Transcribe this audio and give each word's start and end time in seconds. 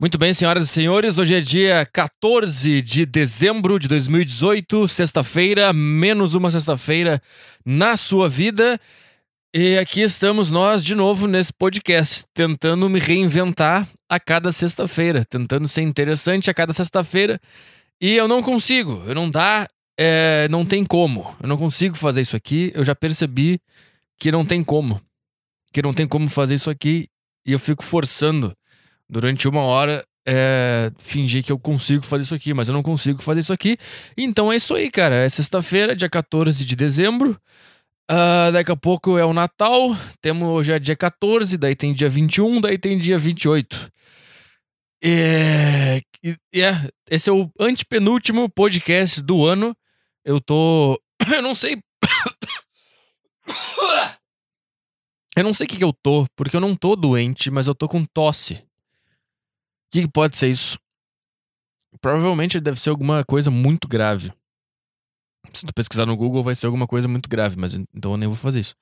Muito 0.00 0.16
bem, 0.16 0.32
senhoras 0.32 0.62
e 0.62 0.68
senhores, 0.68 1.18
hoje 1.18 1.34
é 1.34 1.40
dia 1.40 1.84
14 1.92 2.80
de 2.82 3.04
dezembro 3.04 3.80
de 3.80 3.88
2018, 3.88 4.86
sexta-feira, 4.86 5.72
menos 5.72 6.36
uma 6.36 6.52
sexta-feira 6.52 7.20
na 7.66 7.96
sua 7.96 8.28
vida. 8.28 8.80
E 9.52 9.76
aqui 9.76 10.02
estamos 10.02 10.52
nós 10.52 10.84
de 10.84 10.94
novo 10.94 11.26
nesse 11.26 11.52
podcast, 11.52 12.24
tentando 12.32 12.88
me 12.88 13.00
reinventar 13.00 13.88
a 14.08 14.20
cada 14.20 14.52
sexta-feira, 14.52 15.24
tentando 15.24 15.66
ser 15.66 15.82
interessante 15.82 16.48
a 16.48 16.54
cada 16.54 16.72
sexta-feira. 16.72 17.40
E 18.00 18.14
eu 18.14 18.28
não 18.28 18.40
consigo, 18.40 19.02
eu 19.04 19.16
não 19.16 19.28
dá, 19.28 19.66
é, 19.98 20.46
não 20.48 20.64
tem 20.64 20.84
como. 20.84 21.36
Eu 21.42 21.48
não 21.48 21.56
consigo 21.56 21.96
fazer 21.96 22.20
isso 22.20 22.36
aqui. 22.36 22.70
Eu 22.72 22.84
já 22.84 22.94
percebi 22.94 23.60
que 24.16 24.30
não 24.30 24.44
tem 24.44 24.62
como, 24.62 25.02
que 25.72 25.82
não 25.82 25.92
tem 25.92 26.06
como 26.06 26.28
fazer 26.28 26.54
isso 26.54 26.70
aqui 26.70 27.08
e 27.44 27.50
eu 27.50 27.58
fico 27.58 27.82
forçando 27.82 28.54
durante 29.08 29.48
uma 29.48 29.62
hora 29.62 30.04
é, 30.26 30.92
fingir 30.98 31.42
que 31.42 31.50
eu 31.50 31.58
consigo 31.58 32.04
fazer 32.04 32.24
isso 32.24 32.34
aqui, 32.34 32.52
mas 32.52 32.68
eu 32.68 32.74
não 32.74 32.82
consigo 32.82 33.22
fazer 33.22 33.40
isso 33.40 33.52
aqui. 33.52 33.78
Então 34.16 34.52
é 34.52 34.56
isso 34.56 34.74
aí, 34.74 34.90
cara. 34.90 35.14
É 35.14 35.28
sexta-feira, 35.28 35.96
dia 35.96 36.08
14 36.08 36.64
de 36.64 36.76
dezembro. 36.76 37.30
Uh, 38.10 38.52
daqui 38.52 38.70
a 38.70 38.76
pouco 38.76 39.16
é 39.16 39.24
o 39.24 39.32
Natal. 39.32 39.96
Temos 40.20 40.48
hoje 40.48 40.72
é 40.72 40.78
dia 40.78 40.96
14, 40.96 41.56
daí 41.56 41.74
tem 41.74 41.94
dia 41.94 42.08
21, 42.08 42.60
daí 42.60 42.78
tem 42.78 42.98
dia 42.98 43.18
28. 43.18 43.90
É, 45.02 46.02
é, 46.54 46.90
esse 47.10 47.30
é 47.30 47.32
o 47.32 47.50
antepenúltimo 47.58 48.48
podcast 48.50 49.22
do 49.22 49.46
ano. 49.46 49.74
Eu 50.24 50.40
tô. 50.40 51.00
Eu 51.32 51.42
não 51.42 51.54
sei. 51.54 51.78
Eu 55.36 55.44
não 55.44 55.54
sei 55.54 55.66
o 55.66 55.70
que, 55.70 55.76
que 55.76 55.84
eu 55.84 55.92
tô, 55.92 56.26
porque 56.34 56.56
eu 56.56 56.60
não 56.60 56.74
tô 56.74 56.96
doente, 56.96 57.48
mas 57.48 57.68
eu 57.68 57.74
tô 57.74 57.86
com 57.86 58.04
tosse. 58.04 58.60
O 59.88 59.90
que, 59.90 60.02
que 60.02 60.08
pode 60.08 60.36
ser 60.36 60.48
isso? 60.48 60.78
Provavelmente 62.00 62.60
deve 62.60 62.78
ser 62.78 62.90
alguma 62.90 63.24
coisa 63.24 63.50
muito 63.50 63.88
grave. 63.88 64.32
Se 65.52 65.64
tu 65.64 65.72
pesquisar 65.72 66.04
no 66.04 66.16
Google, 66.16 66.42
vai 66.42 66.54
ser 66.54 66.66
alguma 66.66 66.86
coisa 66.86 67.08
muito 67.08 67.28
grave, 67.28 67.56
mas 67.58 67.74
então 67.74 68.12
eu 68.12 68.16
nem 68.16 68.28
vou 68.28 68.36
fazer 68.36 68.60
isso. 68.60 68.76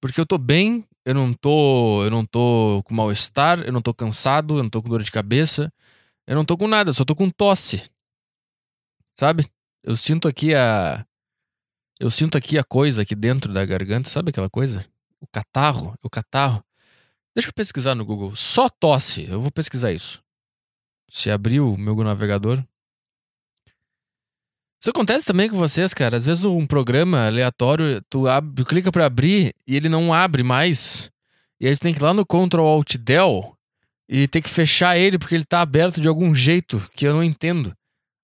Porque 0.00 0.20
eu 0.20 0.26
tô 0.26 0.38
bem, 0.38 0.84
eu 1.04 1.14
não 1.14 1.32
tô, 1.32 2.02
eu 2.04 2.10
não 2.10 2.24
tô 2.24 2.82
com 2.84 2.94
mal-estar, 2.94 3.60
eu 3.60 3.72
não 3.72 3.82
tô 3.82 3.92
cansado, 3.92 4.58
eu 4.58 4.62
não 4.62 4.70
tô 4.70 4.82
com 4.82 4.88
dor 4.88 5.02
de 5.02 5.10
cabeça, 5.10 5.72
eu 6.26 6.34
não 6.34 6.44
tô 6.44 6.56
com 6.56 6.66
nada, 6.66 6.90
eu 6.90 6.94
só 6.94 7.04
tô 7.04 7.14
com 7.14 7.30
tosse. 7.30 7.82
Sabe? 9.18 9.46
Eu 9.82 9.96
sinto 9.96 10.26
aqui 10.26 10.54
a 10.54 11.06
eu 11.98 12.10
sinto 12.10 12.36
aqui 12.36 12.58
a 12.58 12.64
coisa 12.64 13.02
aqui 13.02 13.14
dentro 13.14 13.52
da 13.52 13.64
garganta, 13.64 14.08
sabe 14.08 14.30
aquela 14.30 14.50
coisa? 14.50 14.84
O 15.20 15.26
catarro, 15.26 15.94
o 16.02 16.10
catarro. 16.10 16.62
Deixa 17.34 17.48
eu 17.48 17.54
pesquisar 17.54 17.94
no 17.94 18.04
Google, 18.04 18.34
só 18.34 18.68
tosse. 18.68 19.26
Eu 19.30 19.40
vou 19.40 19.50
pesquisar 19.50 19.92
isso. 19.92 20.22
Se 21.08 21.30
abrir 21.30 21.60
o 21.60 21.76
meu 21.76 21.94
navegador. 21.96 22.62
Isso 24.80 24.90
acontece 24.90 25.24
também 25.24 25.48
com 25.48 25.56
vocês, 25.56 25.94
cara. 25.94 26.16
Às 26.16 26.26
vezes 26.26 26.44
um 26.44 26.66
programa 26.66 27.26
aleatório, 27.26 28.02
tu, 28.08 28.28
abre, 28.28 28.54
tu 28.54 28.64
clica 28.64 28.92
para 28.92 29.06
abrir 29.06 29.54
e 29.66 29.74
ele 29.74 29.88
não 29.88 30.12
abre 30.12 30.42
mais. 30.42 31.10
E 31.60 31.66
aí 31.66 31.76
tu 31.76 31.80
tem 31.80 31.94
que 31.94 32.00
ir 32.00 32.02
lá 32.02 32.12
no 32.12 32.26
Ctrl 32.26 32.60
Alt 32.60 32.96
Del 32.96 33.56
e 34.08 34.28
tem 34.28 34.42
que 34.42 34.50
fechar 34.50 34.96
ele 34.96 35.18
porque 35.18 35.34
ele 35.34 35.44
tá 35.44 35.60
aberto 35.60 36.00
de 36.00 36.08
algum 36.08 36.34
jeito 36.34 36.78
que 36.94 37.06
eu 37.06 37.14
não 37.14 37.24
entendo. 37.24 37.76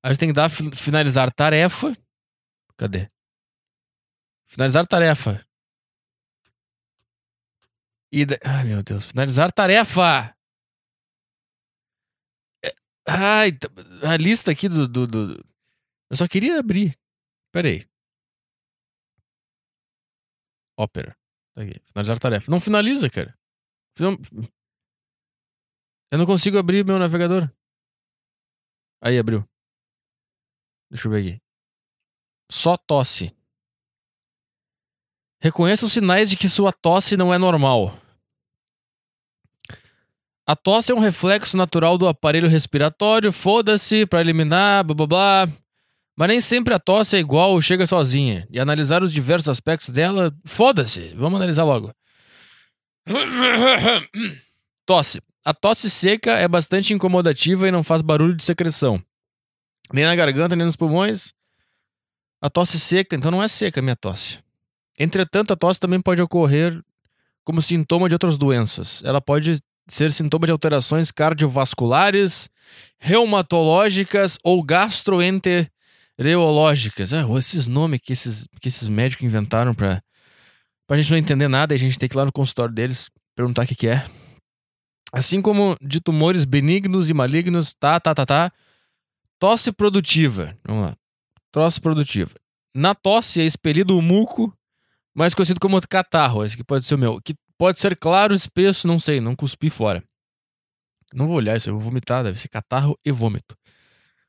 Aí 0.03 0.11
gente 0.11 0.21
tem 0.21 0.29
que 0.29 0.35
dar 0.35 0.51
finalizar 0.51 1.33
tarefa. 1.33 1.97
Cadê? 2.77 3.09
Finalizar 4.45 4.87
tarefa. 4.87 5.45
E 8.13 8.27
Ai, 8.45 8.65
meu 8.65 8.83
Deus. 8.83 9.07
Finalizar 9.07 9.51
tarefa! 9.51 10.35
Ai, 13.07 13.51
a 14.09 14.17
lista 14.17 14.51
aqui 14.53 14.69
do, 14.69 14.87
do, 14.87 15.07
do... 15.07 15.45
Eu 16.11 16.17
só 16.17 16.29
queria 16.29 16.59
abrir. 16.59 16.97
Pera 17.53 17.69
aí. 17.69 17.87
Ópera. 20.79 21.17
Tá 21.55 21.63
aqui. 21.63 21.81
Finalizar 21.85 22.19
tarefa. 22.19 22.51
Não 22.51 22.61
finaliza, 22.61 23.11
cara. 23.11 23.37
Eu 26.11 26.19
não 26.19 26.27
consigo 26.27 26.59
abrir 26.59 26.85
meu 26.85 26.99
navegador. 26.99 27.51
Aí, 29.03 29.19
abriu. 29.19 29.47
Deixa 30.91 31.09
eu 31.09 31.13
ver 31.13 31.21
aqui. 31.21 31.43
Só 32.51 32.77
tosse. 32.77 33.35
Reconheça 35.43 35.87
os 35.87 35.93
sinais 35.93 36.31
de 36.31 36.37
que 36.37 36.49
sua 36.49 36.73
tosse 36.73 37.17
não 37.17 37.35
é 37.35 37.39
normal. 37.39 37.89
A 40.47 40.57
tosse 40.57 40.91
é 40.91 40.95
um 40.95 40.99
reflexo 40.99 41.57
natural 41.57 41.97
do 41.97 42.09
aparelho 42.09 42.49
respiratório, 42.49 43.33
foda-se, 43.33 44.05
para 44.07 44.21
eliminar, 44.21 44.83
blá 44.83 44.95
blá 44.95 45.07
blá. 45.07 45.49
Mas 46.17 46.29
nem 46.29 46.41
sempre 46.41 46.75
a 46.75 46.79
tosse 46.79 47.17
é 47.17 47.21
igual 47.21 47.53
ou 47.53 47.63
chega 47.63 47.87
sozinha. 47.87 48.47
E 48.51 48.59
analisar 48.59 49.03
os 49.03 49.13
diversos 49.13 49.49
aspectos 49.49 49.89
dela, 49.89 50.35
foda-se, 50.45 51.15
vamos 51.15 51.37
analisar 51.37 51.65
logo. 51.65 51.93
Tosse. 54.85 55.23
A 55.45 55.53
tosse 55.53 55.91
seca 55.91 56.33
é 56.33 56.47
bastante 56.47 56.95
incomodativa 56.95 57.67
e 57.67 57.71
não 57.71 57.83
faz 57.83 58.01
barulho 58.01 58.37
de 58.37 58.45
secreção. 58.45 59.03
Nem 59.93 60.05
na 60.05 60.15
garganta, 60.15 60.55
nem 60.55 60.67
nos 60.67 60.77
pulmões. 60.77 61.33
A 62.41 62.49
tosse 62.49 62.79
seca, 62.79 63.17
então 63.17 63.31
não 63.31 63.43
é 63.43 63.49
seca 63.49 63.81
a 63.81 63.83
minha 63.83 63.97
tosse. 63.97 64.39
Entretanto, 64.99 65.53
a 65.53 65.57
tosse 65.57 65.81
também 65.81 66.01
pode 66.01 66.23
ocorrer 66.23 66.81
como 67.45 67.61
sintoma 67.61 68.09
de 68.09 68.15
outras 68.15 68.39
doenças. 68.39 69.03
Ela 69.05 69.21
pode 69.21 69.61
ser 69.89 70.13
sintoma 70.13 70.47
de 70.47 70.53
alterações 70.53 71.11
cardiovasculares, 71.11 72.49
reumatológicas 72.99 74.39
ou 74.43 74.63
gastroenterológicas. 74.63 77.13
Ah, 77.13 77.27
esses 77.39 77.69
nomes 77.69 78.01
que 78.03 78.13
esses, 78.13 78.47
que 78.61 78.69
esses 78.69 78.89
médicos 78.89 79.25
inventaram 79.25 79.75
pra, 79.75 80.03
pra 80.87 80.97
gente 80.97 81.11
não 81.11 81.19
entender 81.19 81.49
nada 81.49 81.75
e 81.75 81.77
a 81.77 81.79
gente 81.79 81.99
tem 81.99 82.09
que 82.09 82.15
ir 82.15 82.19
lá 82.19 82.25
no 82.25 82.33
consultório 82.33 82.75
deles 82.75 83.11
perguntar 83.35 83.65
o 83.65 83.67
que, 83.67 83.75
que 83.75 83.89
é. 83.89 84.05
Assim 85.13 85.43
como 85.43 85.77
de 85.81 86.01
tumores 86.01 86.45
benignos 86.45 87.11
e 87.11 87.15
malignos, 87.15 87.75
tá, 87.75 87.99
tá, 88.01 88.15
tá, 88.15 88.25
tá. 88.25 88.53
Tosse 89.39 89.73
produtiva. 89.73 90.57
Vamos 90.65 90.85
lá. 90.85 90.97
Tosse 91.51 91.81
produtiva. 91.81 92.31
Na 92.75 92.95
tosse 92.95 93.41
é 93.41 93.45
expelido 93.45 93.99
o 93.99 94.01
muco, 94.01 94.57
mais 95.15 95.35
conhecido 95.35 95.61
como 95.61 95.79
catarro, 95.87 96.43
esse 96.43 96.57
que 96.57 96.65
pode 96.65 96.87
ser 96.87 96.95
o 96.95 96.99
meu, 96.99 97.21
que 97.21 97.35
Pode 97.63 97.79
ser 97.79 97.97
claro, 97.97 98.35
espesso, 98.35 98.89
não 98.89 98.99
sei, 98.99 99.21
não 99.21 99.37
cuspi 99.37 99.71
fora. 99.71 100.03
Não 101.15 101.29
vou 101.29 101.37
olhar 101.37 101.57
isso, 101.57 101.71
eu 101.71 101.75
vou 101.75 101.83
vomitar, 101.85 102.25
deve 102.25 102.37
ser 102.37 102.49
catarro 102.49 102.99
e 103.05 103.13
vômito. 103.13 103.57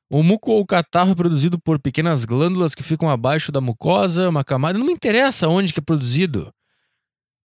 O 0.07 0.21
muco 0.21 0.51
ou 0.51 0.63
catarro 0.63 1.13
é 1.13 1.16
produzido 1.16 1.57
por 1.59 1.79
pequenas 1.79 2.25
glândulas 2.25 2.75
que 2.75 2.83
ficam 2.83 3.09
abaixo 3.09 3.51
da 3.51 3.59
mucosa, 3.59 4.29
uma 4.29 4.44
camada. 4.44 4.77
Não 4.77 4.85
me 4.85 4.94
interessa 4.94 5.47
onde 5.47 5.73
que 5.73 5.79
é 5.79 5.83
produzido. 5.83 6.53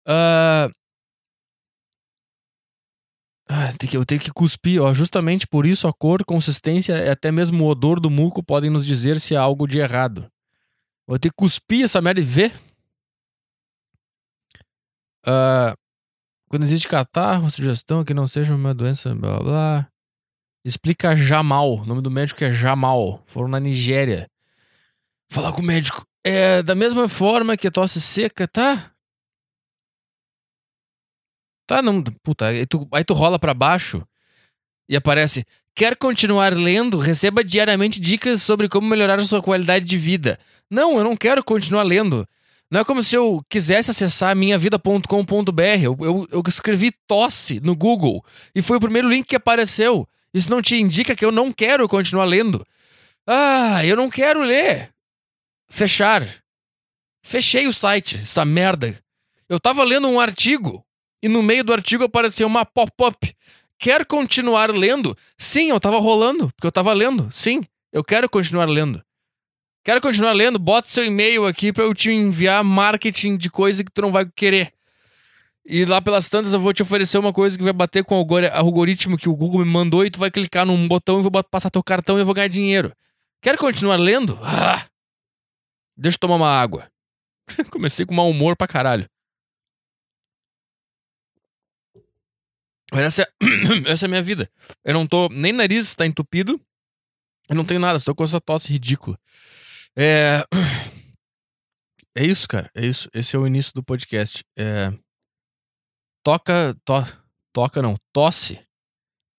Uh... 0.05 0.69
Ah, 3.47 3.69
eu 3.93 4.05
tenho 4.05 4.19
que 4.19 4.33
cuspir, 4.33 4.81
ó. 4.81 4.93
Justamente 4.93 5.47
por 5.47 5.65
isso 5.65 5.87
a 5.87 5.93
cor, 5.93 6.25
consistência 6.25 6.97
e 6.97 7.09
até 7.09 7.31
mesmo 7.31 7.63
o 7.63 7.67
odor 7.69 8.01
do 8.01 8.09
muco 8.09 8.43
podem 8.43 8.69
nos 8.69 8.85
dizer 8.85 9.21
se 9.21 9.37
há 9.37 9.41
algo 9.41 9.65
de 9.65 9.79
errado. 9.79 10.29
Vou 11.07 11.17
ter 11.17 11.29
que 11.29 11.35
cuspir 11.37 11.85
essa 11.85 12.01
merda 12.01 12.19
e 12.19 12.23
ver 12.25 12.51
Uh, 15.27 15.75
quando 16.49 16.63
existe 16.63 16.87
catarro, 16.87 17.51
sugestão 17.51 18.03
que 18.03 18.13
não 18.13 18.25
seja 18.25 18.55
uma 18.55 18.73
doença, 18.73 19.13
blá 19.13 19.39
blá. 19.39 19.87
Explica 20.63 21.15
Jamal. 21.15 21.75
O 21.75 21.85
nome 21.85 22.01
do 22.01 22.11
médico 22.11 22.43
é 22.43 22.51
Jamal. 22.51 23.21
Foram 23.25 23.47
na 23.47 23.59
Nigéria. 23.59 24.29
Falar 25.29 25.51
com 25.51 25.61
o 25.61 25.65
médico. 25.65 26.05
É 26.23 26.61
da 26.61 26.75
mesma 26.75 27.07
forma 27.07 27.55
que 27.55 27.67
a 27.67 27.71
tosse 27.71 28.01
seca, 28.01 28.47
tá? 28.47 28.91
Tá, 31.65 31.81
não. 31.81 32.01
Puta, 32.23 32.47
aí 32.47 32.65
tu, 32.65 32.87
aí 32.91 33.03
tu 33.03 33.13
rola 33.13 33.37
pra 33.37 33.53
baixo 33.53 34.05
e 34.89 34.95
aparece. 34.95 35.45
Quer 35.75 35.95
continuar 35.95 36.53
lendo? 36.53 36.97
Receba 36.97 37.43
diariamente 37.43 37.99
dicas 37.99 38.41
sobre 38.41 38.67
como 38.67 38.87
melhorar 38.87 39.19
a 39.19 39.25
sua 39.25 39.41
qualidade 39.41 39.85
de 39.85 39.97
vida. 39.97 40.39
Não, 40.69 40.97
eu 40.97 41.03
não 41.03 41.15
quero 41.15 41.43
continuar 41.43 41.83
lendo. 41.83 42.27
Não 42.69 42.81
é 42.81 42.83
como 42.83 43.01
se 43.01 43.15
eu 43.15 43.41
quisesse 43.49 43.91
acessar 43.91 44.35
minhavida.com.br. 44.35 45.61
Eu, 45.81 45.97
eu, 46.01 46.27
eu 46.31 46.43
escrevi 46.47 46.91
tosse 47.07 47.59
no 47.61 47.75
Google 47.75 48.23
e 48.53 48.61
foi 48.61 48.77
o 48.77 48.81
primeiro 48.81 49.07
link 49.07 49.27
que 49.27 49.35
apareceu. 49.35 50.07
Isso 50.33 50.49
não 50.49 50.61
te 50.61 50.75
indica 50.75 51.15
que 51.15 51.23
eu 51.23 51.31
não 51.31 51.51
quero 51.51 51.87
continuar 51.87 52.25
lendo. 52.25 52.65
Ah, 53.25 53.85
eu 53.85 53.95
não 53.95 54.09
quero 54.09 54.41
ler. 54.41 54.91
Fechar. 55.69 56.27
Fechei 57.23 57.67
o 57.67 57.73
site, 57.73 58.17
essa 58.17 58.43
merda. 58.45 58.97
Eu 59.49 59.59
tava 59.59 59.83
lendo 59.83 60.07
um 60.07 60.19
artigo 60.19 60.85
e 61.21 61.27
no 61.27 61.41
meio 61.41 61.63
do 61.63 61.73
artigo 61.73 62.03
apareceu 62.03 62.47
uma 62.47 62.65
pop-up. 62.65 63.35
Quer 63.79 64.05
continuar 64.05 64.71
lendo? 64.71 65.15
Sim, 65.37 65.69
eu 65.69 65.79
tava 65.79 65.99
rolando, 65.99 66.49
porque 66.49 66.67
eu 66.67 66.71
tava 66.71 66.91
lendo. 66.93 67.29
Sim, 67.31 67.63
eu 67.93 68.03
quero 68.03 68.29
continuar 68.29 68.65
lendo. 68.65 69.03
Quero 69.87 70.01
continuar 70.01 70.33
lendo? 70.33 70.59
Bota 70.59 70.89
seu 70.89 71.05
e-mail 71.05 71.45
aqui 71.45 71.71
para 71.71 71.85
eu 71.85 71.93
te 71.93 72.11
enviar 72.11 72.61
marketing 72.61 73.37
de 73.37 73.49
coisa 73.49 73.85
que 73.85 73.89
tu 73.89 74.01
não 74.01 74.11
vai 74.11 74.29
querer. 74.29 74.73
E 75.65 75.85
lá 75.85 76.01
pelas 76.01 76.27
tantas 76.27 76.53
eu 76.53 76.59
vou 76.59 76.73
te 76.73 76.81
oferecer 76.83 77.17
uma 77.17 77.31
coisa 77.31 77.57
que 77.57 77.63
vai 77.63 77.71
bater 77.71 78.03
com 78.03 78.21
o 78.21 78.37
algoritmo 78.53 79.17
que 79.17 79.29
o 79.29 79.35
Google 79.37 79.63
me 79.63 79.71
mandou 79.71 80.05
e 80.05 80.11
tu 80.11 80.19
vai 80.19 80.29
clicar 80.29 80.65
num 80.65 80.89
botão 80.89 81.19
e 81.19 81.23
vou 81.23 81.31
passar 81.41 81.69
teu 81.69 81.81
cartão 81.81 82.17
e 82.17 82.21
eu 82.21 82.25
vou 82.25 82.35
ganhar 82.35 82.49
dinheiro. 82.49 82.93
Quer 83.41 83.55
continuar 83.55 83.95
lendo? 83.95 84.37
Ah! 84.43 84.85
Deixa 85.95 86.17
eu 86.17 86.19
tomar 86.19 86.35
uma 86.35 86.49
água. 86.49 86.91
Comecei 87.71 88.05
com 88.05 88.13
mau 88.13 88.29
humor 88.29 88.57
pra 88.57 88.67
caralho. 88.67 89.09
Mas 92.91 93.05
essa 93.05 93.21
é, 93.21 93.27
essa 93.89 94.03
é 94.03 94.07
a 94.07 94.09
minha 94.09 94.21
vida. 94.21 94.51
Eu 94.83 94.93
não 94.93 95.07
tô. 95.07 95.29
Nem 95.29 95.53
nariz 95.53 95.87
está 95.87 96.05
entupido. 96.05 96.59
Eu 97.47 97.55
não 97.55 97.63
tenho 97.63 97.79
nada, 97.79 97.97
estou 97.97 98.13
com 98.13 98.25
essa 98.25 98.41
tosse 98.41 98.73
ridícula. 98.73 99.17
É. 99.97 100.43
É 102.19 102.25
isso, 102.25 102.47
cara. 102.47 102.67
É 102.73 102.83
isso. 102.83 103.07
Esse 103.13 103.35
é 103.35 103.39
o 103.39 103.45
início 103.45 103.71
do 103.75 103.83
podcast. 103.83 104.43
É. 104.57 104.91
Toca. 106.23 106.75
To, 106.83 106.93
toca 107.53 107.79
não. 107.79 107.95
Tosse. 108.11 108.59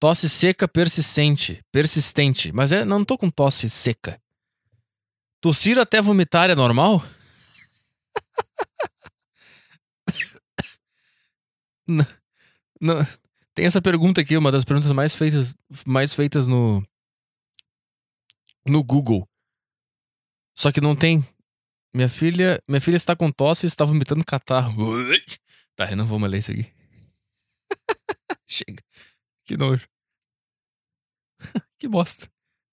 Tosse 0.01 0.29
seca 0.29 0.69
persistente. 0.69 1.61
Persistente. 1.73 2.53
Mas 2.53 2.71
é, 2.71 2.85
não 2.85 3.05
tô 3.05 3.19
com 3.19 3.29
tosse 3.29 3.69
seca. 3.69 4.23
Tossir 5.41 5.77
até 5.77 6.01
vomitar 6.01 6.51
é 6.51 6.55
normal? 6.55 7.03
não, 11.87 12.07
não, 12.81 13.07
tem 13.55 13.67
essa 13.67 13.83
pergunta 13.83 14.21
aqui, 14.21 14.37
uma 14.37 14.53
das 14.53 14.65
perguntas 14.65 14.93
mais 14.93 15.17
feitas, 15.17 15.57
mais 15.85 16.15
feitas 16.15 16.47
no, 16.47 16.81
no 18.67 18.85
Google. 18.85 19.29
Só 20.59 20.73
que 20.73 20.81
não 20.81 20.97
tem. 20.97 21.25
Minha 21.95 22.09
filha, 22.09 22.61
minha 22.69 22.81
filha 22.81 22.97
está 22.97 23.15
com 23.15 23.31
tosse 23.31 23.67
e 23.67 23.69
está 23.69 23.85
vomitando 23.85 24.25
catarro. 24.25 24.75
Tá, 25.77 25.89
eu 25.89 25.97
não 25.97 26.09
vou 26.09 26.19
mais 26.19 26.33
ler 26.33 26.39
isso 26.39 26.51
aqui. 26.51 26.67
Chega. 28.45 28.83
Que 29.45 29.57
nojo. 29.57 29.87
que 31.79 31.87
bosta. 31.87 32.29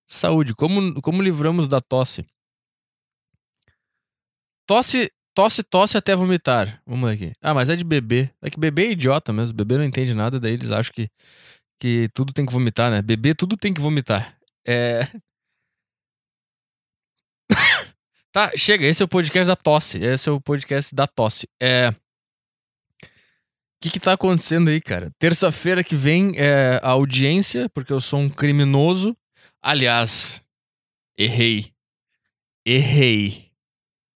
Saúde. 0.08 0.56
Como, 0.56 1.00
como 1.04 1.22
livramos 1.22 1.68
da 1.68 1.80
tosse? 1.80 2.26
Tosse 4.66 5.12
Tosse, 5.36 5.64
tosse 5.64 5.98
até 5.98 6.16
vomitar. 6.16 6.82
Vamos 6.88 7.10
aqui. 7.10 7.34
Ah, 7.42 7.54
mas 7.54 7.70
é 7.70 7.76
de 7.76 7.84
bebê. 7.84 8.32
É 8.42 8.50
que 8.50 8.58
bebê 8.58 8.88
é 8.88 8.92
idiota 8.92 9.34
mesmo. 9.34 9.54
Bebê 9.54 9.78
não 9.78 9.84
entende 9.84 10.14
nada, 10.14 10.40
daí 10.40 10.54
eles 10.54 10.72
acham 10.72 10.94
que, 10.94 11.10
que 11.78 12.08
tudo 12.14 12.32
tem 12.32 12.46
que 12.46 12.54
vomitar, 12.54 12.90
né? 12.90 13.02
Bebê 13.02 13.36
tudo 13.36 13.58
tem 13.58 13.74
que 13.74 13.82
vomitar. 13.82 14.38
É. 14.66 15.02
tá, 18.36 18.52
chega. 18.58 18.86
Esse 18.86 19.02
é 19.02 19.06
o 19.06 19.08
podcast 19.08 19.48
da 19.48 19.56
tosse. 19.56 20.04
Esse 20.04 20.28
é 20.28 20.32
o 20.32 20.42
podcast 20.42 20.94
da 20.94 21.08
tosse. 21.08 21.48
É. 21.62 21.88
O 21.90 23.08
que 23.80 23.90
que 23.92 24.00
tá 24.00 24.12
acontecendo 24.12 24.70
aí, 24.70 24.82
cara? 24.82 25.10
Terça-feira 25.18 25.82
que 25.82 25.96
vem 25.96 26.34
é 26.36 26.82
a 26.84 26.90
audiência, 26.90 27.70
porque 27.70 27.94
eu 27.94 28.02
sou 28.02 28.20
um 28.20 28.30
criminoso. 28.30 29.16
Aliás, 29.62 30.42
errei. 31.18 31.72
Errei. 32.66 33.52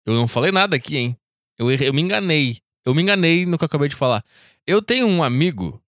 Eu 0.07 0.15
não 0.15 0.27
falei 0.27 0.51
nada 0.51 0.77
aqui, 0.77 0.97
hein? 0.97 1.17
Eu, 1.59 1.71
eu 1.71 1.93
me 1.93 2.01
enganei. 2.01 2.57
Eu 2.87 2.95
me 2.95 3.03
enganei 3.03 3.45
no 3.45 3.59
que 3.59 3.65
eu 3.65 3.67
acabei 3.67 3.91
de 3.91 3.97
falar. 3.97 4.25
Eu 4.67 4.81
tenho 4.81 5.07
um 5.07 5.23
amigo 5.23 5.83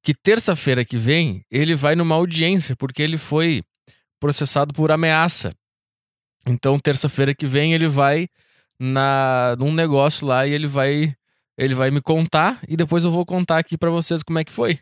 que 0.00 0.14
terça-feira 0.14 0.84
que 0.84 0.96
vem 0.96 1.42
ele 1.50 1.74
vai 1.74 1.96
numa 1.96 2.14
audiência 2.14 2.76
porque 2.76 3.02
ele 3.02 3.18
foi 3.18 3.64
processado 4.20 4.72
por 4.72 4.92
ameaça. 4.92 5.52
Então, 6.46 6.78
terça-feira 6.78 7.34
que 7.34 7.46
vem 7.46 7.74
ele 7.74 7.88
vai 7.88 8.28
na 8.78 9.56
num 9.58 9.72
negócio 9.72 10.26
lá 10.26 10.46
e 10.46 10.52
ele 10.52 10.66
vai 10.66 11.14
ele 11.56 11.74
vai 11.74 11.90
me 11.90 12.00
contar 12.00 12.60
e 12.68 12.76
depois 12.76 13.04
eu 13.04 13.10
vou 13.10 13.24
contar 13.24 13.58
aqui 13.58 13.78
para 13.78 13.90
vocês 13.90 14.22
como 14.22 14.38
é 14.38 14.44
que 14.44 14.52
foi. 14.52 14.78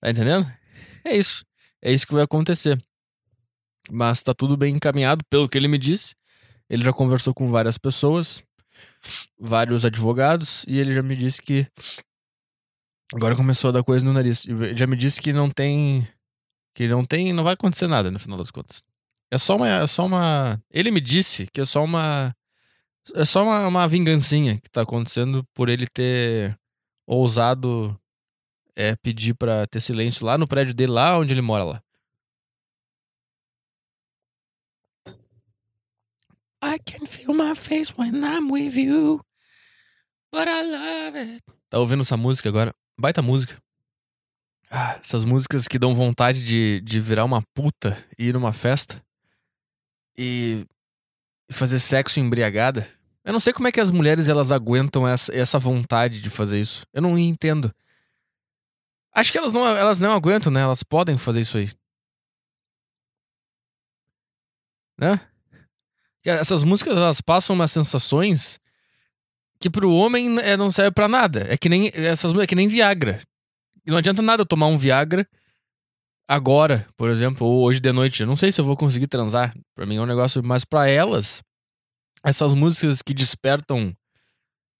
Tá 0.00 0.10
entendendo? 0.10 0.50
É 1.04 1.16
isso. 1.16 1.44
É 1.82 1.92
isso 1.92 2.06
que 2.06 2.14
vai 2.14 2.22
acontecer. 2.22 2.82
Mas 3.90 4.22
tá 4.22 4.32
tudo 4.32 4.56
bem 4.56 4.74
encaminhado 4.74 5.24
pelo 5.28 5.48
que 5.48 5.58
ele 5.58 5.68
me 5.68 5.78
disse. 5.78 6.14
Ele 6.68 6.82
já 6.82 6.92
conversou 6.92 7.34
com 7.34 7.48
várias 7.48 7.76
pessoas, 7.76 8.42
vários 9.38 9.84
advogados, 9.84 10.64
e 10.66 10.78
ele 10.78 10.94
já 10.94 11.02
me 11.02 11.14
disse 11.14 11.42
que. 11.42 11.66
Agora 13.14 13.36
começou 13.36 13.68
a 13.68 13.72
dar 13.72 13.84
coisa 13.84 14.04
no 14.04 14.12
nariz. 14.12 14.46
Ele 14.46 14.74
já 14.74 14.86
me 14.86 14.96
disse 14.96 15.20
que 15.20 15.32
não 15.32 15.50
tem. 15.50 16.08
Que 16.74 16.88
não 16.88 17.04
tem. 17.04 17.32
Não 17.32 17.44
vai 17.44 17.52
acontecer 17.52 17.86
nada 17.86 18.10
no 18.10 18.18
final 18.18 18.38
das 18.38 18.50
contas. 18.50 18.82
É 19.34 19.38
só 19.38 19.56
uma. 19.56 19.68
É 19.68 19.86
só 19.88 20.06
uma. 20.06 20.62
Ele 20.70 20.92
me 20.92 21.00
disse 21.00 21.48
que 21.52 21.60
é 21.60 21.64
só 21.64 21.82
uma. 21.82 22.32
É 23.16 23.24
só 23.24 23.42
uma, 23.42 23.66
uma 23.66 23.88
vingancinha 23.88 24.60
que 24.60 24.70
tá 24.70 24.82
acontecendo 24.82 25.44
por 25.52 25.68
ele 25.68 25.88
ter 25.88 26.56
ousado 27.04 28.00
é, 28.76 28.94
pedir 28.94 29.34
para 29.34 29.66
ter 29.66 29.80
silêncio 29.80 30.24
lá 30.24 30.38
no 30.38 30.46
prédio 30.46 30.72
dele, 30.72 30.92
lá 30.92 31.18
onde 31.18 31.34
ele 31.34 31.42
mora 31.42 31.64
lá. 31.64 31.82
I 36.62 36.78
can 36.78 37.04
feel 37.04 37.34
my 37.34 37.56
face 37.56 37.92
when 37.98 38.24
I'm 38.24 38.52
with 38.52 38.78
you. 38.78 39.20
But 40.32 40.46
I 40.46 40.62
love 40.62 41.18
it. 41.18 41.42
Tá 41.68 41.80
ouvindo 41.80 42.02
essa 42.02 42.16
música 42.16 42.48
agora? 42.48 42.72
Baita 42.96 43.20
música. 43.20 43.60
Ah, 44.70 44.96
essas 45.00 45.24
músicas 45.24 45.66
que 45.66 45.78
dão 45.78 45.92
vontade 45.92 46.44
de, 46.44 46.80
de 46.82 47.00
virar 47.00 47.24
uma 47.24 47.42
puta 47.52 47.98
e 48.16 48.28
ir 48.28 48.32
numa 48.32 48.52
festa 48.52 49.03
e, 50.16 50.66
fazer 51.50 51.78
sexo 51.78 52.20
embriagada. 52.20 52.88
Eu 53.24 53.32
não 53.32 53.40
sei 53.40 53.52
como 53.52 53.68
é 53.68 53.72
que 53.72 53.80
as 53.80 53.90
mulheres 53.90 54.28
elas 54.28 54.52
aguentam 54.52 55.08
essa, 55.08 55.34
essa 55.34 55.58
vontade 55.58 56.20
de 56.20 56.28
fazer 56.28 56.60
isso. 56.60 56.86
Eu 56.92 57.00
não 57.00 57.16
entendo. 57.16 57.74
Acho 59.14 59.32
que 59.32 59.38
elas 59.38 59.52
não, 59.52 59.66
elas 59.66 60.00
não 60.00 60.12
aguentam, 60.12 60.52
né? 60.52 60.60
Elas 60.60 60.82
podem 60.82 61.16
fazer 61.16 61.40
isso 61.40 61.56
aí. 61.56 61.70
Né? 64.98 65.18
Essas 66.24 66.62
músicas 66.62 66.96
elas 66.96 67.20
passam 67.20 67.54
umas 67.54 67.70
sensações 67.70 68.60
que 69.58 69.70
pro 69.70 69.92
homem 69.92 70.38
é, 70.40 70.56
não 70.56 70.70
serve 70.70 70.90
para 70.90 71.08
nada. 71.08 71.46
É 71.48 71.56
que 71.56 71.68
nem 71.68 71.90
essas 71.94 72.32
é 72.32 72.46
que 72.46 72.54
nem 72.54 72.68
Viagra. 72.68 73.22
E 73.86 73.90
não 73.90 73.98
adianta 73.98 74.20
nada 74.20 74.42
eu 74.42 74.46
tomar 74.46 74.66
um 74.66 74.78
Viagra 74.78 75.26
agora, 76.28 76.86
por 76.96 77.10
exemplo, 77.10 77.46
ou 77.46 77.64
hoje 77.64 77.80
de 77.80 77.92
noite. 77.92 78.22
Eu 78.22 78.26
não 78.26 78.36
sei 78.36 78.50
se 78.50 78.60
eu 78.60 78.64
vou 78.64 78.76
conseguir 78.76 79.06
transar. 79.06 79.54
Para 79.74 79.86
mim 79.86 79.96
é 79.96 80.00
um 80.00 80.06
negócio, 80.06 80.42
mas 80.42 80.64
para 80.64 80.88
elas 80.88 81.42
essas 82.24 82.54
músicas 82.54 83.02
que 83.02 83.12
despertam 83.12 83.94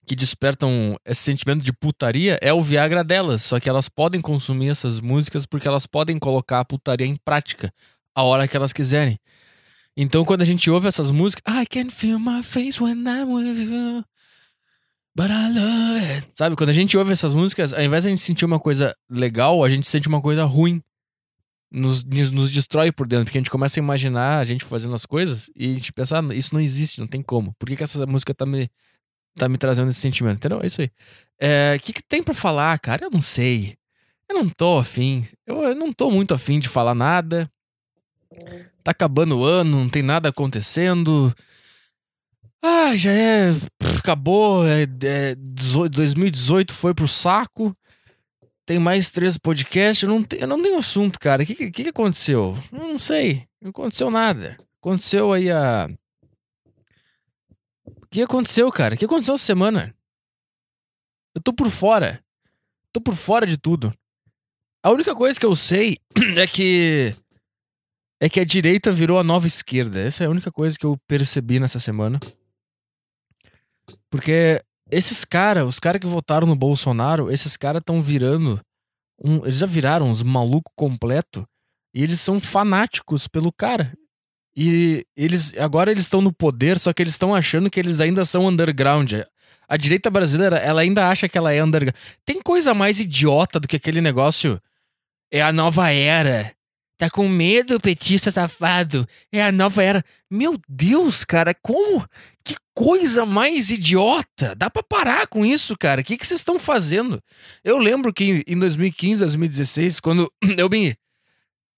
que 0.06 0.14
despertam 0.14 0.98
esse 1.06 1.22
sentimento 1.22 1.62
de 1.62 1.72
putaria 1.72 2.38
é 2.42 2.52
o 2.52 2.60
Viagra 2.60 3.02
delas, 3.02 3.42
só 3.42 3.58
que 3.58 3.70
elas 3.70 3.88
podem 3.88 4.20
consumir 4.20 4.68
essas 4.68 5.00
músicas 5.00 5.46
porque 5.46 5.66
elas 5.66 5.86
podem 5.86 6.18
colocar 6.18 6.60
a 6.60 6.64
putaria 6.64 7.06
em 7.06 7.16
prática 7.16 7.72
a 8.14 8.22
hora 8.22 8.46
que 8.46 8.54
elas 8.54 8.72
quiserem. 8.72 9.18
Então, 9.96 10.24
quando 10.24 10.42
a 10.42 10.44
gente 10.44 10.70
ouve 10.70 10.88
essas 10.88 11.10
músicas, 11.10 11.42
I 11.48 11.64
can 11.66 11.88
feel 11.88 12.18
my 12.18 12.42
face 12.42 12.82
when 12.82 13.04
I'm 13.06 13.32
with 13.32 13.58
you. 13.58 14.04
But 15.16 15.30
I 15.30 15.48
love 15.48 16.16
it. 16.16 16.26
Sabe, 16.34 16.56
quando 16.56 16.70
a 16.70 16.74
gente 16.74 16.98
ouve 16.98 17.12
essas 17.12 17.34
músicas, 17.34 17.72
ao 17.72 17.82
invés 17.82 18.02
de 18.02 18.08
a 18.08 18.10
gente 18.10 18.22
sentir 18.22 18.44
uma 18.44 18.58
coisa 18.58 18.94
legal, 19.08 19.62
a 19.62 19.68
gente 19.68 19.86
sente 19.86 20.08
uma 20.08 20.20
coisa 20.20 20.44
ruim. 20.44 20.82
Nos, 21.76 22.04
nos 22.04 22.52
destrói 22.52 22.92
por 22.92 23.04
dentro, 23.04 23.24
porque 23.24 23.38
a 23.38 23.40
gente 23.40 23.50
começa 23.50 23.80
a 23.80 23.82
imaginar 23.82 24.38
a 24.38 24.44
gente 24.44 24.64
fazendo 24.64 24.94
as 24.94 25.04
coisas 25.04 25.50
e 25.56 25.72
a 25.72 25.74
gente 25.74 25.92
pensa, 25.92 26.20
ah, 26.20 26.34
isso 26.34 26.54
não 26.54 26.60
existe, 26.60 27.00
não 27.00 27.08
tem 27.08 27.20
como. 27.20 27.52
Por 27.58 27.68
que, 27.68 27.74
que 27.74 27.82
essa 27.82 28.06
música 28.06 28.32
tá 28.32 28.46
me, 28.46 28.70
tá 29.36 29.48
me 29.48 29.58
trazendo 29.58 29.90
esse 29.90 29.98
sentimento? 29.98 30.36
Entendeu? 30.36 30.60
É 30.62 30.66
isso 30.66 30.80
aí. 30.80 30.86
O 30.86 30.90
é, 31.40 31.78
que, 31.82 31.92
que 31.92 32.02
tem 32.02 32.22
para 32.22 32.32
falar, 32.32 32.78
cara? 32.78 33.06
Eu 33.06 33.10
não 33.10 33.20
sei. 33.20 33.76
Eu 34.28 34.36
não 34.36 34.48
tô 34.48 34.78
afim. 34.78 35.26
Eu, 35.44 35.64
eu 35.64 35.74
não 35.74 35.92
tô 35.92 36.12
muito 36.12 36.32
afim 36.32 36.60
de 36.60 36.68
falar 36.68 36.94
nada. 36.94 37.50
Tá 38.84 38.92
acabando 38.92 39.38
o 39.38 39.44
ano, 39.44 39.80
não 39.80 39.88
tem 39.88 40.02
nada 40.02 40.28
acontecendo. 40.28 41.34
Ah, 42.62 42.96
já 42.96 43.12
é. 43.12 43.50
acabou. 43.98 44.66
É, 44.66 44.84
é, 45.02 45.34
2018 45.34 46.72
foi 46.72 46.94
pro 46.94 47.08
saco. 47.08 47.76
Tem 48.66 48.78
mais 48.78 49.10
três 49.10 49.36
podcasts. 49.36 50.02
Eu 50.02 50.08
não, 50.08 50.22
te, 50.22 50.38
eu 50.40 50.46
não 50.46 50.62
tenho 50.62 50.78
assunto, 50.78 51.18
cara. 51.18 51.42
O 51.42 51.46
que, 51.46 51.54
que, 51.54 51.70
que 51.70 51.88
aconteceu? 51.88 52.56
Eu 52.72 52.78
não 52.78 52.98
sei. 52.98 53.46
Não 53.60 53.70
aconteceu 53.70 54.10
nada. 54.10 54.56
Aconteceu 54.80 55.32
aí 55.32 55.50
a. 55.50 55.88
O 57.86 58.06
que 58.10 58.22
aconteceu, 58.22 58.70
cara? 58.72 58.94
O 58.94 58.98
que 58.98 59.04
aconteceu 59.04 59.34
essa 59.34 59.44
semana? 59.44 59.94
Eu 61.34 61.42
tô 61.42 61.52
por 61.52 61.68
fora. 61.68 62.22
Tô 62.92 63.00
por 63.00 63.14
fora 63.14 63.46
de 63.46 63.58
tudo. 63.58 63.92
A 64.82 64.90
única 64.90 65.14
coisa 65.14 65.38
que 65.38 65.46
eu 65.46 65.56
sei 65.56 65.98
é 66.36 66.46
que 66.46 67.14
é 68.20 68.28
que 68.28 68.40
a 68.40 68.44
direita 68.44 68.92
virou 68.92 69.18
a 69.18 69.24
nova 69.24 69.46
esquerda. 69.46 70.00
Essa 70.00 70.24
é 70.24 70.26
a 70.26 70.30
única 70.30 70.50
coisa 70.50 70.78
que 70.78 70.86
eu 70.86 70.96
percebi 71.06 71.58
nessa 71.60 71.78
semana. 71.78 72.18
Porque 74.08 74.62
esses 74.90 75.24
caras, 75.24 75.66
os 75.66 75.80
caras 75.80 76.00
que 76.00 76.06
votaram 76.06 76.46
no 76.46 76.56
Bolsonaro, 76.56 77.30
esses 77.30 77.56
caras 77.56 77.80
estão 77.80 78.02
virando. 78.02 78.60
Um, 79.22 79.44
eles 79.44 79.58
já 79.58 79.66
viraram 79.66 80.08
uns 80.08 80.22
malucos 80.22 80.72
completo. 80.76 81.46
E 81.94 82.02
eles 82.02 82.20
são 82.20 82.40
fanáticos 82.40 83.28
pelo 83.28 83.52
cara. 83.52 83.92
E 84.56 85.04
eles 85.16 85.56
agora 85.58 85.90
eles 85.90 86.04
estão 86.04 86.20
no 86.20 86.32
poder, 86.32 86.78
só 86.78 86.92
que 86.92 87.02
eles 87.02 87.14
estão 87.14 87.34
achando 87.34 87.70
que 87.70 87.80
eles 87.80 88.00
ainda 88.00 88.24
são 88.24 88.46
underground. 88.46 89.12
A 89.68 89.76
direita 89.76 90.10
brasileira, 90.10 90.56
ela 90.58 90.82
ainda 90.82 91.08
acha 91.08 91.28
que 91.28 91.38
ela 91.38 91.52
é 91.52 91.62
underground. 91.62 91.96
Tem 92.24 92.40
coisa 92.42 92.74
mais 92.74 93.00
idiota 93.00 93.58
do 93.58 93.66
que 93.66 93.76
aquele 93.76 94.00
negócio. 94.00 94.60
É 95.32 95.40
a 95.40 95.52
nova 95.52 95.90
era. 95.90 96.52
Tá 97.04 97.10
com 97.10 97.28
medo, 97.28 97.78
petista 97.78 98.32
safado? 98.32 99.06
É 99.30 99.42
a 99.42 99.52
nova 99.52 99.82
era. 99.82 100.02
Meu 100.30 100.58
Deus, 100.66 101.22
cara, 101.22 101.52
como? 101.52 102.02
Que 102.42 102.56
coisa 102.74 103.26
mais 103.26 103.70
idiota! 103.70 104.54
Dá 104.56 104.70
pra 104.70 104.82
parar 104.82 105.26
com 105.26 105.44
isso, 105.44 105.76
cara. 105.76 106.00
O 106.00 106.04
que 106.04 106.16
vocês 106.16 106.40
estão 106.40 106.58
fazendo? 106.58 107.22
Eu 107.62 107.76
lembro 107.76 108.10
que 108.10 108.42
em 108.46 108.58
2015, 108.58 109.20
2016, 109.20 110.00
quando 110.00 110.32
eu 110.56 110.70
me. 110.70 110.96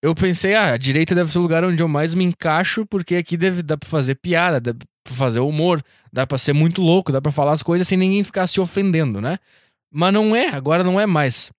Eu 0.00 0.14
pensei, 0.14 0.54
ah, 0.54 0.74
a 0.74 0.76
direita 0.76 1.12
deve 1.12 1.32
ser 1.32 1.40
o 1.40 1.42
lugar 1.42 1.64
onde 1.64 1.82
eu 1.82 1.88
mais 1.88 2.14
me 2.14 2.22
encaixo, 2.22 2.86
porque 2.86 3.16
aqui 3.16 3.36
deve 3.36 3.64
dar 3.64 3.78
pra 3.78 3.88
fazer 3.88 4.14
piada, 4.14 4.60
dá 4.60 4.74
pra 5.02 5.12
fazer 5.12 5.40
humor, 5.40 5.82
dá 6.12 6.24
pra 6.24 6.38
ser 6.38 6.52
muito 6.52 6.80
louco, 6.80 7.10
dá 7.10 7.20
pra 7.20 7.32
falar 7.32 7.50
as 7.50 7.64
coisas 7.64 7.88
sem 7.88 7.98
ninguém 7.98 8.22
ficar 8.22 8.46
se 8.46 8.60
ofendendo, 8.60 9.20
né? 9.20 9.38
Mas 9.92 10.12
não 10.12 10.36
é, 10.36 10.50
agora 10.50 10.84
não 10.84 11.00
é 11.00 11.06
mais. 11.06 11.50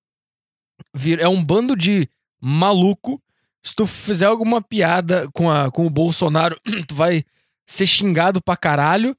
É 1.20 1.28
um 1.28 1.44
bando 1.44 1.76
de 1.76 2.08
maluco 2.40 3.22
se 3.68 3.76
tu 3.76 3.86
fizer 3.86 4.26
alguma 4.26 4.62
piada 4.62 5.30
com, 5.34 5.52
a, 5.52 5.70
com 5.70 5.86
o 5.86 5.90
Bolsonaro, 5.90 6.58
tu 6.88 6.96
vai 6.96 7.26
ser 7.68 7.86
xingado 7.86 8.42
pra 8.42 8.56
caralho. 8.56 9.14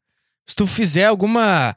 Se 0.49 0.57
tu 0.57 0.67
fizer 0.67 1.05
alguma. 1.05 1.77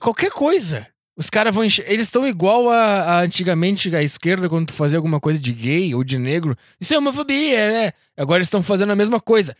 qualquer 0.00 0.30
coisa. 0.30 0.86
Os 1.16 1.28
caras 1.28 1.52
vão 1.52 1.64
encher. 1.64 1.90
Eles 1.90 2.06
estão 2.06 2.24
igual 2.24 2.70
a, 2.70 3.02
a, 3.02 3.20
antigamente 3.22 3.94
a 3.96 4.04
esquerda, 4.04 4.48
quando 4.48 4.68
tu 4.68 4.72
fazia 4.72 4.98
alguma 4.98 5.18
coisa 5.18 5.36
de 5.36 5.52
gay 5.52 5.96
ou 5.96 6.04
de 6.04 6.16
negro. 6.16 6.56
Isso 6.80 6.94
é 6.94 6.98
homofobia, 6.98 7.72
né? 7.72 7.92
Agora 8.16 8.38
eles 8.38 8.46
estão 8.46 8.62
fazendo 8.62 8.92
a 8.92 8.96
mesma 8.96 9.20
coisa. 9.20 9.56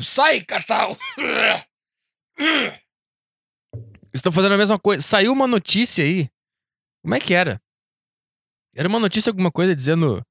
Sai, 0.00 0.40
Catal! 0.40 0.96
Estão 4.14 4.32
fazendo 4.32 4.54
a 4.54 4.58
mesma 4.58 4.78
coisa. 4.78 5.02
Saiu 5.02 5.32
uma 5.32 5.46
notícia 5.46 6.02
aí. 6.02 6.30
Como 7.02 7.14
é 7.14 7.20
que 7.20 7.34
era? 7.34 7.60
Era 8.74 8.88
uma 8.88 9.00
notícia, 9.00 9.28
alguma 9.28 9.50
coisa 9.50 9.76
dizendo 9.76 10.24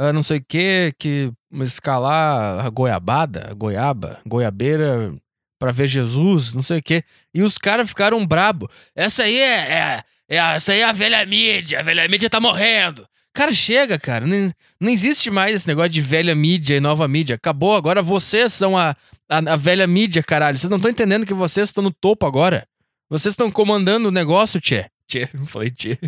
uh, 0.00 0.12
não 0.12 0.22
sei 0.22 0.38
o 0.38 0.44
que, 0.46 0.92
que 0.98 1.32
escalar 1.62 2.64
a 2.64 2.68
goiabada, 2.70 3.48
a 3.50 3.54
goiaba, 3.54 4.20
goiabeira 4.26 5.14
para 5.58 5.72
ver 5.72 5.88
Jesus, 5.88 6.54
não 6.54 6.62
sei 6.62 6.78
o 6.78 6.82
que. 6.82 7.02
E 7.32 7.42
os 7.42 7.56
caras 7.56 7.88
ficaram 7.88 8.26
brabo. 8.26 8.70
Essa 8.94 9.22
aí 9.22 9.38
é, 9.38 9.72
é, 9.72 10.04
é, 10.28 10.36
essa 10.36 10.72
aí 10.72 10.80
é 10.80 10.84
a 10.84 10.92
velha 10.92 11.24
mídia, 11.24 11.80
a 11.80 11.82
velha 11.82 12.06
mídia 12.08 12.28
tá 12.28 12.40
morrendo. 12.40 13.06
Cara, 13.32 13.52
chega, 13.52 13.98
cara. 13.98 14.26
Não, 14.26 14.52
não 14.80 14.90
existe 14.90 15.30
mais 15.30 15.54
esse 15.54 15.66
negócio 15.66 15.90
de 15.90 16.00
velha 16.00 16.34
mídia 16.34 16.76
e 16.76 16.80
nova 16.80 17.08
mídia. 17.08 17.34
Acabou, 17.34 17.74
agora 17.74 18.00
vocês 18.00 18.52
são 18.52 18.78
a, 18.78 18.96
a, 19.28 19.38
a 19.38 19.56
velha 19.56 19.86
mídia, 19.86 20.22
caralho. 20.22 20.56
Vocês 20.56 20.70
não 20.70 20.76
estão 20.76 20.90
entendendo 20.90 21.26
que 21.26 21.34
vocês 21.34 21.68
estão 21.68 21.82
no 21.82 21.92
topo 21.92 22.26
agora. 22.26 22.66
Vocês 23.10 23.32
estão 23.32 23.50
comandando 23.50 24.08
o 24.08 24.12
negócio, 24.12 24.60
tchê. 24.60 24.86
Tchê, 25.08 25.28
não 25.34 25.44
falei 25.46 25.70
tchê. 25.70 25.98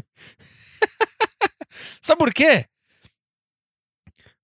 Sabe 2.00 2.18
por 2.18 2.32
quê? 2.32 2.66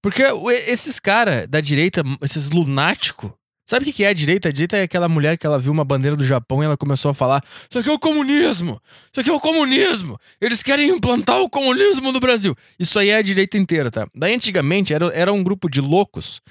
Porque 0.03 0.25
esses 0.67 0.99
caras 0.99 1.47
da 1.47 1.61
direita, 1.61 2.03
esses 2.21 2.51
lunáticos, 2.51 3.31
sabe 3.65 3.89
o 3.89 3.93
que 3.93 4.03
é 4.03 4.09
a 4.09 4.13
direita? 4.13 4.49
A 4.49 4.53
direita 4.53 4.77
é 4.77 4.83
aquela 4.83 5.09
mulher 5.09 5.39
que 5.39 5.47
ela 5.47 5.61
viu 5.61 5.73
uma 5.73 5.85
bandeira 5.85 6.17
do 6.17 6.25
Japão 6.25 6.61
e 6.61 6.67
ela 6.67 6.77
começou 6.77 7.13
a 7.13 7.15
falar: 7.15 7.41
Isso 7.71 7.79
aqui 7.79 7.89
é 7.89 7.93
o 7.93 7.99
comunismo! 8.01 8.83
Isso 9.13 9.21
aqui 9.21 9.31
é 9.31 9.33
o 9.33 9.39
comunismo! 9.39 10.19
Eles 10.41 10.61
querem 10.61 10.91
implantar 10.91 11.41
o 11.41 11.49
comunismo 11.49 12.11
no 12.11 12.19
Brasil! 12.19 12.57
Isso 12.79 12.99
aí 12.99 13.11
é 13.11 13.17
a 13.17 13.23
direita 13.23 13.57
inteira, 13.57 13.93
tá? 13.93 14.09
Daí 14.13 14.35
antigamente 14.35 14.93
era, 14.93 15.07
era 15.15 15.33
um 15.33 15.43
grupo 15.43 15.71
de 15.71 15.81
loucos 15.81 16.43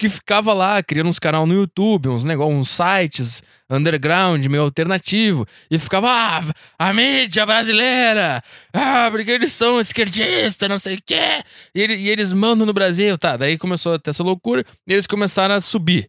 que 0.00 0.08
ficava 0.08 0.54
lá 0.54 0.82
criando 0.82 1.08
uns 1.10 1.18
canal 1.18 1.46
no 1.46 1.52
YouTube, 1.52 2.08
uns 2.08 2.24
negócios, 2.24 2.58
uns 2.58 2.70
sites 2.70 3.42
underground, 3.68 4.42
meio 4.46 4.62
alternativo, 4.62 5.46
e 5.70 5.78
ficava, 5.78 6.08
ah, 6.08 6.42
a 6.78 6.92
mídia 6.94 7.44
brasileira, 7.44 8.42
ah, 8.72 9.08
porque 9.10 9.30
eles 9.30 9.52
são 9.52 9.78
esquerdistas, 9.78 10.68
não 10.68 10.78
sei 10.78 10.96
o 10.96 11.02
quê, 11.04 11.42
e, 11.74 11.82
ele, 11.82 11.96
e 11.96 12.08
eles 12.08 12.32
mandam 12.32 12.66
no 12.66 12.72
Brasil, 12.72 13.18
tá, 13.18 13.36
daí 13.36 13.58
começou 13.58 13.92
a 13.92 13.98
ter 13.98 14.08
essa 14.10 14.22
loucura, 14.22 14.64
e 14.88 14.92
eles 14.94 15.06
começaram 15.06 15.54
a 15.54 15.60
subir. 15.60 16.08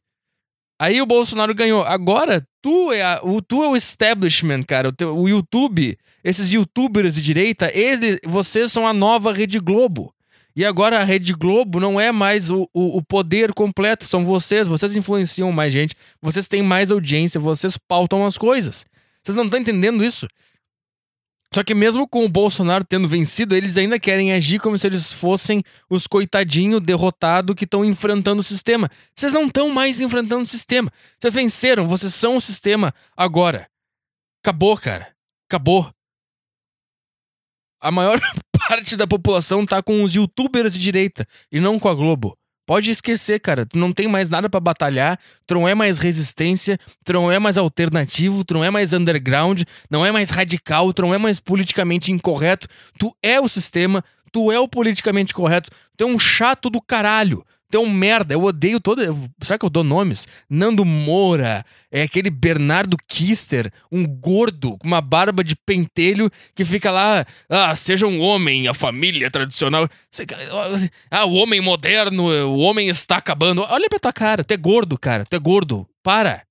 Aí 0.79 0.99
o 0.99 1.05
Bolsonaro 1.05 1.53
ganhou. 1.53 1.83
Agora, 1.83 2.43
tu 2.59 2.91
é, 2.91 3.03
a, 3.03 3.19
o, 3.21 3.39
tu 3.39 3.63
é 3.63 3.67
o 3.67 3.75
establishment, 3.75 4.63
cara. 4.63 4.89
O, 4.89 4.91
teu, 4.91 5.15
o 5.15 5.29
YouTube, 5.29 5.95
esses 6.23 6.51
youtubers 6.51 7.13
de 7.13 7.21
direita, 7.21 7.69
eles, 7.71 8.17
vocês 8.25 8.71
são 8.71 8.87
a 8.87 8.91
nova 8.91 9.31
Rede 9.31 9.59
Globo. 9.59 10.11
E 10.55 10.65
agora 10.65 10.99
a 10.99 11.03
Rede 11.03 11.33
Globo 11.33 11.79
não 11.79 11.99
é 11.99 12.11
mais 12.11 12.49
o, 12.49 12.67
o, 12.73 12.97
o, 12.97 13.03
poder 13.03 13.53
completo, 13.53 14.05
são 14.05 14.23
vocês, 14.23 14.67
vocês 14.67 14.95
influenciam 14.95 15.51
mais 15.51 15.71
gente, 15.71 15.95
vocês 16.21 16.47
têm 16.47 16.61
mais 16.61 16.91
audiência, 16.91 17.39
vocês 17.39 17.77
pautam 17.77 18.25
as 18.25 18.37
coisas. 18.37 18.85
Vocês 19.23 19.35
não 19.35 19.45
estão 19.45 19.59
entendendo 19.59 20.03
isso? 20.03 20.27
Só 21.53 21.63
que 21.63 21.73
mesmo 21.73 22.07
com 22.07 22.23
o 22.23 22.29
Bolsonaro 22.29 22.85
tendo 22.85 23.09
vencido, 23.09 23.55
eles 23.55 23.77
ainda 23.77 23.99
querem 23.99 24.31
agir 24.31 24.59
como 24.59 24.77
se 24.77 24.87
eles 24.87 25.11
fossem 25.11 25.61
os 25.89 26.07
coitadinhos 26.07 26.81
derrotados 26.81 27.55
que 27.55 27.65
estão 27.65 27.83
enfrentando 27.83 28.39
o 28.39 28.43
sistema. 28.43 28.89
Vocês 29.13 29.33
não 29.33 29.47
estão 29.47 29.69
mais 29.69 29.99
enfrentando 29.99 30.43
o 30.43 30.47
sistema. 30.47 30.89
Vocês 31.19 31.33
venceram, 31.33 31.87
vocês 31.89 32.13
são 32.13 32.37
o 32.37 32.41
sistema 32.41 32.93
agora. 33.17 33.67
Acabou, 34.41 34.77
cara. 34.77 35.13
Acabou 35.49 35.93
a 37.81 37.91
maior 37.91 38.21
parte 38.71 38.95
da 38.95 39.05
população 39.05 39.65
tá 39.65 39.83
com 39.83 40.01
os 40.01 40.15
youtubers 40.15 40.73
de 40.73 40.79
direita 40.79 41.27
e 41.51 41.59
não 41.59 41.77
com 41.77 41.89
a 41.89 41.93
Globo. 41.93 42.37
Pode 42.65 42.89
esquecer, 42.89 43.37
cara. 43.41 43.65
Tu 43.65 43.77
não 43.77 43.91
tem 43.91 44.07
mais 44.07 44.29
nada 44.29 44.49
para 44.49 44.61
batalhar. 44.61 45.19
Tu 45.45 45.53
não 45.55 45.67
é 45.67 45.75
mais 45.75 45.97
resistência. 45.97 46.79
Tu 47.03 47.11
não 47.11 47.29
é 47.29 47.37
mais 47.37 47.57
alternativo. 47.57 48.45
Tu 48.45 48.53
não 48.53 48.63
é 48.63 48.69
mais 48.69 48.93
underground. 48.93 49.63
Não 49.89 50.05
é 50.05 50.11
mais 50.13 50.29
radical. 50.29 50.93
Tu 50.93 51.01
não 51.01 51.13
é 51.13 51.17
mais 51.17 51.37
politicamente 51.37 52.13
incorreto. 52.13 52.65
Tu 52.97 53.13
é 53.21 53.41
o 53.41 53.49
sistema. 53.49 54.01
Tu 54.31 54.49
é 54.53 54.59
o 54.59 54.69
politicamente 54.69 55.33
correto. 55.33 55.69
Tu 55.97 56.05
é 56.05 56.07
um 56.07 56.17
chato 56.17 56.69
do 56.69 56.81
caralho. 56.81 57.43
Um 57.79 57.89
merda, 57.89 58.33
eu 58.33 58.43
odeio 58.43 58.79
todo. 58.79 59.01
Será 59.41 59.57
que 59.57 59.65
eu 59.65 59.69
dou 59.69 59.83
nomes? 59.83 60.27
Nando 60.49 60.83
Moura, 60.85 61.65
é 61.91 62.03
aquele 62.03 62.29
Bernardo 62.29 62.97
Kister, 63.07 63.71
um 63.91 64.05
gordo 64.05 64.77
com 64.77 64.87
uma 64.87 65.01
barba 65.01 65.43
de 65.43 65.55
pentelho 65.55 66.29
que 66.55 66.65
fica 66.65 66.91
lá. 66.91 67.25
Ah, 67.49 67.75
seja 67.75 68.05
um 68.05 68.19
homem, 68.21 68.67
a 68.67 68.73
família 68.73 69.29
tradicional. 69.29 69.87
Ah, 71.09 71.25
o 71.25 71.33
homem 71.33 71.61
moderno, 71.61 72.23
o 72.47 72.59
homem 72.59 72.87
está 72.89 73.17
acabando. 73.17 73.61
Olha 73.61 73.89
pra 73.89 73.99
tua 73.99 74.13
cara, 74.13 74.43
tu 74.43 74.53
é 74.53 74.57
gordo, 74.57 74.97
cara, 74.97 75.25
tu 75.25 75.35
é 75.35 75.39
gordo. 75.39 75.87
Para. 76.03 76.43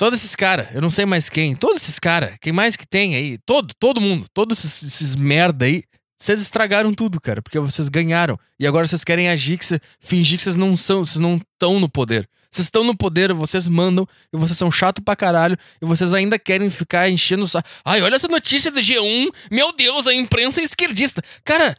Todos 0.00 0.20
esses 0.20 0.34
caras, 0.34 0.74
eu 0.74 0.80
não 0.80 0.88
sei 0.90 1.04
mais 1.04 1.28
quem, 1.28 1.54
todos 1.54 1.82
esses 1.82 1.98
caras, 1.98 2.34
quem 2.40 2.54
mais 2.54 2.74
que 2.74 2.86
tem 2.86 3.14
aí, 3.14 3.36
todo, 3.44 3.74
todo 3.78 4.00
mundo, 4.00 4.26
todos 4.32 4.58
esses, 4.58 4.82
esses 4.82 5.14
merda 5.14 5.66
aí, 5.66 5.84
vocês 6.20 6.42
estragaram 6.42 6.92
tudo, 6.92 7.18
cara, 7.18 7.40
porque 7.40 7.58
vocês 7.58 7.88
ganharam. 7.88 8.38
E 8.58 8.66
agora 8.66 8.86
vocês 8.86 9.02
querem 9.02 9.30
agir, 9.30 9.56
que 9.56 9.64
cê, 9.64 9.80
fingir 9.98 10.36
que 10.36 10.42
vocês 10.42 10.56
não 10.56 10.76
são, 10.76 11.02
vocês 11.02 11.18
não 11.18 11.36
estão 11.36 11.80
no 11.80 11.88
poder. 11.88 12.28
Vocês 12.50 12.66
estão 12.66 12.84
no 12.84 12.94
poder, 12.94 13.32
vocês 13.32 13.66
mandam, 13.66 14.06
e 14.30 14.36
vocês 14.36 14.58
são 14.58 14.70
chato 14.70 15.00
pra 15.00 15.16
caralho, 15.16 15.56
e 15.80 15.86
vocês 15.86 16.12
ainda 16.12 16.38
querem 16.38 16.68
ficar 16.68 17.08
enchendo 17.08 17.44
o 17.44 17.48
saco. 17.48 17.66
Ai, 17.82 18.02
olha 18.02 18.16
essa 18.16 18.28
notícia 18.28 18.70
do 18.70 18.80
G1. 18.80 19.30
Meu 19.50 19.72
Deus, 19.72 20.06
a 20.06 20.12
imprensa 20.12 20.60
é 20.60 20.64
esquerdista. 20.64 21.22
Cara, 21.42 21.74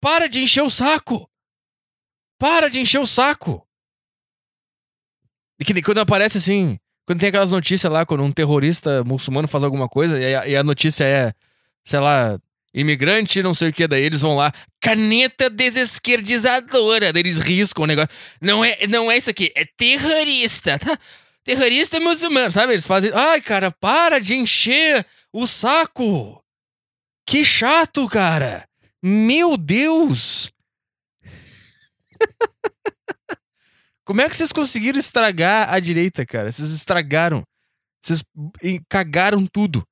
para 0.00 0.26
de 0.26 0.40
encher 0.40 0.62
o 0.62 0.70
saco. 0.70 1.28
Para 2.38 2.70
de 2.70 2.80
encher 2.80 2.98
o 2.98 3.06
saco. 3.06 3.66
E 5.60 5.64
que 5.66 5.82
quando 5.82 5.98
aparece 5.98 6.38
assim, 6.38 6.78
quando 7.04 7.20
tem 7.20 7.28
aquelas 7.28 7.52
notícias 7.52 7.92
lá, 7.92 8.06
quando 8.06 8.24
um 8.24 8.32
terrorista 8.32 9.04
muçulmano 9.04 9.46
faz 9.46 9.62
alguma 9.62 9.88
coisa, 9.88 10.18
e 10.18 10.34
a, 10.34 10.48
e 10.48 10.56
a 10.56 10.64
notícia 10.64 11.04
é, 11.04 11.34
sei 11.84 12.00
lá, 12.00 12.38
imigrante, 12.74 13.42
não 13.42 13.54
sei 13.54 13.68
o 13.68 13.72
que, 13.72 13.86
daí 13.86 14.02
eles 14.02 14.22
vão 14.22 14.36
lá, 14.36 14.52
caneta 14.80 15.50
desesquerdizadora, 15.50 17.12
daí 17.12 17.22
eles 17.22 17.38
riscam 17.38 17.84
o 17.84 17.86
negócio. 17.86 18.10
Não 18.40 18.64
é, 18.64 18.86
não 18.86 19.10
é 19.10 19.18
isso 19.18 19.30
aqui, 19.30 19.52
é 19.54 19.64
terrorista, 19.76 20.78
tá? 20.78 20.98
Terrorista 21.44 22.00
muçulmano, 22.00 22.52
sabe? 22.52 22.72
Eles 22.72 22.86
fazem, 22.86 23.10
ai, 23.12 23.40
cara, 23.40 23.70
para 23.70 24.20
de 24.20 24.36
encher 24.36 25.04
o 25.32 25.46
saco. 25.46 26.42
Que 27.26 27.44
chato, 27.44 28.08
cara. 28.08 28.66
Meu 29.02 29.56
Deus. 29.56 30.52
Como 34.04 34.20
é 34.20 34.28
que 34.28 34.36
vocês 34.36 34.52
conseguiram 34.52 34.98
estragar 34.98 35.72
a 35.72 35.80
direita, 35.80 36.24
cara? 36.24 36.50
Vocês 36.50 36.70
estragaram. 36.70 37.42
Vocês 38.00 38.22
cagaram 38.88 39.46
tudo. 39.46 39.82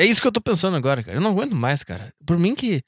É 0.00 0.06
isso 0.06 0.22
que 0.22 0.26
eu 0.26 0.32
tô 0.32 0.40
pensando 0.40 0.78
agora, 0.78 1.02
cara. 1.02 1.18
Eu 1.18 1.20
não 1.20 1.32
aguento 1.32 1.54
mais, 1.54 1.84
cara. 1.84 2.10
Por 2.24 2.38
mim 2.38 2.54
que. 2.54 2.82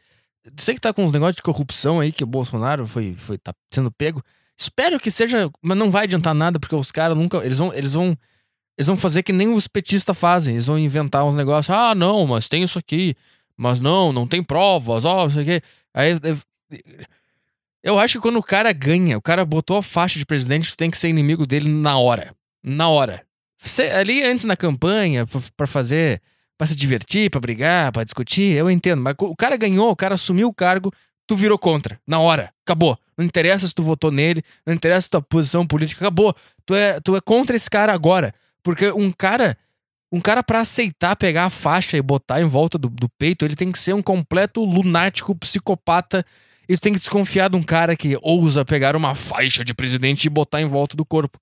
Sei 0.57 0.75
que 0.75 0.81
tá 0.81 0.95
com 0.95 1.05
uns 1.05 1.13
negócios 1.13 1.37
de 1.37 1.43
corrupção 1.43 2.01
aí, 2.01 2.11
que 2.11 2.25
o 2.25 2.27
Bolsonaro 2.27 2.87
foi, 2.87 3.15
foi 3.15 3.37
tá 3.37 3.53
sendo 3.71 3.93
pego. 3.93 4.25
Espero 4.59 4.99
que 4.99 5.11
seja. 5.11 5.51
Mas 5.61 5.77
não 5.77 5.91
vai 5.91 6.05
adiantar 6.05 6.35
nada, 6.35 6.59
porque 6.59 6.75
os 6.75 6.91
caras 6.91 7.15
nunca. 7.15 7.37
Eles 7.45 7.59
vão. 7.59 7.75
Eles 7.75 7.93
vão. 7.93 8.17
Eles 8.79 8.87
vão 8.87 8.97
fazer 8.97 9.23
que 9.23 9.31
nem 9.31 9.53
os 9.53 9.69
petistas 9.69 10.17
fazem. 10.17 10.55
Eles 10.55 10.67
vão 10.67 10.79
inventar 10.79 11.23
uns 11.27 11.35
negócios. 11.35 11.77
Ah, 11.77 11.95
não, 11.95 12.27
mas 12.27 12.49
tem 12.49 12.63
isso 12.63 12.79
aqui. 12.79 13.15
Mas 13.59 13.83
não, 13.83 14.11
não 14.11 14.27
tem 14.27 14.43
provas. 14.43 15.05
Ó, 15.05 15.25
não 15.25 15.31
sei 15.31 15.43
o 15.43 15.45
quê. 15.45 15.63
Aí. 15.93 16.19
Eu 17.85 17.99
acho 17.99 18.15
que 18.15 18.23
quando 18.23 18.39
o 18.39 18.43
cara 18.43 18.73
ganha, 18.73 19.19
o 19.19 19.23
cara 19.23 19.45
botou 19.45 19.77
a 19.77 19.83
faixa 19.83 20.19
de 20.19 20.25
presidente, 20.25 20.71
tu 20.71 20.79
tem 20.79 20.91
que 20.91 20.97
ser 20.97 21.11
inimigo 21.11 21.47
dele 21.47 21.69
na 21.69 21.99
hora. 21.99 22.35
Na 22.65 22.89
hora. 22.89 23.23
ali 23.95 24.25
antes 24.25 24.47
na 24.47 24.57
campanha, 24.57 25.27
para 25.55 25.67
fazer, 25.67 26.23
para 26.63 26.69
se 26.69 26.77
divertir, 26.77 27.29
para 27.29 27.41
brigar, 27.41 27.91
para 27.91 28.05
discutir, 28.05 28.57
eu 28.57 28.71
entendo. 28.71 29.03
Mas 29.03 29.17
o 29.19 29.35
cara 29.35 29.57
ganhou, 29.57 29.91
o 29.91 29.97
cara 29.97 30.15
assumiu 30.15 30.47
o 30.47 30.55
cargo, 30.55 30.93
tu 31.27 31.35
virou 31.35 31.59
contra, 31.59 31.99
na 32.07 32.21
hora, 32.21 32.53
acabou. 32.65 32.97
Não 33.19 33.25
interessa 33.25 33.67
se 33.67 33.75
tu 33.75 33.83
votou 33.83 34.13
nele, 34.13 34.45
não 34.65 34.73
interessa 34.73 35.09
tua 35.11 35.21
posição 35.21 35.67
política, 35.67 36.05
acabou. 36.05 36.33
Tu 36.65 36.77
é, 36.77 37.01
tu 37.01 37.17
é 37.17 37.21
contra 37.21 37.57
esse 37.57 37.69
cara 37.69 37.93
agora. 37.93 38.33
Porque 38.63 38.93
um 38.93 39.11
cara, 39.11 39.59
um 40.13 40.21
cara 40.21 40.41
para 40.41 40.61
aceitar 40.61 41.17
pegar 41.17 41.47
a 41.47 41.51
faixa 41.51 41.97
e 41.97 42.03
botar 42.03 42.41
em 42.41 42.45
volta 42.45 42.79
do, 42.79 42.89
do 42.89 43.09
peito, 43.19 43.45
ele 43.45 43.57
tem 43.57 43.73
que 43.73 43.79
ser 43.81 43.95
um 43.95 44.03
completo 44.03 44.65
lunático, 44.65 45.35
psicopata. 45.35 46.25
E 46.69 46.77
tu 46.77 46.81
tem 46.81 46.93
que 46.93 47.01
desconfiar 47.01 47.51
de 47.51 47.57
um 47.57 47.63
cara 47.65 47.97
que 47.97 48.17
ousa 48.23 48.65
pegar 48.65 48.95
uma 48.95 49.17
faixa 49.17 49.65
de 49.65 49.75
presidente 49.75 50.27
e 50.27 50.31
botar 50.31 50.61
em 50.61 50.67
volta 50.67 50.97
do 50.97 51.05
corpo. 51.05 51.41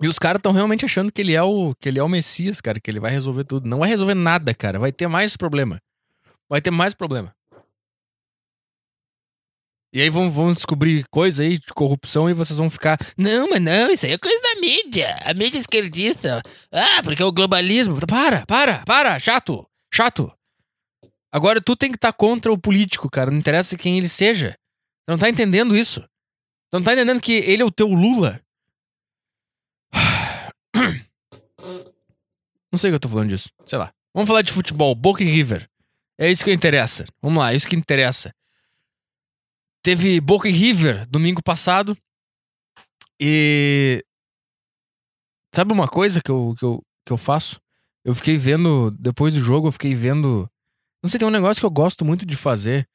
E 0.00 0.06
os 0.06 0.18
caras 0.18 0.38
estão 0.38 0.52
realmente 0.52 0.84
achando 0.84 1.10
que 1.10 1.20
ele 1.20 1.34
é 1.34 1.42
o 1.42 1.74
que 1.74 1.88
ele 1.88 1.98
é 1.98 2.02
o 2.02 2.08
Messias, 2.08 2.60
cara, 2.60 2.78
que 2.78 2.90
ele 2.90 3.00
vai 3.00 3.10
resolver 3.10 3.44
tudo. 3.44 3.68
Não 3.68 3.80
vai 3.80 3.88
resolver 3.88 4.14
nada, 4.14 4.54
cara. 4.54 4.78
Vai 4.78 4.92
ter 4.92 5.08
mais 5.08 5.36
problema. 5.36 5.80
Vai 6.48 6.60
ter 6.60 6.70
mais 6.70 6.94
problema. 6.94 7.34
E 9.92 10.02
aí 10.02 10.10
vão, 10.10 10.30
vão 10.30 10.52
descobrir 10.52 11.04
coisa 11.10 11.42
aí 11.42 11.58
de 11.58 11.72
corrupção 11.74 12.28
e 12.28 12.34
vocês 12.34 12.58
vão 12.58 12.68
ficar. 12.68 12.98
Não, 13.16 13.48
mas 13.48 13.60
não, 13.60 13.90
isso 13.90 14.06
aí 14.06 14.12
é 14.12 14.18
coisa 14.18 14.38
da 14.40 14.60
mídia. 14.60 15.16
A 15.24 15.32
mídia 15.32 15.58
esquerdista. 15.58 16.42
Ah, 16.70 17.02
porque 17.02 17.22
é 17.22 17.26
o 17.26 17.32
globalismo. 17.32 17.98
Para, 18.06 18.44
para, 18.46 18.84
para, 18.84 19.18
chato, 19.18 19.66
chato. 19.92 20.30
Agora 21.32 21.60
tu 21.60 21.74
tem 21.74 21.90
que 21.90 21.96
estar 21.96 22.12
tá 22.12 22.16
contra 22.16 22.52
o 22.52 22.58
político, 22.58 23.10
cara. 23.10 23.30
Não 23.30 23.38
interessa 23.38 23.76
quem 23.76 23.98
ele 23.98 24.08
seja. 24.08 24.52
Tu 25.06 25.10
não 25.10 25.18
tá 25.18 25.28
entendendo 25.28 25.76
isso. 25.76 26.02
Tu 26.70 26.74
não 26.74 26.82
tá 26.82 26.92
entendendo 26.92 27.20
que 27.20 27.32
ele 27.32 27.62
é 27.62 27.64
o 27.64 27.70
teu 27.70 27.88
Lula. 27.88 28.40
Não 32.78 32.80
sei 32.80 32.90
o 32.90 32.92
que 32.92 32.94
eu 32.94 33.00
tô 33.00 33.08
falando 33.08 33.30
disso. 33.30 33.50
Sei 33.66 33.76
lá. 33.76 33.92
Vamos 34.14 34.28
falar 34.28 34.42
de 34.42 34.52
futebol. 34.52 34.94
Boca 34.94 35.20
e 35.20 35.26
River. 35.26 35.68
É 36.16 36.30
isso 36.30 36.44
que 36.44 36.52
interessa. 36.52 37.04
Vamos 37.20 37.40
lá, 37.40 37.52
é 37.52 37.56
isso 37.56 37.66
que 37.66 37.74
interessa. 37.74 38.32
Teve 39.82 40.20
Boca 40.20 40.48
e 40.48 40.52
River 40.52 41.04
domingo 41.08 41.42
passado. 41.42 41.98
E. 43.20 44.00
Sabe 45.52 45.72
uma 45.72 45.88
coisa 45.88 46.22
que 46.22 46.30
eu, 46.30 46.54
que 46.56 46.64
eu, 46.64 46.80
que 47.04 47.12
eu 47.12 47.16
faço? 47.16 47.60
Eu 48.04 48.14
fiquei 48.14 48.36
vendo. 48.36 48.92
Depois 48.92 49.34
do 49.34 49.40
jogo, 49.40 49.66
eu 49.66 49.72
fiquei 49.72 49.92
vendo. 49.92 50.48
Não 51.02 51.10
sei, 51.10 51.18
tem 51.18 51.26
um 51.26 51.32
negócio 51.32 51.60
que 51.60 51.66
eu 51.66 51.70
gosto 51.72 52.04
muito 52.04 52.24
de 52.24 52.36
fazer. 52.36 52.86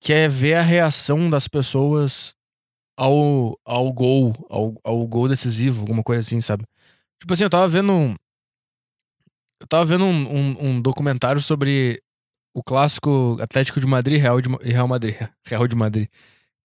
Que 0.00 0.12
é 0.12 0.28
ver 0.28 0.54
a 0.54 0.62
reação 0.62 1.30
das 1.30 1.46
pessoas 1.46 2.34
ao, 2.96 3.56
ao 3.64 3.92
gol, 3.92 4.34
ao, 4.50 4.74
ao 4.82 5.06
gol 5.06 5.28
decisivo, 5.28 5.82
alguma 5.82 6.02
coisa 6.02 6.18
assim, 6.18 6.40
sabe? 6.40 6.64
Tipo 7.20 7.32
assim, 7.32 7.44
eu 7.44 7.50
tava 7.50 7.68
vendo. 7.68 8.16
Eu 9.62 9.66
tava 9.68 9.84
vendo 9.84 10.04
um, 10.04 10.10
um, 10.10 10.56
um 10.58 10.80
documentário 10.80 11.40
sobre 11.40 12.02
o 12.52 12.64
clássico 12.64 13.36
Atlético 13.40 13.78
de 13.78 13.86
Madrid 13.86 14.20
Real 14.20 14.40
de, 14.40 14.48
Real 14.60 14.88
Madrid. 14.88 15.14
Real 15.46 15.68
de 15.68 15.76
Madrid. 15.76 16.08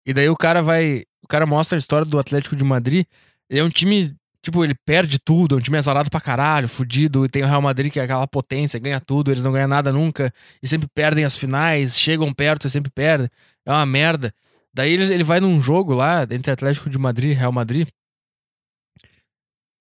E 0.07 0.15
daí 0.15 0.31
o 0.31 0.37
cara 0.37 0.63
vai. 0.63 1.05
O 1.23 1.29
cara 1.29 1.45
mostra 1.45 1.77
a 1.77 1.79
história 1.79 2.07
do 2.07 2.19
Atlético 2.19 2.57
de 2.57 2.65
Madrid. 2.65 3.05
Ele 3.51 3.61
é 3.61 3.63
um 3.65 3.69
time. 3.69 4.17
Tipo, 4.41 4.65
ele 4.65 4.75
perde 4.87 5.19
tudo, 5.19 5.57
é 5.57 5.59
um 5.59 5.61
time 5.61 5.77
azarado 5.77 6.09
pra 6.09 6.21
caralho, 6.21 6.69
fudido. 6.69 7.27
E 7.27 7.29
tem 7.29 7.43
o 7.43 7.47
Real 7.47 7.61
Madrid, 7.61 7.93
que 7.93 8.01
é 8.01 8.05
aquela 8.05 8.27
potência, 8.29 8.79
ganha 8.79 9.01
tudo, 9.01 9.31
eles 9.31 9.43
não 9.43 9.53
ganham 9.53 9.69
nada 9.69 9.93
nunca. 9.93 10.33
E 10.63 10.69
sempre 10.69 10.89
perdem 10.95 11.25
as 11.25 11.35
finais, 11.35 11.99
chegam 11.99 12.33
perto 12.33 12.67
e 12.67 12.71
sempre 12.71 12.91
perdem. 12.91 13.29
É 13.67 13.73
uma 13.73 13.85
merda. 13.85 14.33
Daí 14.73 14.93
ele, 14.93 15.13
ele 15.13 15.25
vai 15.25 15.41
num 15.41 15.61
jogo 15.61 15.93
lá 15.93 16.27
entre 16.31 16.51
Atlético 16.51 16.89
de 16.89 16.97
Madrid 16.97 17.33
e 17.33 17.35
Real 17.35 17.53
Madrid. 17.53 17.89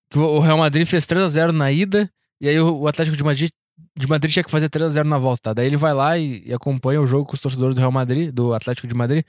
Que 0.10 0.18
o 0.18 0.40
Real 0.40 0.58
Madrid 0.58 0.86
fez 0.86 1.06
3 1.06 1.24
a 1.24 1.28
0 1.28 1.54
na 1.54 1.72
ida. 1.72 2.10
E 2.42 2.50
aí 2.50 2.60
o 2.60 2.88
Atlético 2.88 3.15
de 3.15 3.24
Madrid, 3.24 3.50
de 3.98 4.08
Madrid 4.08 4.32
tinha 4.32 4.44
que 4.44 4.51
fazer 4.51 4.70
3 4.70 4.86
a 4.86 4.89
0 4.89 5.10
na 5.10 5.18
volta. 5.18 5.42
Tá? 5.44 5.54
Daí 5.54 5.68
ele 5.68 5.77
vai 5.77 5.94
lá 5.94 6.18
e, 6.18 6.44
e, 6.46 6.54
acompanha 6.54 7.01
o 7.01 7.08
jogo 7.08 7.25
com 7.25 7.34
os 7.34 7.42
torcedores 7.42 7.75
do 7.75 7.79
Real 7.79 7.92
Madrid, 7.92 8.31
do 8.31 8.53
Atlético 8.53 8.88
de 8.88 8.94
Madrid. 8.94 9.24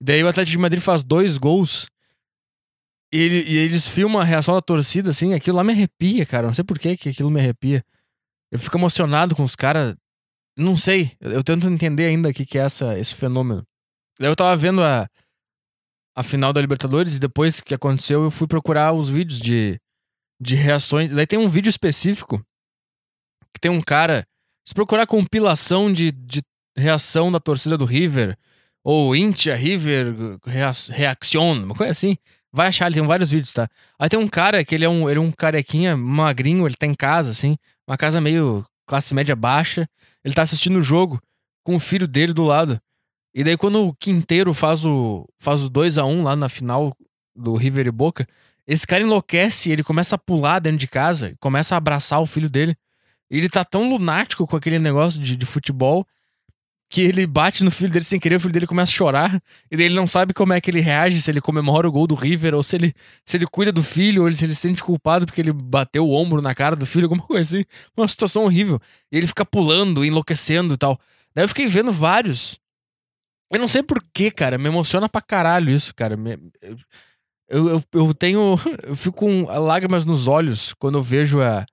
Daí 0.00 0.22
o 0.22 0.28
Atlético 0.28 0.52
de 0.52 0.62
Madrid 0.62 0.82
faz 0.82 1.02
dois 1.02 1.38
gols. 1.38 1.88
E, 3.12 3.18
ele, 3.18 3.44
e 3.50 3.58
eles 3.58 3.86
filmam 3.86 4.20
a 4.20 4.24
reação 4.24 4.54
da 4.54 4.60
torcida, 4.60 5.10
assim. 5.10 5.34
Aquilo 5.34 5.56
lá 5.56 5.64
me 5.64 5.72
arrepia, 5.72 6.26
cara. 6.26 6.46
Não 6.46 6.54
sei 6.54 6.64
por 6.64 6.78
que, 6.78 6.96
que 6.96 7.08
aquilo 7.10 7.30
me 7.30 7.40
arrepia. 7.40 7.84
Eu 8.50 8.58
fico 8.58 8.76
emocionado 8.76 9.34
com 9.34 9.42
os 9.42 9.54
caras. 9.54 9.94
Não 10.56 10.76
sei. 10.76 11.12
Eu, 11.20 11.32
eu, 11.32 11.44
tento 11.44 11.68
entender 11.68 12.06
ainda 12.06 12.30
o 12.30 12.34
que, 12.34 12.46
que 12.46 12.58
é 12.58 12.62
essa, 12.62 12.98
esse 12.98 13.14
fenômeno. 13.14 13.62
Daí 14.18 14.30
eu 14.30 14.36
tava 14.36 14.56
vendo 14.56 14.82
a, 14.82 15.06
a 16.16 16.22
final 16.22 16.52
da 16.52 16.60
Libertadores 16.60 17.16
e 17.16 17.18
depois 17.18 17.60
que 17.60 17.74
aconteceu 17.74 18.24
eu 18.24 18.30
fui 18.30 18.46
procurar 18.46 18.92
os 18.92 19.08
vídeos 19.08 19.38
de, 19.38 19.78
de 20.40 20.54
reações. 20.54 21.10
Daí 21.10 21.26
tem 21.26 21.38
um 21.38 21.48
vídeo 21.48 21.70
específico 21.70 22.44
que 23.52 23.60
tem 23.60 23.70
um 23.70 23.80
cara. 23.80 24.26
Se 24.64 24.74
procurar 24.74 25.06
compilação 25.06 25.92
de, 25.92 26.10
de 26.10 26.42
reação 26.76 27.30
da 27.30 27.38
torcida 27.38 27.78
do 27.78 27.84
River, 27.84 28.36
ou 28.84 29.16
Intia 29.16 29.54
River 29.56 30.38
Reaction, 30.88 31.64
uma 31.64 31.74
coisa 31.74 31.92
assim, 31.92 32.16
vai 32.52 32.68
achar, 32.68 32.86
ele 32.86 32.96
tem 32.96 33.06
vários 33.06 33.30
vídeos, 33.30 33.52
tá? 33.52 33.68
Aí 33.98 34.08
tem 34.08 34.18
um 34.18 34.28
cara 34.28 34.64
que 34.64 34.74
ele 34.74 34.84
é 34.84 34.88
um, 34.88 35.08
ele 35.08 35.18
é 35.18 35.22
um 35.22 35.32
carequinha 35.32 35.96
magrinho, 35.96 36.66
ele 36.66 36.76
tá 36.76 36.86
em 36.86 36.94
casa, 36.94 37.30
assim, 37.30 37.56
uma 37.86 37.96
casa 37.96 38.20
meio 38.20 38.64
classe 38.86 39.12
média 39.14 39.36
baixa. 39.36 39.88
Ele 40.24 40.34
tá 40.34 40.42
assistindo 40.42 40.78
o 40.78 40.82
jogo 40.82 41.20
com 41.62 41.74
o 41.74 41.80
filho 41.80 42.06
dele 42.06 42.32
do 42.32 42.44
lado. 42.44 42.80
E 43.34 43.44
daí 43.44 43.56
quando 43.56 43.86
o 43.86 43.94
Quinteiro 43.94 44.54
faz 44.54 44.84
o 44.84 45.28
faz 45.38 45.62
o 45.62 45.68
2 45.68 45.98
a 45.98 46.04
1 46.04 46.22
lá 46.22 46.34
na 46.34 46.48
final 46.48 46.96
do 47.34 47.54
River 47.54 47.86
e 47.86 47.90
Boca, 47.90 48.26
esse 48.66 48.86
cara 48.86 49.02
enlouquece, 49.02 49.70
ele 49.70 49.84
começa 49.84 50.16
a 50.16 50.18
pular 50.18 50.58
dentro 50.58 50.78
de 50.78 50.88
casa, 50.88 51.34
começa 51.38 51.74
a 51.74 51.78
abraçar 51.78 52.20
o 52.20 52.26
filho 52.26 52.50
dele. 52.50 52.76
Ele 53.30 53.48
tá 53.48 53.64
tão 53.64 53.88
lunático 53.88 54.46
com 54.46 54.56
aquele 54.56 54.78
negócio 54.78 55.20
de, 55.20 55.36
de 55.36 55.46
futebol 55.46 56.06
que 56.88 57.00
ele 57.00 57.26
bate 57.26 57.64
no 57.64 57.70
filho 57.70 57.90
dele 57.90 58.04
sem 58.04 58.18
querer, 58.18 58.36
o 58.36 58.40
filho 58.40 58.52
dele 58.52 58.66
começa 58.66 58.92
a 58.92 58.94
chorar, 58.94 59.42
e 59.68 59.76
daí 59.76 59.86
ele 59.86 59.96
não 59.96 60.06
sabe 60.06 60.32
como 60.32 60.52
é 60.52 60.60
que 60.60 60.70
ele 60.70 60.80
reage, 60.80 61.20
se 61.20 61.28
ele 61.28 61.40
comemora 61.40 61.88
o 61.88 61.90
gol 61.90 62.06
do 62.06 62.14
River, 62.14 62.54
ou 62.54 62.62
se 62.62 62.76
ele, 62.76 62.94
se 63.24 63.36
ele 63.36 63.44
cuida 63.44 63.72
do 63.72 63.82
filho, 63.82 64.24
ou 64.24 64.32
se 64.32 64.44
ele 64.44 64.54
se 64.54 64.60
sente 64.60 64.84
culpado 64.84 65.26
porque 65.26 65.40
ele 65.40 65.52
bateu 65.52 66.06
o 66.06 66.12
ombro 66.12 66.40
na 66.40 66.54
cara 66.54 66.76
do 66.76 66.86
filho, 66.86 67.06
alguma 67.10 67.22
coisa 67.22 67.56
assim. 67.56 67.64
Uma 67.96 68.06
situação 68.06 68.44
horrível. 68.44 68.80
E 69.10 69.16
ele 69.16 69.26
fica 69.26 69.44
pulando, 69.44 70.04
enlouquecendo 70.04 70.74
e 70.74 70.76
tal. 70.76 70.98
Daí 71.34 71.44
eu 71.44 71.48
fiquei 71.48 71.66
vendo 71.66 71.90
vários 71.90 72.56
eu 73.52 73.60
não 73.60 73.68
sei 73.68 73.82
porquê, 73.82 74.30
cara. 74.30 74.58
Me 74.58 74.68
emociona 74.68 75.08
pra 75.08 75.20
caralho 75.20 75.70
isso, 75.70 75.94
cara. 75.94 76.16
Me, 76.16 76.38
eu, 77.48 77.68
eu, 77.68 77.84
eu 77.92 78.14
tenho. 78.14 78.58
Eu 78.86 78.96
fico 78.96 79.16
com 79.16 79.44
lágrimas 79.44 80.04
nos 80.04 80.26
olhos 80.26 80.74
quando 80.78 80.98
eu 80.98 81.02
vejo 81.02 81.42
a. 81.42 81.64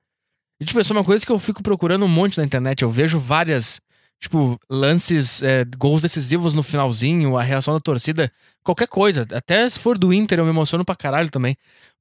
E, 0.59 0.65
tipo, 0.65 0.79
isso 0.79 0.93
é 0.93 0.95
uma 0.95 1.03
coisa 1.03 1.25
que 1.25 1.31
eu 1.31 1.39
fico 1.39 1.62
procurando 1.62 2.05
um 2.05 2.07
monte 2.07 2.38
na 2.38 2.43
internet. 2.43 2.83
Eu 2.83 2.89
vejo 2.89 3.19
várias, 3.19 3.81
tipo, 4.19 4.57
lances, 4.69 5.43
é, 5.43 5.65
gols 5.77 6.01
decisivos 6.01 6.53
no 6.53 6.63
finalzinho, 6.63 7.38
a 7.38 7.43
reação 7.43 7.73
da 7.73 7.79
torcida, 7.79 8.31
qualquer 8.63 8.88
coisa. 8.88 9.27
Até 9.31 9.67
se 9.67 9.79
for 9.79 9.97
do 9.97 10.13
Inter, 10.13 10.39
eu 10.39 10.45
me 10.45 10.51
emociono 10.51 10.86
pra 10.86 10.95
caralho 10.95 11.29
também. 11.29 11.55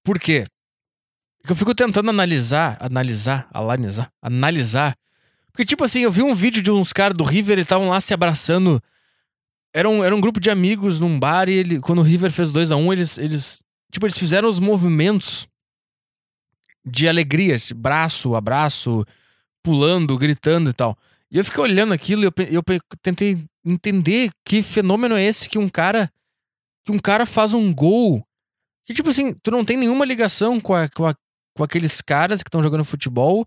Por 0.05 0.19
quê? 0.19 0.45
Porque 1.41 1.53
eu 1.53 1.57
fico 1.57 1.75
tentando 1.75 2.09
analisar, 2.11 2.77
analisar, 2.81 3.49
analisar, 3.53 4.13
analisar. 4.23 4.97
Porque, 5.51 5.65
tipo 5.65 5.85
assim, 5.85 6.01
eu 6.03 6.13
vi 6.13 6.23
um 6.23 6.35
vídeo 6.35 6.63
de 6.63 6.71
uns 6.71 6.93
caras 6.93 7.17
do 7.17 7.25
River, 7.25 7.55
eles 7.55 7.65
estavam 7.65 7.89
lá 7.89 8.01
se 8.01 8.15
abraçando 8.15 8.81
era 9.75 9.89
um, 9.89 10.05
era 10.05 10.15
um 10.15 10.21
grupo 10.21 10.39
de 10.39 10.51
amigos 10.51 11.01
num 11.01 11.19
bar 11.19 11.49
e 11.49 11.55
ele, 11.55 11.81
quando 11.81 12.01
o 12.01 12.03
River 12.03 12.31
fez 12.31 12.53
2 12.53 12.73
a 12.73 12.77
1 12.77 12.81
um, 12.81 12.93
eles, 12.93 13.19
eles. 13.19 13.65
Tipo, 13.91 14.07
eles 14.07 14.19
fizeram 14.19 14.49
os 14.49 14.61
movimentos 14.61 15.49
de 16.85 17.09
alegria, 17.09 17.55
esse 17.55 17.73
braço, 17.73 18.35
abraço, 18.35 19.05
pulando, 19.63 20.19
gritando 20.19 20.71
e 20.71 20.73
tal. 20.73 20.97
E 21.31 21.39
eu 21.39 21.45
fiquei 21.45 21.63
olhando 21.63 21.95
aquilo 21.95 22.23
e 22.23 22.27
eu, 22.27 22.33
eu 22.51 22.63
tentei 23.01 23.43
entender 23.65 24.31
que 24.45 24.63
fenômeno 24.63 25.17
é 25.17 25.23
esse 25.23 25.49
que 25.49 25.59
um 25.59 25.69
cara. 25.69 26.11
Que 26.85 26.93
um 26.93 26.99
cara 26.99 27.25
faz 27.25 27.55
um 27.55 27.73
gol. 27.73 28.27
Que, 28.85 28.93
tipo 28.93 29.09
assim, 29.09 29.33
tu 29.35 29.51
não 29.51 29.65
tem 29.65 29.77
nenhuma 29.77 30.05
ligação 30.05 30.61
com, 30.61 30.75
a, 30.75 30.89
com, 30.89 31.07
a, 31.07 31.15
com 31.57 31.65
aqueles 31.65 32.01
caras 32.01 32.43
que 32.43 32.49
estão 32.49 32.63
jogando 32.63 32.85
futebol. 32.85 33.47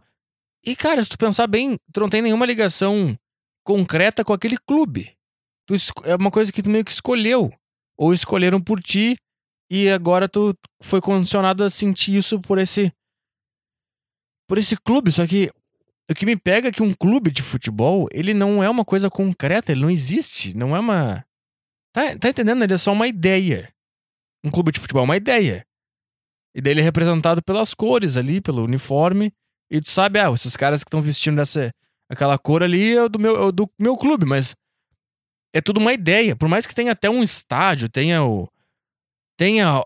E, 0.65 0.75
cara, 0.75 1.03
se 1.03 1.09
tu 1.09 1.17
pensar 1.17 1.45
bem, 1.45 1.77
tu 1.91 1.99
não 1.99 2.09
tem 2.09 2.21
nenhuma 2.21 2.45
ligação 2.45 3.15
concreta 3.63 4.23
com 4.23 4.31
aquele 4.31 4.57
clube 4.57 5.15
tu 5.65 5.75
é 6.04 6.15
uma 6.15 6.32
coisa 6.32 6.51
que 6.51 6.63
tu 6.63 6.69
meio 6.69 6.86
que 6.86 6.91
escolheu. 6.91 7.51
Ou 7.97 8.13
escolheram 8.13 8.62
por 8.62 8.82
ti 8.82 9.15
e 9.69 9.89
agora 9.89 10.28
tu 10.28 10.54
foi 10.82 10.99
condicionado 10.99 11.63
a 11.63 11.69
sentir 11.69 12.15
isso 12.15 12.39
por 12.39 12.58
esse 12.58 12.91
por 14.47 14.58
esse 14.58 14.78
clube, 14.78 15.12
só 15.12 15.25
que 15.25 15.49
o 16.10 16.13
que 16.13 16.25
me 16.25 16.36
pega 16.36 16.67
é 16.67 16.71
que 16.71 16.84
um 16.84 16.93
clube 16.93 17.32
de 17.32 17.41
futebol, 17.41 18.08
ele 18.12 18.32
não 18.32 18.63
é 18.63 18.69
uma 18.69 18.86
coisa 18.86 19.10
concreta, 19.10 19.71
ele 19.71 19.82
não 19.82 19.89
existe, 19.89 20.56
não 20.56 20.75
é 20.75 20.80
uma 20.80 21.25
Tá, 21.95 22.01
tá 22.19 22.30
entendendo? 22.30 22.62
Ele 22.62 22.73
é 22.73 22.78
só 22.78 22.91
uma 22.91 23.08
ideia. 23.08 23.73
Um 24.43 24.51
clube 24.51 24.73
de 24.73 24.82
futebol 24.82 25.04
é 25.04 25.06
uma 25.06 25.15
ideia. 25.15 25.65
E 26.54 26.60
daí 26.60 26.73
ele 26.73 26.82
é 26.82 26.84
representado 26.84 27.41
pelas 27.41 27.73
cores 27.73 28.17
ali, 28.17 28.41
pelo 28.41 28.65
uniforme. 28.65 29.32
E 29.71 29.80
tu 29.80 29.89
sabe, 29.89 30.19
ah, 30.19 30.30
esses 30.30 30.58
caras 30.58 30.84
que 30.84 30.89
estão 30.89 31.01
vestindo 31.01 31.39
essa, 31.39 31.71
aquela 32.10 32.38
cor 32.38 32.62
ali 32.62 32.97
é 32.97 33.08
do 33.08 33.17
meu, 33.17 33.47
é 33.47 33.51
do 33.54 33.69
meu 33.80 33.95
clube, 33.95 34.25
mas 34.25 34.58
é 35.55 35.61
tudo 35.61 35.79
uma 35.79 35.93
ideia. 35.93 36.35
Por 36.35 36.49
mais 36.49 36.67
que 36.67 36.75
tenha 36.75 36.91
até 36.91 37.09
um 37.09 37.23
estádio, 37.23 37.87
tenha 37.87 38.21
o. 38.25 38.45
tenha 39.37 39.81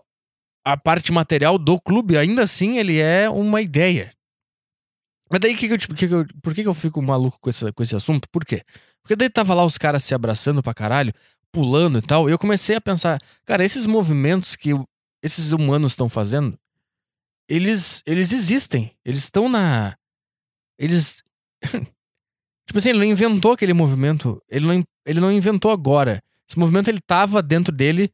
a 0.64 0.76
parte 0.76 1.12
material 1.12 1.56
do 1.56 1.80
clube, 1.80 2.18
ainda 2.18 2.42
assim 2.42 2.78
ele 2.78 2.98
é 2.98 3.30
uma 3.30 3.62
ideia. 3.62 4.12
Mas 5.30 5.40
daí 5.40 5.56
que 5.56 5.68
que 5.68 5.74
eu, 5.74 5.78
que 5.78 6.08
que 6.08 6.14
eu, 6.14 6.26
por 6.42 6.52
que, 6.52 6.62
que 6.62 6.68
eu 6.68 6.74
fico 6.74 7.00
maluco 7.00 7.38
com 7.40 7.48
esse, 7.48 7.72
com 7.72 7.82
esse 7.84 7.94
assunto? 7.94 8.28
Por 8.30 8.44
quê? 8.44 8.64
Porque 9.00 9.14
daí 9.14 9.30
tava 9.30 9.54
lá 9.54 9.64
os 9.64 9.78
caras 9.78 10.02
se 10.02 10.12
abraçando 10.12 10.60
pra 10.60 10.74
caralho, 10.74 11.14
pulando 11.52 11.98
e 11.98 12.02
tal, 12.02 12.28
e 12.28 12.32
eu 12.32 12.38
comecei 12.38 12.74
a 12.74 12.80
pensar, 12.80 13.20
cara, 13.44 13.64
esses 13.64 13.86
movimentos 13.86 14.56
que 14.56 14.70
esses 15.22 15.52
humanos 15.52 15.92
estão 15.92 16.08
fazendo, 16.08 16.58
eles, 17.48 18.02
eles 18.04 18.32
existem. 18.32 18.96
Eles 19.04 19.20
estão 19.20 19.48
na. 19.48 19.96
Eles. 20.76 21.22
tipo 22.70 22.78
assim, 22.78 22.90
ele 22.90 23.00
não 23.00 23.04
inventou 23.04 23.50
aquele 23.50 23.72
movimento. 23.72 24.40
Ele 24.48 24.64
não, 24.64 24.84
ele 25.04 25.18
não 25.18 25.32
inventou 25.32 25.72
agora. 25.72 26.22
Esse 26.48 26.56
movimento 26.56 26.88
ele 26.88 27.00
tava 27.00 27.42
dentro 27.42 27.74
dele 27.74 28.12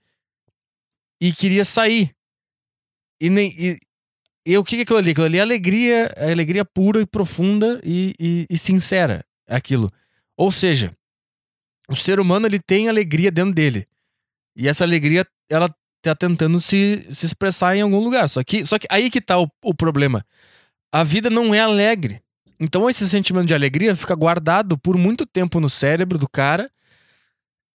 e 1.20 1.30
queria 1.30 1.62
sair. 1.62 2.16
E, 3.20 3.28
nem, 3.28 3.54
e, 3.54 3.76
e 4.46 4.56
o 4.56 4.64
que 4.64 4.76
é 4.76 4.80
aquilo 4.80 4.98
ali? 4.98 5.10
Aquilo 5.10 5.26
ali 5.26 5.36
é 5.36 5.42
alegria, 5.42 6.10
é 6.16 6.32
alegria 6.32 6.64
pura 6.64 7.02
e 7.02 7.06
profunda 7.06 7.82
e, 7.84 8.14
e, 8.18 8.46
e 8.48 8.56
sincera. 8.56 9.22
É 9.46 9.56
aquilo. 9.56 9.90
Ou 10.38 10.50
seja, 10.50 10.96
o 11.86 11.94
ser 11.94 12.18
humano 12.18 12.46
ele 12.46 12.58
tem 12.58 12.88
alegria 12.88 13.30
dentro 13.30 13.52
dele. 13.52 13.86
E 14.56 14.66
essa 14.66 14.84
alegria, 14.84 15.26
ela 15.50 15.68
tá 16.00 16.14
tentando 16.14 16.58
se, 16.62 17.06
se 17.10 17.26
expressar 17.26 17.76
em 17.76 17.82
algum 17.82 17.98
lugar. 17.98 18.26
Só 18.26 18.42
que, 18.42 18.64
só 18.64 18.78
que 18.78 18.86
aí 18.90 19.10
que 19.10 19.20
tá 19.20 19.38
o, 19.38 19.50
o 19.62 19.74
problema. 19.74 20.24
A 20.90 21.04
vida 21.04 21.28
não 21.28 21.54
é 21.54 21.60
alegre. 21.60 22.22
Então 22.58 22.88
esse 22.88 23.08
sentimento 23.08 23.46
de 23.46 23.54
alegria 23.54 23.94
fica 23.94 24.14
guardado 24.14 24.78
por 24.78 24.96
muito 24.96 25.26
tempo 25.26 25.60
no 25.60 25.68
cérebro 25.68 26.18
do 26.18 26.28
cara 26.28 26.70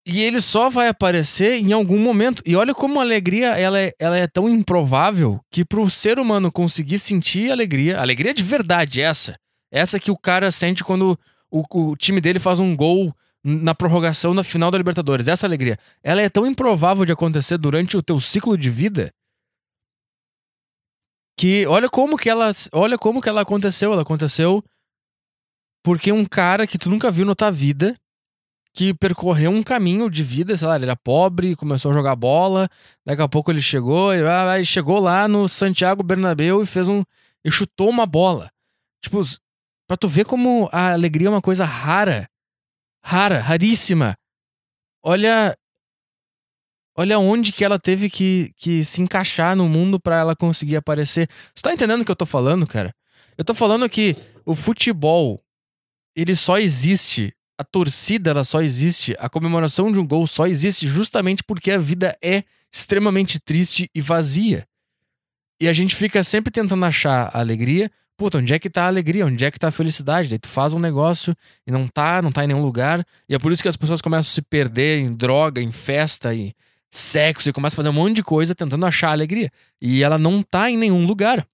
e 0.05 0.21
ele 0.21 0.41
só 0.41 0.69
vai 0.69 0.87
aparecer 0.87 1.59
em 1.59 1.71
algum 1.73 1.99
momento. 1.99 2.41
E 2.45 2.55
olha 2.55 2.73
como 2.73 2.99
a 2.99 3.03
alegria 3.03 3.49
ela 3.49 3.79
é, 3.79 3.93
ela 3.99 4.17
é 4.17 4.27
tão 4.27 4.49
improvável 4.49 5.39
que 5.51 5.63
pro 5.63 5.89
ser 5.89 6.19
humano 6.19 6.51
conseguir 6.51 6.97
sentir 6.97 7.51
alegria, 7.51 7.99
alegria 7.99 8.33
de 8.33 8.43
verdade, 8.43 9.01
essa. 9.01 9.37
Essa 9.71 9.99
que 9.99 10.11
o 10.11 10.17
cara 10.17 10.51
sente 10.51 10.83
quando 10.83 11.17
o, 11.49 11.63
o 11.71 11.95
time 11.95 12.19
dele 12.19 12.39
faz 12.39 12.59
um 12.59 12.75
gol 12.75 13.15
na 13.43 13.73
prorrogação 13.75 14.33
na 14.33 14.43
final 14.43 14.71
da 14.71 14.77
Libertadores. 14.77 15.27
Essa 15.27 15.45
alegria. 15.45 15.77
Ela 16.03 16.21
é 16.21 16.29
tão 16.29 16.47
improvável 16.47 17.05
de 17.05 17.13
acontecer 17.13 17.57
durante 17.57 17.95
o 17.95 18.01
teu 18.01 18.19
ciclo 18.19 18.57
de 18.57 18.69
vida 18.69 19.13
que 21.37 21.65
olha 21.65 21.89
como 21.89 22.17
que 22.17 22.29
ela, 22.29 22.51
olha 22.71 22.97
como 22.97 23.21
que 23.21 23.29
ela 23.29 23.41
aconteceu. 23.41 23.93
Ela 23.93 24.01
aconteceu 24.01 24.63
porque 25.83 26.11
um 26.11 26.25
cara 26.25 26.67
que 26.67 26.77
tu 26.77 26.89
nunca 26.89 27.09
viu 27.09 27.25
na 27.25 27.35
tua 27.35 27.51
vida 27.51 27.95
que 28.73 28.93
percorreu 28.93 29.51
um 29.51 29.63
caminho 29.63 30.09
de 30.09 30.23
vida, 30.23 30.55
sei 30.55 30.67
lá, 30.67 30.75
ele 30.75 30.85
era 30.85 30.95
pobre, 30.95 31.55
começou 31.55 31.91
a 31.91 31.93
jogar 31.93 32.15
bola, 32.15 32.69
daqui 33.05 33.21
a 33.21 33.27
pouco 33.27 33.51
ele 33.51 33.61
chegou, 33.61 34.13
ele 34.13 34.25
ah, 34.27 34.63
chegou 34.63 34.99
lá 34.99 35.27
no 35.27 35.47
Santiago 35.47 36.03
Bernabéu 36.03 36.61
e 36.61 36.65
fez 36.65 36.87
um 36.87 37.03
e 37.43 37.51
chutou 37.51 37.89
uma 37.89 38.05
bola. 38.05 38.49
Tipo, 39.01 39.21
para 39.87 39.97
tu 39.97 40.07
ver 40.07 40.25
como 40.25 40.69
a 40.71 40.93
alegria 40.93 41.27
é 41.27 41.31
uma 41.31 41.41
coisa 41.41 41.65
rara, 41.65 42.29
rara, 43.03 43.39
raríssima. 43.39 44.15
Olha 45.03 45.57
olha 46.95 47.19
onde 47.19 47.51
que 47.51 47.65
ela 47.65 47.79
teve 47.79 48.09
que, 48.09 48.53
que 48.55 48.85
se 48.85 49.01
encaixar 49.01 49.55
no 49.55 49.67
mundo 49.67 49.99
para 49.99 50.17
ela 50.19 50.35
conseguir 50.35 50.77
aparecer. 50.77 51.27
Tu 51.55 51.61
tá 51.61 51.73
entendendo 51.73 52.01
o 52.01 52.05
que 52.05 52.11
eu 52.11 52.15
tô 52.15 52.25
falando, 52.25 52.67
cara? 52.67 52.93
Eu 53.37 53.43
tô 53.43 53.53
falando 53.53 53.89
que 53.89 54.15
o 54.45 54.53
futebol 54.53 55.41
ele 56.15 56.35
só 56.35 56.57
existe 56.57 57.33
a 57.61 57.63
torcida 57.63 58.31
ela 58.31 58.43
só 58.43 58.59
existe, 58.59 59.15
a 59.19 59.29
comemoração 59.29 59.91
de 59.91 59.99
um 59.99 60.07
gol 60.07 60.25
só 60.25 60.47
existe 60.47 60.87
justamente 60.87 61.43
porque 61.43 61.69
a 61.69 61.77
vida 61.77 62.17
é 62.19 62.43
extremamente 62.73 63.39
triste 63.39 63.87
e 63.93 64.01
vazia. 64.01 64.65
E 65.61 65.67
a 65.67 65.73
gente 65.73 65.95
fica 65.95 66.23
sempre 66.23 66.51
tentando 66.51 66.83
achar 66.83 67.29
a 67.31 67.39
alegria. 67.39 67.91
Puta, 68.17 68.39
onde 68.39 68.51
é 68.51 68.57
que 68.57 68.67
tá 68.67 68.85
a 68.85 68.87
alegria? 68.87 69.27
Onde 69.27 69.45
é 69.45 69.51
que 69.51 69.59
tá 69.59 69.67
a 69.67 69.71
felicidade? 69.71 70.27
Daí 70.27 70.39
tu 70.39 70.47
faz 70.47 70.73
um 70.73 70.79
negócio 70.79 71.35
e 71.67 71.71
não 71.71 71.87
tá, 71.87 72.19
não 72.19 72.31
tá 72.31 72.43
em 72.43 72.47
nenhum 72.47 72.63
lugar. 72.63 73.05
E 73.29 73.35
é 73.35 73.37
por 73.37 73.51
isso 73.51 73.61
que 73.61 73.69
as 73.69 73.77
pessoas 73.77 74.01
começam 74.01 74.31
a 74.31 74.33
se 74.33 74.41
perder 74.41 74.97
em 74.97 75.13
droga, 75.13 75.61
em 75.61 75.71
festa 75.71 76.33
e 76.33 76.55
sexo 76.89 77.47
e 77.47 77.53
começam 77.53 77.75
a 77.75 77.83
fazer 77.83 77.89
um 77.89 78.01
monte 78.01 78.15
de 78.15 78.23
coisa 78.23 78.55
tentando 78.55 78.87
achar 78.87 79.09
a 79.09 79.11
alegria. 79.11 79.51
E 79.79 80.03
ela 80.03 80.17
não 80.17 80.41
tá 80.41 80.67
em 80.67 80.77
nenhum 80.77 81.05
lugar. 81.05 81.45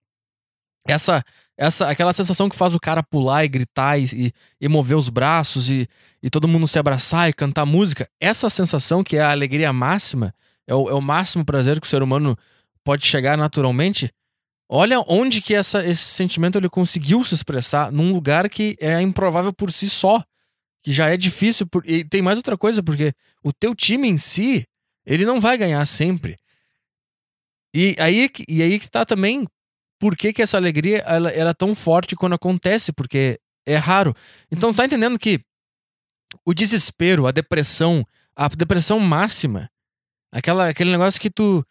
Essa 0.88 1.22
essa 1.58 1.90
aquela 1.90 2.14
sensação 2.14 2.48
que 2.48 2.56
faz 2.56 2.76
o 2.76 2.80
cara 2.80 3.02
pular 3.02 3.44
e 3.44 3.48
gritar 3.48 3.98
e, 3.98 4.32
e, 4.62 4.68
mover 4.68 4.96
os 4.96 5.10
braços 5.10 5.70
e, 5.70 5.88
e 6.22 6.30
todo 6.30 6.48
mundo 6.48 6.68
se 6.68 6.78
abraçar 6.78 7.28
e 7.28 7.34
cantar 7.34 7.66
música, 7.66 8.08
essa 8.20 8.50
sensação 8.50 9.04
que 9.04 9.18
é 9.18 9.22
a 9.22 9.32
alegria 9.32 9.74
máxima, 9.74 10.34
é 10.68 10.76
o, 10.76 10.90
é 10.90 10.94
o 10.94 11.02
máximo 11.02 11.44
prazer 11.44 11.82
que 11.82 11.88
o 11.88 11.90
ser 11.90 12.04
humano 12.04 12.38
pode 12.84 13.06
chegar 13.06 13.38
naturalmente. 13.38 14.14
Olha 14.70 15.00
onde 15.08 15.42
que 15.42 15.56
essa, 15.56 15.86
esse 15.86 16.04
sentimento 16.04 16.58
ele 16.58 16.70
conseguiu 16.70 17.24
se 17.26 17.34
expressar 17.34 17.92
num 17.92 18.14
lugar 18.14 18.50
que 18.50 18.78
é 18.80 19.02
improvável 19.02 19.52
por 19.52 19.72
si 19.72 19.90
só, 19.90 20.24
que 20.84 20.92
já 20.92 21.10
é 21.10 21.18
difícil. 21.18 21.66
Por, 21.66 21.84
e 21.90 22.04
tem 22.04 22.22
mais 22.22 22.38
outra 22.38 22.58
coisa, 22.58 22.84
porque 22.84 23.14
o 23.44 23.54
teu 23.54 23.74
time 23.74 24.08
em 24.10 24.18
si, 24.18 24.66
ele 25.06 25.26
não 25.26 25.40
vai 25.40 25.58
ganhar 25.58 25.86
sempre. 25.86 26.38
E 27.74 27.96
aí, 27.98 28.30
e 28.48 28.62
aí 28.62 28.78
que 28.78 28.90
tá 28.90 29.06
também 29.06 29.48
por 30.00 30.16
que, 30.16 30.34
que 30.34 30.42
essa 30.42 30.58
alegria 30.58 31.00
ela, 31.00 31.30
ela 31.30 31.50
é 31.52 31.54
tão 31.54 31.74
forte 31.74 32.16
quando 32.16 32.34
acontece, 32.34 32.92
porque 32.92 33.40
é 33.66 33.76
raro. 33.76 34.16
Então 34.52 34.74
tá 34.74 34.86
entendendo 34.86 35.18
que 35.20 35.42
o 36.46 36.54
desespero, 36.54 37.28
a 37.28 37.32
depressão, 37.32 38.06
a 38.36 38.48
depressão 38.48 39.00
máxima, 39.00 39.70
aquela, 40.32 40.70
aquele 40.70 40.92
negócio 40.92 41.20
que 41.20 41.30
tu. 41.30 41.66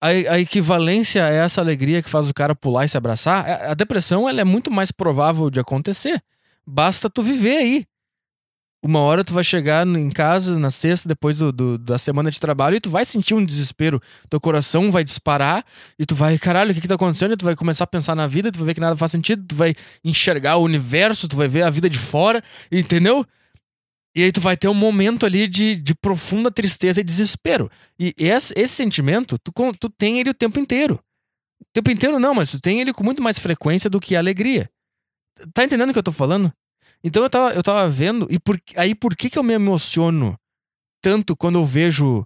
A, 0.00 0.08
a 0.08 0.38
equivalência 0.40 1.28
é 1.28 1.36
essa 1.36 1.60
alegria 1.60 2.02
que 2.02 2.10
faz 2.10 2.28
o 2.28 2.34
cara 2.34 2.54
pular 2.54 2.84
e 2.84 2.88
se 2.88 2.96
abraçar. 2.96 3.48
A, 3.48 3.70
a 3.70 3.74
depressão 3.74 4.28
ela 4.28 4.40
é 4.40 4.44
muito 4.44 4.70
mais 4.70 4.90
provável 4.90 5.48
de 5.48 5.60
acontecer. 5.60 6.20
Basta 6.66 7.08
tu 7.08 7.22
viver 7.22 7.56
aí 7.56 7.86
uma 8.84 8.98
hora 8.98 9.22
tu 9.22 9.32
vai 9.32 9.44
chegar 9.44 9.86
em 9.86 10.10
casa 10.10 10.58
na 10.58 10.70
sexta, 10.70 11.08
depois 11.08 11.38
do, 11.38 11.52
do, 11.52 11.78
da 11.78 11.96
semana 11.96 12.30
de 12.30 12.40
trabalho, 12.40 12.76
e 12.76 12.80
tu 12.80 12.90
vai 12.90 13.04
sentir 13.04 13.32
um 13.32 13.44
desespero. 13.44 14.02
Teu 14.28 14.40
coração 14.40 14.90
vai 14.90 15.04
disparar 15.04 15.64
e 15.96 16.04
tu 16.04 16.16
vai, 16.16 16.36
caralho, 16.36 16.72
o 16.72 16.74
que, 16.74 16.80
que 16.80 16.88
tá 16.88 16.96
acontecendo? 16.96 17.32
E 17.32 17.36
tu 17.36 17.44
vai 17.44 17.54
começar 17.54 17.84
a 17.84 17.86
pensar 17.86 18.16
na 18.16 18.26
vida, 18.26 18.50
tu 18.50 18.58
vai 18.58 18.66
ver 18.66 18.74
que 18.74 18.80
nada 18.80 18.96
faz 18.96 19.12
sentido, 19.12 19.44
tu 19.46 19.54
vai 19.54 19.74
enxergar 20.04 20.56
o 20.56 20.64
universo, 20.64 21.28
tu 21.28 21.36
vai 21.36 21.46
ver 21.46 21.62
a 21.62 21.70
vida 21.70 21.88
de 21.88 21.98
fora, 21.98 22.42
entendeu? 22.72 23.24
E 24.16 24.24
aí 24.24 24.32
tu 24.32 24.40
vai 24.40 24.56
ter 24.56 24.68
um 24.68 24.74
momento 24.74 25.24
ali 25.24 25.46
de, 25.46 25.76
de 25.76 25.94
profunda 25.94 26.50
tristeza 26.50 27.00
e 27.00 27.04
desespero. 27.04 27.70
E 27.98 28.12
esse, 28.18 28.52
esse 28.56 28.74
sentimento, 28.74 29.38
tu, 29.38 29.52
tu 29.78 29.88
tem 29.88 30.18
ele 30.18 30.30
o 30.30 30.34
tempo 30.34 30.58
inteiro. 30.58 30.96
O 31.60 31.72
tempo 31.72 31.90
inteiro 31.90 32.18
não, 32.18 32.34
mas 32.34 32.50
tu 32.50 32.60
tem 32.60 32.80
ele 32.80 32.92
com 32.92 33.04
muito 33.04 33.22
mais 33.22 33.38
frequência 33.38 33.88
do 33.88 34.00
que 34.00 34.16
a 34.16 34.18
alegria. 34.18 34.68
Tá 35.54 35.64
entendendo 35.64 35.90
o 35.90 35.92
que 35.92 35.98
eu 35.98 36.02
tô 36.02 36.12
falando? 36.12 36.52
Então 37.04 37.22
eu 37.22 37.30
tava, 37.30 37.52
eu 37.52 37.62
tava 37.62 37.88
vendo, 37.88 38.26
e 38.30 38.38
por, 38.38 38.60
aí 38.76 38.94
por 38.94 39.16
que, 39.16 39.28
que 39.28 39.38
eu 39.38 39.42
me 39.42 39.52
emociono 39.52 40.36
tanto 41.02 41.36
quando 41.36 41.58
eu 41.58 41.64
vejo, 41.64 42.24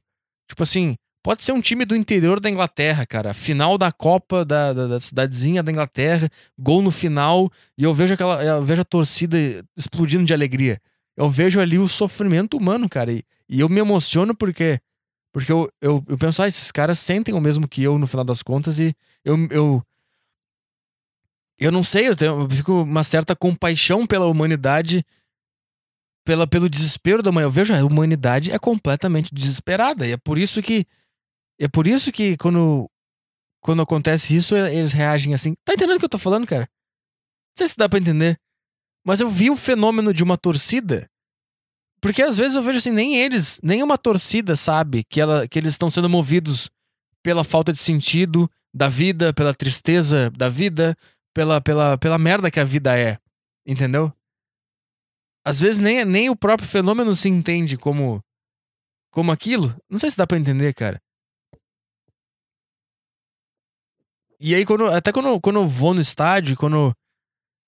tipo 0.49 0.63
assim, 0.63 0.97
pode 1.23 1.43
ser 1.43 1.53
um 1.53 1.61
time 1.61 1.85
do 1.85 1.97
interior 1.97 2.39
da 2.39 2.51
Inglaterra, 2.51 3.07
cara, 3.07 3.33
final 3.33 3.79
da 3.79 3.91
Copa 3.91 4.45
da, 4.45 4.73
da, 4.73 4.87
da 4.87 5.01
cidadezinha 5.01 5.63
da 5.63 5.73
Inglaterra, 5.73 6.31
gol 6.59 6.83
no 6.83 6.91
final, 6.91 7.51
e 7.77 7.85
eu 7.85 7.95
vejo 7.95 8.15
aquela, 8.15 8.45
eu 8.45 8.63
vejo 8.63 8.83
a 8.83 8.85
torcida 8.85 9.37
explodindo 9.77 10.25
de 10.25 10.35
alegria. 10.35 10.81
Eu 11.17 11.31
vejo 11.31 11.59
ali 11.59 11.79
o 11.79 11.89
sofrimento 11.89 12.57
humano, 12.57 12.89
cara, 12.89 13.11
e, 13.11 13.25
e 13.49 13.61
eu 13.61 13.69
me 13.69 13.81
emociono 13.81 14.37
porque 14.37 14.79
porque 15.33 15.53
eu, 15.53 15.71
eu, 15.83 16.03
eu 16.09 16.17
penso, 16.17 16.43
ah, 16.43 16.47
esses 16.47 16.73
caras 16.73 16.99
sentem 16.99 17.35
o 17.35 17.41
mesmo 17.41 17.69
que 17.69 17.83
eu 17.83 17.99
no 17.99 18.07
final 18.07 18.25
das 18.25 18.43
contas, 18.43 18.79
e 18.79 18.95
eu, 19.23 19.37
eu 19.51 19.83
eu 21.59 21.73
não 21.73 21.83
sei, 21.83 22.09
eu, 22.09 22.17
tenho, 22.17 22.43
eu 22.43 22.51
fico 22.51 22.83
uma 22.83 23.03
certa 23.03 23.35
compaixão 23.35 24.07
pela 24.07 24.27
humanidade, 24.27 25.05
pela, 26.25 26.47
pelo 26.47 26.69
desespero 26.69 27.23
da 27.23 27.31
humanidade. 27.31 27.49
Eu 27.49 27.65
vejo 27.65 27.75
a 27.75 27.85
humanidade 27.85 28.51
é 28.51 28.59
completamente 28.59 29.35
desesperada. 29.35 30.07
E 30.07 30.13
é 30.13 30.17
por 30.17 30.39
isso 30.39 30.63
que. 30.63 30.87
É 31.59 31.67
por 31.67 31.87
isso 31.87 32.13
que 32.13 32.37
quando, 32.37 32.91
quando 33.61 33.81
acontece 33.81 34.37
isso, 34.37 34.55
eles 34.55 34.93
reagem 34.93 35.33
assim. 35.33 35.55
Tá 35.65 35.73
entendendo 35.73 35.97
o 35.97 35.99
que 35.99 36.05
eu 36.05 36.11
tô 36.11 36.19
falando, 36.19 36.47
cara? 36.47 36.63
Não 36.63 37.59
sei 37.59 37.69
se 37.69 37.77
dá 37.77 37.89
pra 37.89 37.99
entender. 37.99 38.39
Mas 39.05 39.21
eu 39.21 39.29
vi 39.29 39.49
o 39.49 39.57
fenômeno 39.57 40.13
de 40.13 40.23
uma 40.23 40.37
torcida. 40.37 41.09
Porque 42.01 42.23
às 42.23 42.37
vezes 42.37 42.55
eu 42.55 42.63
vejo 42.63 42.79
assim, 42.79 42.93
nem 42.93 43.17
eles, 43.17 43.59
nem 43.63 43.83
uma 43.83 43.97
torcida 43.97 44.55
sabe 44.55 45.05
que, 45.05 45.21
ela, 45.21 45.49
que 45.49 45.59
eles 45.59 45.75
estão 45.75 45.89
sendo 45.89 46.11
movidos 46.11 46.71
pela 47.23 47.43
falta 47.43 47.73
de 47.73 47.79
sentido 47.79 48.49
da 48.75 48.89
vida, 48.89 49.33
pela 49.33 49.55
tristeza 49.55 50.31
da 50.31 50.49
vida, 50.49 50.95
pela, 51.37 51.61
pela, 51.61 51.99
pela 51.99 52.17
merda 52.19 52.51
que 52.51 52.59
a 52.59 52.65
vida 52.65 52.99
é. 52.99 53.19
Entendeu? 53.67 54.11
Às 55.45 55.61
vezes 55.61 55.79
nem, 55.79 56.03
nem 56.03 56.31
o 56.31 56.35
próprio 56.35 56.67
fenômeno 56.67 57.15
se 57.15 57.29
entende 57.29 57.77
como 57.77 58.23
como 59.11 59.31
aquilo. 59.31 59.77
Não 59.89 59.99
sei 59.99 60.11
se 60.11 60.17
dá 60.17 60.27
para 60.27 60.39
entender, 60.39 60.73
cara. 60.75 60.99
E 64.41 64.55
aí, 64.55 64.65
quando, 64.65 64.87
até 64.87 65.13
quando, 65.13 65.39
quando 65.41 65.57
eu 65.57 65.69
vou 65.69 65.93
no 65.93 66.01
estádio, 66.01 66.57
quando 66.57 66.95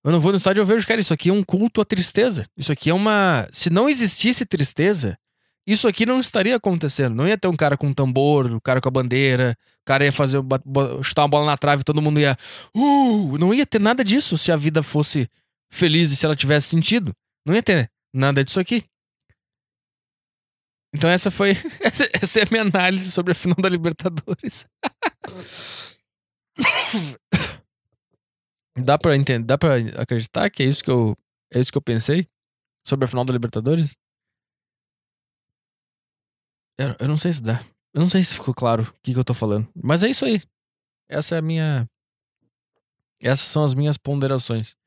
eu 0.03 0.11
não 0.11 0.19
vou 0.19 0.31
no 0.31 0.37
estádio, 0.37 0.61
eu 0.61 0.65
vejo, 0.65 0.85
cara, 0.85 1.01
isso 1.01 1.13
aqui 1.13 1.29
é 1.29 1.33
um 1.33 1.43
culto 1.43 1.79
à 1.81 1.85
tristeza. 1.85 2.45
Isso 2.57 2.71
aqui 2.71 2.89
é 2.89 2.93
uma. 2.93 3.47
Se 3.51 3.69
não 3.69 3.87
existisse 3.87 4.45
tristeza, 4.45 5.17
isso 5.71 5.87
aqui 5.87 6.05
não 6.05 6.19
estaria 6.19 6.55
acontecendo. 6.55 7.15
Não 7.15 7.27
ia 7.27 7.37
ter 7.37 7.47
um 7.47 7.55
cara 7.55 7.77
com 7.77 7.87
um 7.87 7.93
tambor, 7.93 8.51
um 8.51 8.59
cara 8.59 8.81
com 8.81 8.87
a 8.87 8.91
bandeira, 8.91 9.55
o 9.81 9.85
cara 9.85 10.05
ia 10.05 10.11
fazer 10.11 10.39
chutar 11.03 11.23
uma 11.23 11.27
bola 11.27 11.45
na 11.45 11.57
trave, 11.57 11.83
todo 11.83 12.01
mundo 12.01 12.19
ia. 12.19 12.35
Uh! 12.75 13.37
Não 13.37 13.53
ia 13.53 13.65
ter 13.65 13.79
nada 13.79 14.03
disso 14.03 14.37
se 14.37 14.51
a 14.51 14.55
vida 14.55 14.81
fosse 14.81 15.29
feliz 15.71 16.11
e 16.11 16.15
se 16.15 16.25
ela 16.25 16.35
tivesse 16.35 16.69
sentido. 16.69 17.13
Não 17.45 17.53
ia 17.53 17.61
ter 17.61 17.91
nada 18.13 18.43
disso 18.43 18.59
aqui. 18.59 18.83
Então 20.93 21.09
essa 21.09 21.29
foi. 21.29 21.51
Essa, 21.81 22.09
essa 22.13 22.39
é 22.39 22.43
a 22.43 22.47
minha 22.49 22.63
análise 22.63 23.11
sobre 23.11 23.33
a 23.33 23.35
final 23.35 23.57
da 23.61 23.69
Libertadores. 23.69 24.65
dá 28.75 28.97
pra 28.97 29.15
entender, 29.15 29.45
dá 29.45 29.55
pra 29.55 29.75
acreditar 29.97 30.49
que 30.49 30.63
é 30.63 30.65
isso 30.65 30.83
que 30.83 30.89
eu. 30.89 31.15
É 31.53 31.59
isso 31.59 31.71
que 31.71 31.77
eu 31.77 31.81
pensei 31.81 32.27
sobre 32.85 33.05
a 33.05 33.07
final 33.07 33.23
da 33.23 33.33
Libertadores? 33.33 33.95
Eu, 36.79 36.95
eu 36.97 37.07
não 37.09 37.17
sei 37.17 37.33
se 37.33 37.43
dá. 37.43 37.61
Eu 37.93 37.99
não 37.99 38.07
sei 38.07 38.23
se 38.23 38.35
ficou 38.35 38.53
claro 38.53 38.83
o 38.83 38.93
que, 39.03 39.11
que 39.11 39.19
eu 39.19 39.23
tô 39.23 39.33
falando. 39.33 39.67
Mas 39.75 40.01
é 40.01 40.09
isso 40.09 40.23
aí. 40.23 40.41
Essa 41.09 41.35
é 41.35 41.39
a 41.39 41.41
minha. 41.41 41.85
Essas 43.21 43.47
são 43.47 43.65
as 43.65 43.73
minhas 43.73 43.97
ponderações. 43.97 44.77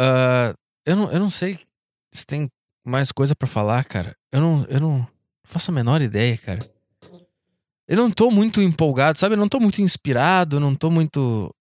Uh, 0.00 0.58
eu, 0.84 0.96
não, 0.96 1.12
eu 1.12 1.20
não 1.20 1.30
sei 1.30 1.56
se 2.10 2.26
tem 2.26 2.50
mais 2.84 3.12
coisa 3.12 3.36
para 3.36 3.46
falar, 3.46 3.84
cara. 3.84 4.16
Eu 4.32 4.40
não, 4.40 4.64
eu 4.64 4.80
não 4.80 5.06
faço 5.44 5.70
a 5.70 5.74
menor 5.74 6.02
ideia, 6.02 6.36
cara. 6.36 6.58
Eu 7.86 7.96
não 7.96 8.10
tô 8.10 8.28
muito 8.28 8.60
empolgado, 8.60 9.20
sabe? 9.20 9.34
Eu 9.34 9.38
não 9.38 9.48
tô 9.48 9.60
muito 9.60 9.80
inspirado, 9.80 10.56
eu 10.56 10.60
não 10.60 10.74
tô 10.74 10.90
muito. 10.90 11.54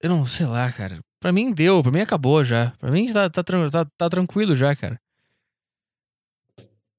Eu 0.00 0.08
não 0.08 0.24
sei 0.24 0.46
lá, 0.46 0.72
cara. 0.72 1.00
Pra 1.20 1.30
mim 1.32 1.52
deu, 1.52 1.82
pra 1.82 1.92
mim 1.92 2.00
acabou 2.00 2.42
já. 2.42 2.70
Pra 2.78 2.90
mim 2.90 3.12
tá, 3.12 3.28
tá, 3.28 3.42
tá, 3.42 3.84
tá 3.84 4.08
tranquilo 4.08 4.54
já, 4.54 4.74
cara. 4.74 4.98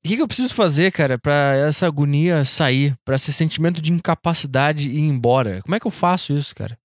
O 0.04 0.08
que, 0.08 0.16
que 0.16 0.22
eu 0.22 0.28
preciso 0.28 0.56
fazer, 0.56 0.92
cara, 0.92 1.20
pra 1.20 1.56
essa 1.56 1.86
agonia 1.86 2.46
sair? 2.46 2.96
Pra 3.04 3.16
esse 3.16 3.34
sentimento 3.34 3.82
de 3.82 3.92
incapacidade 3.92 4.90
ir 4.90 5.02
embora? 5.02 5.62
Como 5.62 5.76
é 5.76 5.80
que 5.80 5.86
eu 5.86 5.92
faço 5.92 6.32
isso, 6.32 6.56
cara? 6.56 6.80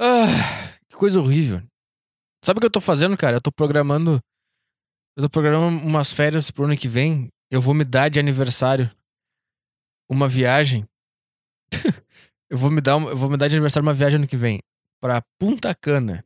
Ah, 0.00 0.78
que 0.88 0.96
coisa 0.96 1.20
horrível. 1.20 1.62
Sabe 2.42 2.58
o 2.58 2.60
que 2.60 2.66
eu 2.66 2.70
tô 2.72 2.80
fazendo, 2.80 3.16
cara? 3.16 3.36
Eu 3.36 3.42
tô 3.42 3.52
programando. 3.52 4.20
Eu 5.16 5.24
tô 5.24 5.30
programando 5.30 5.86
umas 5.86 6.12
férias 6.12 6.50
pro 6.50 6.64
ano 6.64 6.76
que 6.76 6.88
vem. 6.88 7.28
Eu 7.50 7.60
vou 7.60 7.74
me 7.74 7.84
dar 7.84 8.08
de 8.08 8.18
aniversário 8.18 8.90
uma 10.10 10.26
viagem. 10.26 10.86
eu 12.50 12.56
vou 12.56 12.70
me 12.70 12.80
dar, 12.80 13.00
eu 13.00 13.16
vou 13.16 13.30
me 13.30 13.36
dar 13.36 13.48
de 13.48 13.56
aniversário 13.56 13.86
uma 13.86 13.94
viagem 13.94 14.16
ano 14.16 14.26
que 14.26 14.36
vem 14.36 14.60
para 15.00 15.22
Punta 15.38 15.74
Cana. 15.74 16.24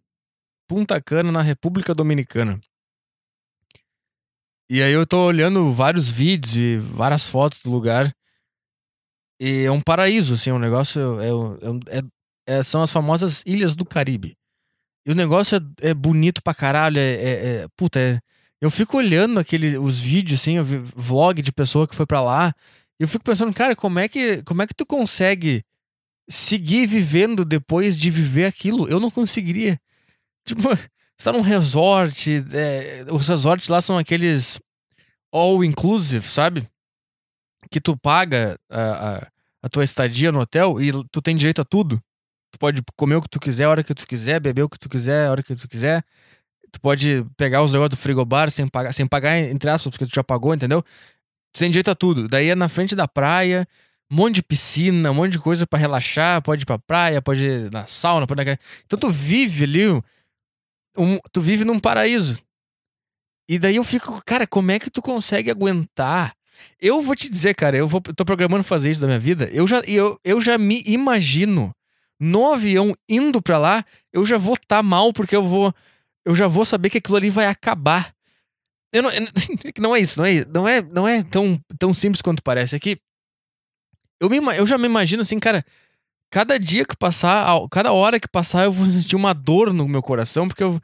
Punta 0.68 1.00
Cana 1.02 1.32
na 1.32 1.42
República 1.42 1.94
Dominicana. 1.94 2.60
E 4.68 4.82
aí 4.82 4.92
eu 4.92 5.06
tô 5.06 5.24
olhando 5.24 5.72
vários 5.72 6.08
vídeos 6.08 6.56
e 6.56 6.76
várias 6.78 7.28
fotos 7.28 7.60
do 7.60 7.70
lugar. 7.70 8.12
E 9.40 9.64
é 9.64 9.70
um 9.70 9.80
paraíso, 9.80 10.34
assim, 10.34 10.50
um 10.50 10.58
negócio. 10.58 11.20
É, 11.20 11.28
é, 11.28 11.98
é, 11.98 12.58
é 12.58 12.62
são 12.62 12.82
as 12.82 12.90
famosas 12.90 13.44
Ilhas 13.46 13.74
do 13.74 13.84
Caribe. 13.84 14.36
E 15.06 15.12
o 15.12 15.14
negócio 15.14 15.58
é, 15.80 15.90
é 15.90 15.94
bonito 15.94 16.42
pra 16.42 16.54
caralho. 16.54 16.98
É, 16.98 17.14
é, 17.14 17.32
é 17.62 17.66
puta, 17.76 18.00
é, 18.00 18.18
eu 18.60 18.70
fico 18.70 18.96
olhando 18.96 19.38
aquele, 19.38 19.78
os 19.78 19.98
vídeos, 19.98 20.40
assim, 20.40 20.60
vlog 20.60 21.40
de 21.42 21.52
pessoa 21.52 21.86
que 21.86 21.94
foi 21.94 22.06
para 22.06 22.22
lá. 22.22 22.54
E 22.98 23.04
eu 23.04 23.08
fico 23.08 23.24
pensando, 23.24 23.52
cara, 23.54 23.76
como 23.76 23.98
é 24.00 24.08
que, 24.08 24.42
como 24.42 24.62
é 24.62 24.66
que 24.66 24.74
tu 24.74 24.86
consegue 24.86 25.62
seguir 26.28 26.86
vivendo 26.86 27.44
depois 27.44 27.96
de 27.96 28.10
viver 28.10 28.46
aquilo? 28.46 28.88
Eu 28.88 28.98
não 28.98 29.10
conseguiria. 29.10 29.78
Tipo, 30.46 30.68
você 31.18 31.24
tá 31.24 31.32
num 31.32 31.40
resort. 31.40 32.44
É, 32.52 33.04
os 33.10 33.26
resorts 33.28 33.68
lá 33.68 33.80
são 33.80 33.98
aqueles 33.98 34.60
all 35.32 35.64
inclusive, 35.64 36.26
sabe? 36.26 36.66
Que 37.70 37.80
tu 37.80 37.96
paga 37.96 38.58
a, 38.70 39.16
a, 39.16 39.26
a 39.62 39.68
tua 39.68 39.84
estadia 39.84 40.30
no 40.30 40.40
hotel 40.40 40.80
e 40.80 40.92
tu 41.10 41.20
tem 41.22 41.34
direito 41.34 41.60
a 41.60 41.64
tudo. 41.64 42.00
Tu 42.52 42.58
pode 42.58 42.82
comer 42.96 43.16
o 43.16 43.22
que 43.22 43.28
tu 43.28 43.40
quiser, 43.40 43.64
a 43.64 43.70
hora 43.70 43.84
que 43.84 43.94
tu 43.94 44.06
quiser, 44.06 44.40
beber 44.40 44.62
o 44.62 44.68
que 44.68 44.78
tu 44.78 44.88
quiser, 44.88 45.26
a 45.26 45.30
hora 45.30 45.42
que 45.42 45.54
tu 45.54 45.68
quiser. 45.68 46.04
Tu 46.72 46.80
pode 46.80 47.24
pegar 47.36 47.62
os 47.62 47.72
negócios 47.72 47.98
do 47.98 48.02
frigobar 48.02 48.50
sem 48.50 48.68
pagar, 48.68 48.92
sem 48.92 49.06
pagar, 49.06 49.38
entre 49.38 49.70
aspas, 49.70 49.90
porque 49.90 50.06
tu 50.06 50.14
já 50.14 50.22
pagou, 50.22 50.54
entendeu? 50.54 50.82
Tu 51.52 51.58
tem 51.58 51.70
direito 51.70 51.90
a 51.90 51.94
tudo. 51.94 52.28
Daí 52.28 52.50
é 52.50 52.54
na 52.54 52.68
frente 52.68 52.94
da 52.94 53.08
praia, 53.08 53.66
um 54.10 54.16
monte 54.16 54.36
de 54.36 54.42
piscina, 54.42 55.10
um 55.10 55.14
monte 55.14 55.32
de 55.32 55.38
coisa 55.38 55.66
para 55.66 55.78
relaxar, 55.78 56.42
pode 56.42 56.62
ir 56.62 56.66
pra 56.66 56.78
praia, 56.78 57.20
pode 57.20 57.44
ir 57.44 57.70
na 57.72 57.86
sauna, 57.86 58.26
pode 58.26 58.42
ir 58.42 58.60
Então 58.84 58.98
tu 58.98 59.10
vive 59.10 59.64
ali, 59.64 60.02
um, 60.98 61.18
tu 61.32 61.40
vive 61.40 61.64
num 61.64 61.78
paraíso. 61.78 62.38
E 63.48 63.58
daí 63.58 63.76
eu 63.76 63.84
fico, 63.84 64.20
cara, 64.24 64.46
como 64.46 64.70
é 64.70 64.78
que 64.78 64.90
tu 64.90 65.00
consegue 65.00 65.50
aguentar? 65.50 66.34
Eu 66.80 67.00
vou 67.00 67.14
te 67.14 67.28
dizer, 67.28 67.54
cara, 67.54 67.76
eu 67.76 67.86
vou, 67.86 68.00
tô 68.00 68.24
programando 68.24 68.64
fazer 68.64 68.90
isso 68.90 69.00
da 69.00 69.06
minha 69.06 69.18
vida. 69.18 69.48
Eu 69.52 69.66
já, 69.66 69.80
eu, 69.80 70.18
eu 70.24 70.40
já 70.40 70.58
me 70.58 70.82
imagino 70.86 71.72
no 72.18 72.52
avião 72.52 72.94
indo 73.08 73.40
pra 73.42 73.58
lá, 73.58 73.84
eu 74.12 74.24
já 74.24 74.38
vou 74.38 74.54
estar 74.54 74.76
tá 74.76 74.82
mal 74.82 75.12
porque 75.12 75.36
eu 75.36 75.44
vou. 75.44 75.72
Eu 76.24 76.34
já 76.34 76.48
vou 76.48 76.64
saber 76.64 76.90
que 76.90 76.98
aquilo 76.98 77.16
ali 77.16 77.30
vai 77.30 77.46
acabar. 77.46 78.12
Eu 78.92 79.02
não, 79.02 79.10
não 79.78 79.96
é 79.96 80.00
isso, 80.00 80.18
não 80.18 80.26
é, 80.26 80.44
não 80.44 80.68
é, 80.68 80.82
não 80.82 81.08
é 81.08 81.22
tão, 81.22 81.60
tão 81.78 81.94
simples 81.94 82.22
quanto 82.22 82.42
parece. 82.42 82.76
É 82.76 82.80
eu, 84.20 84.32
eu 84.32 84.66
já 84.66 84.78
me 84.78 84.86
imagino 84.86 85.22
assim, 85.22 85.38
cara, 85.38 85.62
cada 86.30 86.58
dia 86.58 86.84
que 86.84 86.96
passar, 86.96 87.46
cada 87.70 87.92
hora 87.92 88.20
que 88.20 88.28
passar, 88.28 88.64
eu 88.64 88.72
vou 88.72 88.86
sentir 88.90 89.16
uma 89.16 89.32
dor 89.32 89.72
no 89.72 89.88
meu 89.88 90.02
coração, 90.02 90.48
porque 90.48 90.62
eu 90.62 90.80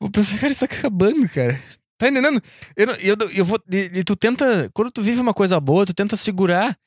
vou 0.00 0.10
pensar, 0.10 0.38
cara, 0.38 0.52
isso 0.52 0.66
tá 0.66 0.66
acabando, 0.66 1.28
cara. 1.28 1.62
Tá 1.98 2.08
entendendo? 2.08 2.42
Eu, 2.76 2.86
eu, 2.92 3.16
eu 3.36 3.44
vou. 3.44 3.58
E, 3.70 3.90
e 3.98 4.04
tu 4.04 4.16
tenta. 4.16 4.70
Quando 4.72 4.90
tu 4.90 5.02
vive 5.02 5.20
uma 5.20 5.34
coisa 5.34 5.60
boa, 5.60 5.84
tu 5.84 5.92
tenta 5.92 6.16
segurar 6.16 6.78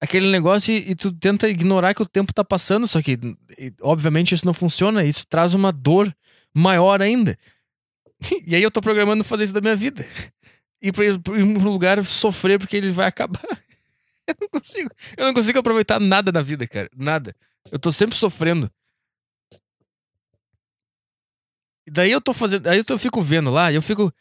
aquele 0.00 0.30
negócio 0.30 0.74
e, 0.74 0.90
e, 0.90 0.94
tu 0.96 1.12
tenta 1.12 1.48
ignorar 1.48 1.94
que 1.94 2.02
o 2.02 2.06
tempo 2.06 2.32
tá 2.32 2.44
passando, 2.44 2.86
só 2.88 3.00
que, 3.00 3.18
e, 3.58 3.72
obviamente, 3.80 4.34
isso 4.34 4.46
não 4.46 4.54
funciona, 4.54 5.04
isso 5.04 5.26
traz 5.28 5.54
uma 5.54 5.72
dor 5.72 6.12
maior 6.54 7.00
ainda. 7.00 7.36
E 8.44 8.56
aí 8.56 8.62
eu 8.64 8.70
tô 8.70 8.80
programando 8.80 9.22
fazer 9.22 9.44
isso 9.44 9.54
da 9.54 9.60
minha 9.60 9.76
vida. 9.76 10.04
E 10.82 10.90
pra 10.90 11.04
ir 11.04 11.20
pra 11.20 11.34
um 11.34 11.70
lugar 11.70 12.04
sofrer 12.04 12.58
porque 12.58 12.76
ele 12.76 12.90
vai 12.90 13.06
acabar. 13.06 13.46
Eu 14.36 14.36
não 14.40 14.48
consigo. 14.48 14.90
Eu 15.16 15.26
não 15.26 15.34
consigo 15.34 15.58
aproveitar 15.58 15.98
nada 15.98 16.30
na 16.30 16.42
vida, 16.42 16.66
cara. 16.66 16.88
Nada. 16.94 17.34
Eu 17.70 17.78
tô 17.78 17.90
sempre 17.90 18.16
sofrendo. 18.16 18.70
E 21.86 21.90
daí 21.90 22.12
eu 22.12 22.20
tô 22.20 22.34
fazendo. 22.34 22.66
Aí 22.66 22.84
eu 22.86 22.98
fico 22.98 23.22
vendo 23.22 23.50
lá, 23.50 23.72
e 23.72 23.74
eu 23.74 23.82
fico 23.82 24.12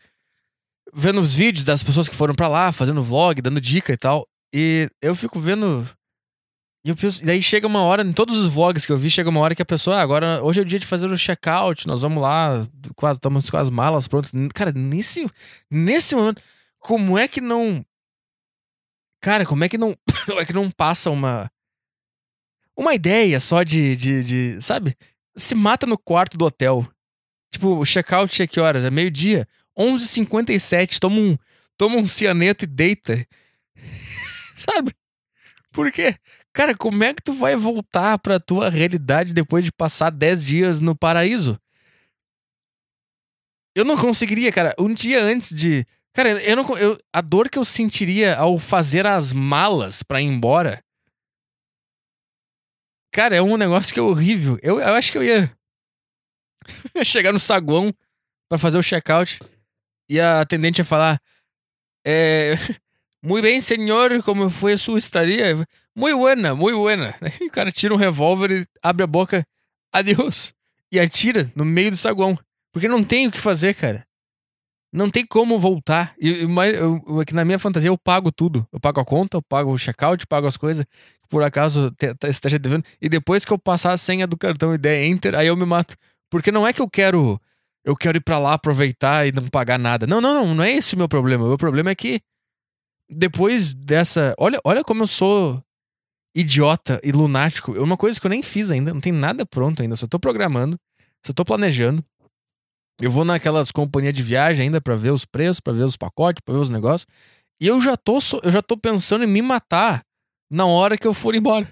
vendo 0.94 1.20
os 1.20 1.34
vídeos 1.34 1.66
das 1.66 1.84
pessoas 1.84 2.08
que 2.08 2.16
foram 2.16 2.34
para 2.34 2.48
lá, 2.48 2.72
fazendo 2.72 3.04
vlog, 3.04 3.42
dando 3.42 3.60
dica 3.60 3.92
e 3.92 3.98
tal. 3.98 4.28
E 4.54 4.90
eu 5.02 5.14
fico 5.14 5.40
vendo. 5.40 5.88
E 6.86 6.90
eu 6.90 6.96
penso, 6.96 7.24
daí 7.26 7.42
chega 7.42 7.68
uma 7.68 7.84
hora, 7.84 8.02
em 8.04 8.14
todos 8.14 8.38
os 8.38 8.54
vlogs 8.54 8.86
que 8.86 8.92
eu 8.94 8.98
vi, 8.98 9.10
chega 9.10 9.30
uma 9.30 9.42
hora 9.42 9.54
que 9.54 9.62
a 9.62 9.66
pessoa, 9.66 9.98
ah, 9.98 10.02
agora, 10.02 10.42
hoje 10.42 10.62
é 10.62 10.64
o 10.64 10.66
dia 10.66 10.80
de 10.80 10.86
fazer 10.86 11.08
o 11.08 11.18
check-out, 11.18 11.86
nós 11.86 12.02
vamos 12.02 12.24
lá, 12.24 12.66
quase, 12.96 13.18
estamos 13.18 13.50
com 13.50 13.58
as 13.58 13.70
malas 13.70 14.08
prontas. 14.08 14.32
Cara, 14.54 14.72
nesse, 14.72 15.30
nesse 15.70 16.16
momento, 16.16 16.42
como 16.80 17.18
é 17.18 17.28
que 17.28 17.42
não. 17.42 17.86
Cara, 19.22 19.46
como 19.46 19.64
é 19.64 19.70
que 19.70 19.78
não. 19.78 19.96
Como 20.26 20.42
é 20.42 20.46
que 20.46 20.54
não 20.54 20.70
passa 20.70 21.10
uma. 21.10 21.50
Uma 22.76 22.94
ideia 22.94 23.40
só 23.40 23.64
de, 23.64 23.96
de, 23.96 24.24
de. 24.24 24.62
Sabe? 24.62 24.96
Se 25.36 25.56
mata 25.56 25.86
no 25.86 25.98
quarto 25.98 26.38
do 26.38 26.46
hotel. 26.46 26.88
Tipo, 27.52 27.78
o 27.78 27.86
check-out 27.86 28.42
é 28.42 28.48
que 28.48 28.60
horas? 28.60 28.84
É 28.84 28.92
meio-dia. 28.92 29.48
11h57, 29.78 31.00
toma 31.00 31.18
um, 31.18 31.38
toma 31.78 31.98
um 31.98 32.06
cianeto 32.06 32.66
e 32.66 32.68
deita. 32.68 33.26
Sabe? 34.56 34.92
Por 35.72 35.92
quê? 35.92 36.16
Cara, 36.52 36.76
como 36.76 37.04
é 37.04 37.14
que 37.14 37.22
tu 37.22 37.34
vai 37.34 37.56
voltar 37.56 38.18
pra 38.18 38.40
tua 38.40 38.70
realidade 38.70 39.34
depois 39.34 39.64
de 39.64 39.72
passar 39.72 40.10
10 40.10 40.44
dias 40.44 40.82
no 40.82 40.96
paraíso? 40.96 41.60
Eu 43.76 43.86
não 43.86 43.96
conseguiria, 43.96 44.52
cara. 44.52 44.74
Um 44.80 44.92
dia 44.92 45.24
antes 45.24 45.56
de. 45.56 45.86
Cara, 46.18 46.30
eu 46.44 46.56
não. 46.56 46.78
Eu, 46.80 46.98
a 47.14 47.22
dor 47.22 47.48
que 47.48 47.60
eu 47.60 47.64
sentiria 47.64 48.36
ao 48.36 48.58
fazer 48.58 49.06
as 49.06 49.32
malas 49.32 50.02
pra 50.02 50.20
ir 50.20 50.26
embora. 50.26 50.84
Cara, 53.14 53.36
é 53.36 53.42
um 53.42 53.56
negócio 53.56 53.94
que 53.94 54.00
é 54.00 54.04
horrível. 54.04 54.58
Eu, 54.64 54.80
eu 54.80 54.96
acho 54.96 55.12
que 55.12 55.20
eu 55.20 55.24
ia. 55.24 55.56
chegar 57.06 57.32
no 57.32 57.38
saguão 57.38 57.94
para 58.50 58.58
fazer 58.58 58.80
o 58.80 58.84
check-out 58.84 59.40
e 60.10 60.20
a 60.20 60.42
atendente 60.42 60.82
ia 60.82 60.86
falar: 60.86 61.22
é, 62.04 62.54
Muito 63.24 63.44
bem, 63.44 63.62
senhor, 63.62 64.24
como 64.24 64.50
foi 64.50 64.74
a 64.74 64.78
sua 64.80 64.98
estadia? 64.98 65.56
Muito 65.96 66.18
buena, 66.18 66.56
muito 66.56 66.80
buena. 66.80 67.16
Aí 67.22 67.46
o 67.48 67.52
cara 67.52 67.72
tira 67.72 67.94
um 67.94 67.98
revólver 67.98 68.52
e 68.52 68.68
abre 68.82 69.04
a 69.04 69.08
boca, 69.08 69.46
adeus, 69.94 70.52
e 70.92 71.00
atira 71.00 71.52
no 71.56 71.64
meio 71.64 71.92
do 71.92 71.98
saguão. 71.98 72.36
Porque 72.74 72.88
não 72.88 73.04
tem 73.04 73.28
o 73.28 73.32
que 73.32 73.38
fazer, 73.38 73.76
cara. 73.76 74.07
Não 74.92 75.10
tem 75.10 75.26
como 75.26 75.60
voltar. 75.60 76.16
E, 76.20 76.46
mas 76.46 76.74
eu, 76.74 77.20
aqui 77.20 77.34
na 77.34 77.44
minha 77.44 77.60
fantasia 77.60 77.90
eu 77.90 77.98
pago 77.98 78.32
tudo. 78.32 78.68
Eu 78.72 78.80
pago 78.80 79.00
a 79.00 79.06
conta, 79.06 79.38
eu 79.38 79.42
pago 79.42 79.72
o 79.72 79.78
check-out, 79.78 80.26
pago 80.28 80.48
as 80.48 80.58
coisas 80.58 80.86
por 81.30 81.44
acaso 81.44 81.94
esteja 82.28 82.58
devendo. 82.58 82.86
E 83.02 83.10
depois 83.10 83.44
que 83.44 83.52
eu 83.52 83.60
passar 83.60 83.92
a 83.92 83.98
senha 83.98 84.26
do 84.26 84.38
cartão 84.38 84.74
e 84.74 84.78
der 84.78 85.06
enter, 85.06 85.36
aí 85.36 85.48
eu 85.48 85.58
me 85.58 85.66
mato. 85.66 85.96
Porque 86.30 86.52
não 86.52 86.66
é 86.66 86.72
que 86.72 86.82
eu 86.82 86.90
quero 86.90 87.40
eu 87.88 87.96
quero 87.96 88.18
ir 88.18 88.22
pra 88.22 88.38
lá 88.38 88.54
aproveitar 88.54 89.26
e 89.26 89.32
não 89.32 89.48
pagar 89.48 89.80
nada. 89.80 90.06
Não, 90.06 90.20
não, 90.20 90.34
não, 90.34 90.56
não 90.56 90.64
é 90.64 90.74
esse 90.74 90.96
o 90.96 90.98
meu 90.98 91.08
problema. 91.08 91.46
O 91.46 91.48
meu 91.48 91.58
problema 91.58 91.90
é 91.90 91.96
que 91.96 92.22
depois 93.10 93.74
dessa. 93.74 94.36
Olha, 94.38 94.60
olha 94.66 94.84
como 94.84 95.04
eu 95.04 95.08
sou 95.08 95.62
idiota 96.36 97.00
e 97.04 97.12
lunático. 97.12 97.76
É 97.76 97.80
uma 97.80 97.96
coisa 97.96 98.20
que 98.20 98.26
eu 98.28 98.30
nem 98.30 98.44
fiz 98.44 98.72
ainda, 98.72 98.94
não 98.94 99.02
tem 99.02 99.14
nada 99.14 99.46
pronto 99.46 99.82
ainda, 99.82 99.96
só 99.96 100.06
tô 100.06 100.20
programando, 100.20 100.78
só 101.26 101.34
tô 101.34 101.46
planejando. 101.46 102.04
Eu 103.00 103.12
vou 103.12 103.24
naquelas 103.24 103.72
companhias 103.72 104.14
de 104.14 104.24
viagem 104.24 104.66
ainda 104.66 104.82
para 104.82 104.96
ver 104.96 105.12
os 105.12 105.24
preços, 105.24 105.60
para 105.60 105.74
ver 105.74 105.84
os 105.84 105.96
pacotes, 105.96 106.42
para 106.44 106.56
ver 106.56 106.62
os 106.62 106.70
negócios. 106.70 107.08
E 107.62 107.68
eu 107.68 107.80
já 107.80 107.96
tô 107.96 108.18
eu 108.44 108.52
já 108.52 108.62
tô 108.62 108.78
pensando 108.78 109.24
em 109.24 109.28
me 109.28 109.42
matar 109.42 110.04
na 110.50 110.66
hora 110.66 110.98
que 110.98 111.08
eu 111.08 111.14
for 111.14 111.36
embora. 111.36 111.72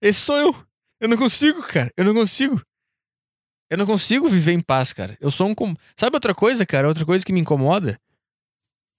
Esse 0.00 0.20
sou 0.20 0.36
eu. 0.36 0.66
Eu 1.00 1.08
não 1.08 1.16
consigo, 1.16 1.62
cara. 1.62 1.92
Eu 1.96 2.04
não 2.04 2.14
consigo. 2.14 2.60
Eu 3.70 3.78
não 3.78 3.86
consigo 3.86 4.28
viver 4.28 4.52
em 4.52 4.60
paz, 4.60 4.92
cara. 4.92 5.16
Eu 5.20 5.30
sou 5.30 5.48
um. 5.48 5.54
Sabe 5.96 6.16
outra 6.16 6.34
coisa, 6.34 6.64
cara? 6.64 6.88
Outra 6.88 7.04
coisa 7.04 7.24
que 7.24 7.32
me 7.32 7.40
incomoda? 7.40 7.98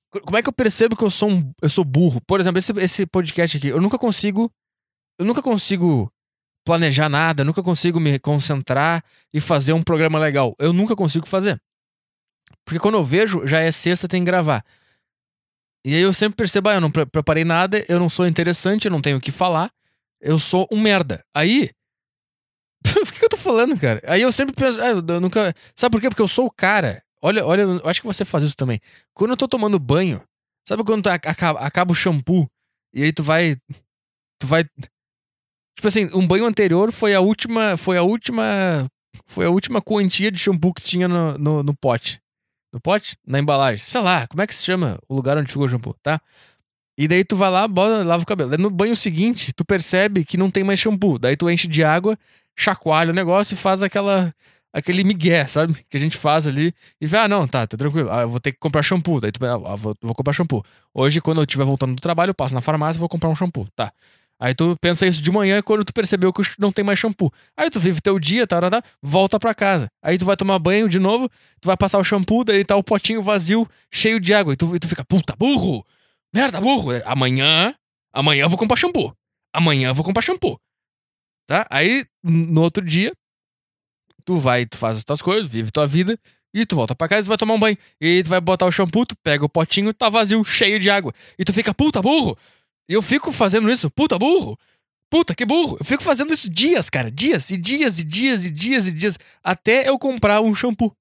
Como 0.10 0.38
é 0.38 0.44
que 0.44 0.50
eu 0.50 0.54
percebo 0.54 0.96
que 0.96 1.04
eu 1.04 1.10
sou 1.10 1.30
um. 1.30 1.52
Eu 1.62 1.70
sou 1.70 1.86
burro? 1.86 2.20
Por 2.28 2.40
exemplo, 2.40 2.60
esse, 2.60 2.72
esse 2.80 3.06
podcast 3.06 3.58
aqui, 3.58 3.68
eu 3.68 3.82
nunca 3.82 3.98
consigo. 3.98 4.52
Eu 5.20 5.26
nunca 5.26 5.42
consigo 5.42 6.12
planejar 6.65 7.10
nada, 7.10 7.43
nunca 7.43 7.62
consigo 7.62 7.99
me 7.99 8.17
concentrar 8.19 9.04
e 9.34 9.39
fazer 9.41 9.73
um 9.73 9.84
programa 9.84 10.19
legal. 10.19 10.56
Eu 10.60 10.73
nunca 10.73 10.95
consigo 10.95 11.28
fazer. 11.28 11.62
Porque 12.65 12.80
quando 12.80 12.95
eu 12.95 13.04
vejo, 13.04 13.45
já 13.45 13.60
é 13.60 13.71
sexta, 13.71 14.08
tem 14.08 14.21
que 14.21 14.26
gravar. 14.26 14.63
E 15.86 15.95
aí 15.95 16.02
eu 16.02 16.13
sempre 16.13 16.38
percebo, 16.38 16.69
ah, 16.69 16.76
eu 16.76 16.82
não 16.82 16.89
pre 16.89 17.06
preparei 17.06 17.43
nada, 17.43 17.84
eu 17.89 17.99
não 17.99 18.08
sou 18.08 18.26
interessante, 18.26 18.86
eu 18.86 18.91
não 18.91 19.02
tenho 19.02 19.17
o 19.17 19.21
que 19.21 19.32
falar, 19.32 19.69
eu 20.21 20.39
sou 20.39 20.65
um 20.71 20.80
merda. 20.80 21.23
Aí 21.36 21.69
por 22.93 23.12
que, 23.12 23.23
eu 23.23 23.30
tô 23.30 23.38
falando, 23.38 23.78
cara? 23.80 24.02
Aí 24.06 24.21
eu 24.21 24.32
sempre 24.32 24.56
penso, 24.56 24.82
ah, 24.82 24.89
eu 24.89 25.21
nunca. 25.21 25.54
Sabe 25.76 25.91
por 25.91 26.02
quê? 26.02 26.10
Porque 26.10 26.21
eu 26.21 26.28
sou 26.28 26.45
o 26.45 26.52
cara. 26.52 27.04
Olha, 27.21 27.45
olha, 27.45 27.62
eu 27.62 27.89
acho 27.89 28.02
que 28.02 28.08
você 28.08 28.26
faz 28.26 28.43
isso 28.43 28.58
também. 28.58 28.80
Quando 29.13 29.32
eu 29.32 29.38
tô 29.38 29.47
tomando 29.47 29.80
banho, 29.80 30.21
sabe 30.67 30.84
quando 30.84 31.04
tu 31.04 31.10
acaba, 31.10 31.60
acaba 31.60 31.91
o 31.91 31.95
shampoo 31.95 32.49
e 32.93 33.04
aí 33.04 33.13
tu 33.13 33.23
vai. 33.23 33.56
Tu 34.39 34.47
vai. 34.47 34.65
Tipo 35.76 35.88
assim, 35.88 36.10
um 36.14 36.26
banho 36.26 36.46
anterior 36.46 36.92
foi 36.92 37.14
a 37.14 37.20
última. 37.20 37.76
Foi 37.78 37.98
a 37.98 38.04
última. 38.04 38.88
Foi 39.26 39.46
a 39.46 39.50
última 39.50 39.82
quantia 39.82 40.32
de 40.32 40.40
shampoo 40.40 40.74
que 40.74 40.82
tinha 40.82 41.08
no, 41.08 41.38
no, 41.38 41.64
no 41.64 41.74
pote. 41.74 42.20
No 42.74 42.80
pote? 42.80 43.16
Na 43.26 43.40
embalagem. 43.40 43.84
Sei 43.84 44.02
lá, 44.02 44.26
como 44.28 44.42
é 44.42 44.48
que 44.48 44.56
se 44.56 44.66
chama 44.66 45.00
o 45.08 45.16
lugar 45.16 45.38
onde 45.38 45.52
ficou 45.52 45.66
o 45.66 45.70
shampoo, 45.70 45.96
tá? 46.02 46.20
E 46.98 47.08
daí 47.08 47.24
tu 47.24 47.36
vai 47.36 47.50
lá, 47.50 47.68
bota, 47.68 48.04
lava 48.04 48.24
o 48.24 48.26
cabelo. 48.26 48.58
No 48.58 48.70
banho 48.70 48.96
seguinte, 48.96 49.54
tu 49.54 49.64
percebe 49.66 50.24
que 50.26 50.38
não 50.38 50.50
tem 50.50 50.64
mais 50.64 50.80
shampoo. 50.80 51.20
Daí 51.20 51.36
tu 51.36 51.50
enche 51.50 51.68
de 51.68 51.84
água 51.84 52.18
chacoalha 52.56 53.12
o 53.12 53.16
negócio 53.16 53.54
e 53.56 53.58
faz 53.58 53.82
aquela 53.82 54.32
aquele 54.72 55.04
migué, 55.04 55.46
sabe? 55.46 55.76
Que 55.88 55.98
a 55.98 56.00
gente 56.00 56.18
faz 56.18 56.48
ali 56.48 56.74
e 57.00 57.06
vê, 57.06 57.18
ah, 57.18 57.28
não, 57.28 57.48
tá, 57.48 57.68
tá 57.68 57.78
tranquilo. 57.78 58.10
Ah, 58.12 58.22
eu 58.22 58.30
vou 58.30 58.40
ter 58.40 58.52
que 58.52 58.58
comprar 58.58 58.82
shampoo. 58.82 59.22
Daí 59.22 59.32
tu, 59.32 59.46
ah, 59.46 59.76
vou, 59.76 59.96
vou 60.02 60.16
comprar 60.16 60.34
shampoo. 60.34 60.64
Hoje, 60.94 61.22
quando 61.22 61.38
eu 61.40 61.44
estiver 61.44 61.64
voltando 61.64 61.96
do 61.96 62.02
trabalho, 62.02 62.32
eu 62.32 62.34
passo 62.36 62.56
na 62.56 62.62
farmácia 62.62 62.98
e 62.98 63.00
vou 63.00 63.08
comprar 63.08 63.30
um 63.30 63.36
shampoo. 63.36 63.68
Tá. 63.76 63.92
Aí 64.44 64.54
tu 64.54 64.76
pensa 64.82 65.08
isso 65.08 65.22
de 65.22 65.32
manhã 65.32 65.62
quando 65.62 65.86
tu 65.86 65.94
percebeu 65.94 66.34
que 66.34 66.42
não 66.60 66.70
tem 66.70 66.84
mais 66.84 67.00
shampoo. 67.00 67.32
Aí 67.56 67.70
tu 67.70 67.80
vive 67.80 68.02
teu 68.02 68.20
dia, 68.20 68.46
tá, 68.46 68.60
tá, 68.60 68.70
tá, 68.70 68.84
volta 69.02 69.40
pra 69.40 69.56
casa. 69.56 69.88
Aí 70.04 70.18
tu 70.18 70.26
vai 70.26 70.36
tomar 70.36 70.60
banho 70.60 70.90
de 70.90 71.00
novo, 71.00 71.30
tu 71.62 71.66
vai 71.66 71.78
passar 71.78 71.98
o 71.98 72.04
shampoo, 72.04 72.44
daí 72.44 72.66
tá 72.66 72.76
o 72.76 72.84
potinho 72.84 73.22
vazio, 73.22 73.66
cheio 73.90 74.20
de 74.20 74.34
água. 74.34 74.52
E 74.52 74.58
tu, 74.58 74.76
e 74.76 74.80
tu 74.80 74.86
fica, 74.86 75.06
puta, 75.06 75.34
burro! 75.34 75.86
Merda, 76.36 76.60
burro! 76.60 76.90
Amanhã, 77.06 77.74
amanhã 78.14 78.44
eu 78.44 78.50
vou 78.50 78.58
comprar 78.58 78.76
shampoo. 78.76 79.16
Amanhã 79.56 79.92
eu 79.92 79.94
vou 79.94 80.04
comprar 80.04 80.22
shampoo. 80.22 80.60
Tá? 81.48 81.66
Aí, 81.70 82.06
no 82.22 82.64
outro 82.64 82.84
dia, 82.84 83.14
tu 84.26 84.36
vai, 84.36 84.66
tu 84.66 84.76
faz 84.76 84.98
as 84.98 85.04
tuas 85.06 85.22
coisas, 85.22 85.50
vive 85.50 85.72
tua 85.72 85.88
vida, 85.88 86.20
e 86.54 86.66
tu 86.66 86.76
volta 86.76 86.94
pra 86.94 87.08
casa 87.08 87.26
e 87.26 87.30
vai 87.30 87.38
tomar 87.38 87.54
um 87.54 87.60
banho. 87.60 87.78
E 88.02 88.22
tu 88.22 88.30
vai 88.30 88.42
botar 88.42 88.66
o 88.66 88.72
shampoo, 88.72 89.06
tu 89.06 89.16
pega 89.24 89.46
o 89.46 89.50
potinho, 89.50 89.94
tá 89.94 90.10
vazio, 90.10 90.44
cheio 90.44 90.82
de 90.82 90.90
água. 90.90 91.14
E 91.40 91.46
tu 91.46 91.54
fica, 91.54 91.74
puta 91.74 92.02
burro! 92.02 92.38
E 92.89 92.93
eu 92.93 93.02
fico 93.02 93.32
fazendo 93.32 93.72
isso, 93.72 93.89
puta 93.89 94.17
burro! 94.17 94.58
Puta, 95.10 95.36
que 95.36 95.46
burro! 95.46 95.78
Eu 95.80 95.86
fico 95.86 96.02
fazendo 96.02 96.34
isso 96.34 96.50
dias, 96.50 96.89
cara. 96.89 97.12
Dias 97.12 97.52
e 97.52 97.58
dias 97.58 98.00
e 98.00 98.04
dias 98.04 98.46
e 98.46 98.52
dias 98.52 98.88
e 98.88 98.91
dias. 98.91 99.17
Até 99.43 99.88
eu 99.88 100.00
comprar 100.00 100.41
um 100.41 100.56
shampoo. 100.56 100.96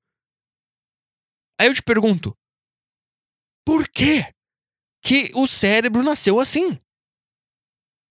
Aí 1.58 1.66
eu 1.66 1.74
te 1.74 1.82
pergunto: 1.82 2.36
por 3.64 3.88
quê 3.88 4.32
que 5.02 5.30
o 5.34 5.46
cérebro 5.46 6.02
nasceu 6.02 6.40
assim? 6.40 6.78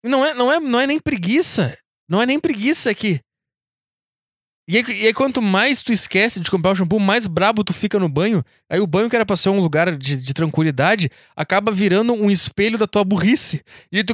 Não 0.03 0.25
é, 0.25 0.33
não 0.33 0.51
é, 0.51 0.59
não 0.59 0.79
é 0.79 0.87
nem 0.87 0.99
preguiça. 0.99 1.77
Não 2.09 2.21
é 2.21 2.25
nem 2.25 2.39
preguiça 2.39 2.89
aqui. 2.89 3.21
E 4.67 4.77
aí, 4.77 4.83
e 4.87 5.07
aí, 5.07 5.13
quanto 5.13 5.41
mais 5.41 5.83
tu 5.83 5.91
esquece 5.91 6.39
de 6.39 6.49
comprar 6.49 6.71
o 6.71 6.75
shampoo, 6.75 6.99
mais 6.99 7.27
brabo 7.27 7.63
tu 7.63 7.73
fica 7.73 7.99
no 7.99 8.07
banho. 8.07 8.43
Aí 8.69 8.79
o 8.79 8.87
banho, 8.87 9.09
que 9.09 9.15
era 9.15 9.25
pra 9.25 9.35
ser 9.35 9.49
um 9.49 9.59
lugar 9.59 9.95
de, 9.97 10.15
de 10.15 10.33
tranquilidade, 10.33 11.09
acaba 11.35 11.71
virando 11.71 12.13
um 12.13 12.29
espelho 12.29 12.77
da 12.77 12.87
tua 12.87 13.03
burrice. 13.03 13.63
E 13.91 13.97
aí, 13.97 14.03
tu, 14.03 14.13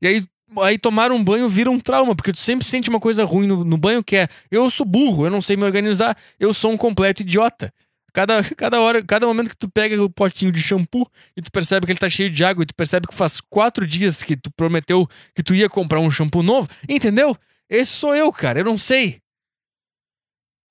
e 0.00 0.06
aí, 0.06 0.24
aí 0.62 0.78
tomar 0.78 1.10
um 1.10 1.22
banho 1.22 1.48
vira 1.48 1.70
um 1.70 1.80
trauma, 1.80 2.14
porque 2.14 2.32
tu 2.32 2.40
sempre 2.40 2.64
sente 2.64 2.88
uma 2.88 3.00
coisa 3.00 3.24
ruim 3.24 3.46
no, 3.46 3.64
no 3.64 3.76
banho 3.76 4.02
que 4.02 4.16
é 4.16 4.28
eu 4.50 4.70
sou 4.70 4.86
burro, 4.86 5.26
eu 5.26 5.30
não 5.30 5.42
sei 5.42 5.56
me 5.56 5.64
organizar, 5.64 6.16
eu 6.38 6.54
sou 6.54 6.72
um 6.72 6.76
completo 6.76 7.22
idiota. 7.22 7.72
Cada, 8.12 8.42
cada 8.56 8.80
hora, 8.80 9.02
cada 9.02 9.26
momento 9.26 9.50
que 9.50 9.58
tu 9.58 9.68
pega 9.68 10.02
o 10.02 10.08
potinho 10.08 10.50
de 10.50 10.62
shampoo 10.62 11.06
e 11.36 11.42
tu 11.42 11.52
percebe 11.52 11.84
que 11.84 11.92
ele 11.92 11.98
tá 11.98 12.08
cheio 12.08 12.30
de 12.30 12.42
água 12.44 12.62
e 12.62 12.66
tu 12.66 12.74
percebe 12.74 13.06
que 13.06 13.14
faz 13.14 13.40
quatro 13.40 13.86
dias 13.86 14.22
que 14.22 14.36
tu 14.36 14.50
prometeu 14.52 15.06
que 15.34 15.42
tu 15.42 15.54
ia 15.54 15.68
comprar 15.68 16.00
um 16.00 16.10
shampoo 16.10 16.42
novo, 16.42 16.68
entendeu? 16.88 17.36
Esse 17.68 17.92
sou 17.92 18.14
eu, 18.14 18.32
cara, 18.32 18.60
eu 18.60 18.64
não 18.64 18.78
sei. 18.78 19.20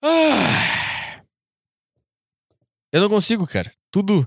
Ah. 0.02 1.22
Eu 2.92 3.02
não 3.02 3.10
consigo, 3.10 3.46
cara. 3.48 3.72
Tudo, 3.92 4.26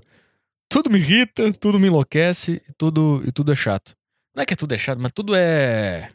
tudo 0.69 0.89
me 0.89 0.99
irrita, 0.99 1.51
tudo 1.53 1.79
me 1.79 1.87
enlouquece 1.87 2.61
e 2.67 2.73
tudo, 2.73 3.23
e 3.25 3.31
tudo 3.31 3.51
é 3.51 3.55
chato. 3.55 3.95
Não 4.35 4.43
é 4.43 4.45
que 4.45 4.53
é 4.53 4.57
tudo 4.57 4.73
é 4.73 4.77
chato, 4.77 4.99
mas 4.99 5.11
tudo 5.13 5.35
é. 5.35 6.13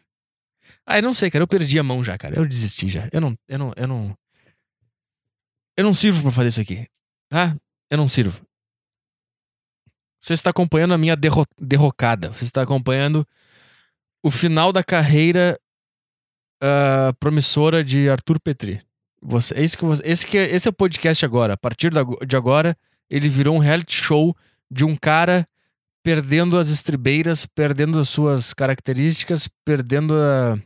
Ah, 0.87 0.99
eu 0.99 1.03
não 1.03 1.15
sei, 1.15 1.31
cara. 1.31 1.43
Eu 1.43 1.49
perdi 1.49 1.79
a 1.79 1.83
mão 1.83 2.03
já, 2.03 2.17
cara. 2.17 2.37
Eu 2.37 2.47
desisti 2.47 2.89
já. 2.89 3.09
Eu 3.13 3.21
não, 3.21 3.37
eu 3.49 3.59
não, 3.59 3.73
eu 3.77 3.87
não. 3.87 4.19
Eu 5.77 5.85
não 5.85 5.93
sirvo 5.93 6.23
para 6.23 6.31
fazer 6.31 6.49
isso 6.49 6.61
aqui. 6.61 6.89
Tá? 7.29 7.57
Eu 7.91 7.99
não 7.99 8.09
sirvo. 8.09 8.47
Você 10.21 10.33
está 10.33 10.51
acompanhando 10.51 10.95
a 10.95 10.99
minha 10.99 11.17
derro 11.17 11.45
derrocada. 11.61 12.33
Você 12.33 12.45
está 12.45 12.63
acompanhando 12.63 13.27
o 14.25 14.31
final 14.31 14.73
da 14.73 14.83
carreira 14.83 15.61
uh, 16.63 17.15
promissora 17.21 17.85
de 17.85 18.09
Arthur 18.09 18.41
Petri. 18.41 18.86
Você, 19.29 19.55
é 19.55 19.65
isso 19.65 19.77
que 19.77 19.85
você, 19.85 20.03
esse, 20.05 20.25
que 20.25 20.39
é, 20.39 20.55
esse 20.55 20.69
é 20.69 20.71
o 20.71 20.75
podcast 20.75 21.25
agora. 21.25 21.55
A 21.55 21.57
partir 21.57 21.91
de 21.91 22.37
agora, 22.37 22.79
ele 23.11 23.29
virou 23.29 23.57
um 23.57 23.59
reality 23.59 23.93
show 23.93 24.37
de 24.71 24.85
um 24.85 24.95
cara 24.95 25.45
perdendo 26.01 26.57
as 26.57 26.69
estribeiras, 26.69 27.45
perdendo 27.45 27.99
as 27.99 28.09
suas 28.09 28.55
características, 28.55 29.49
perdendo 29.65 30.15
a. 30.15 30.57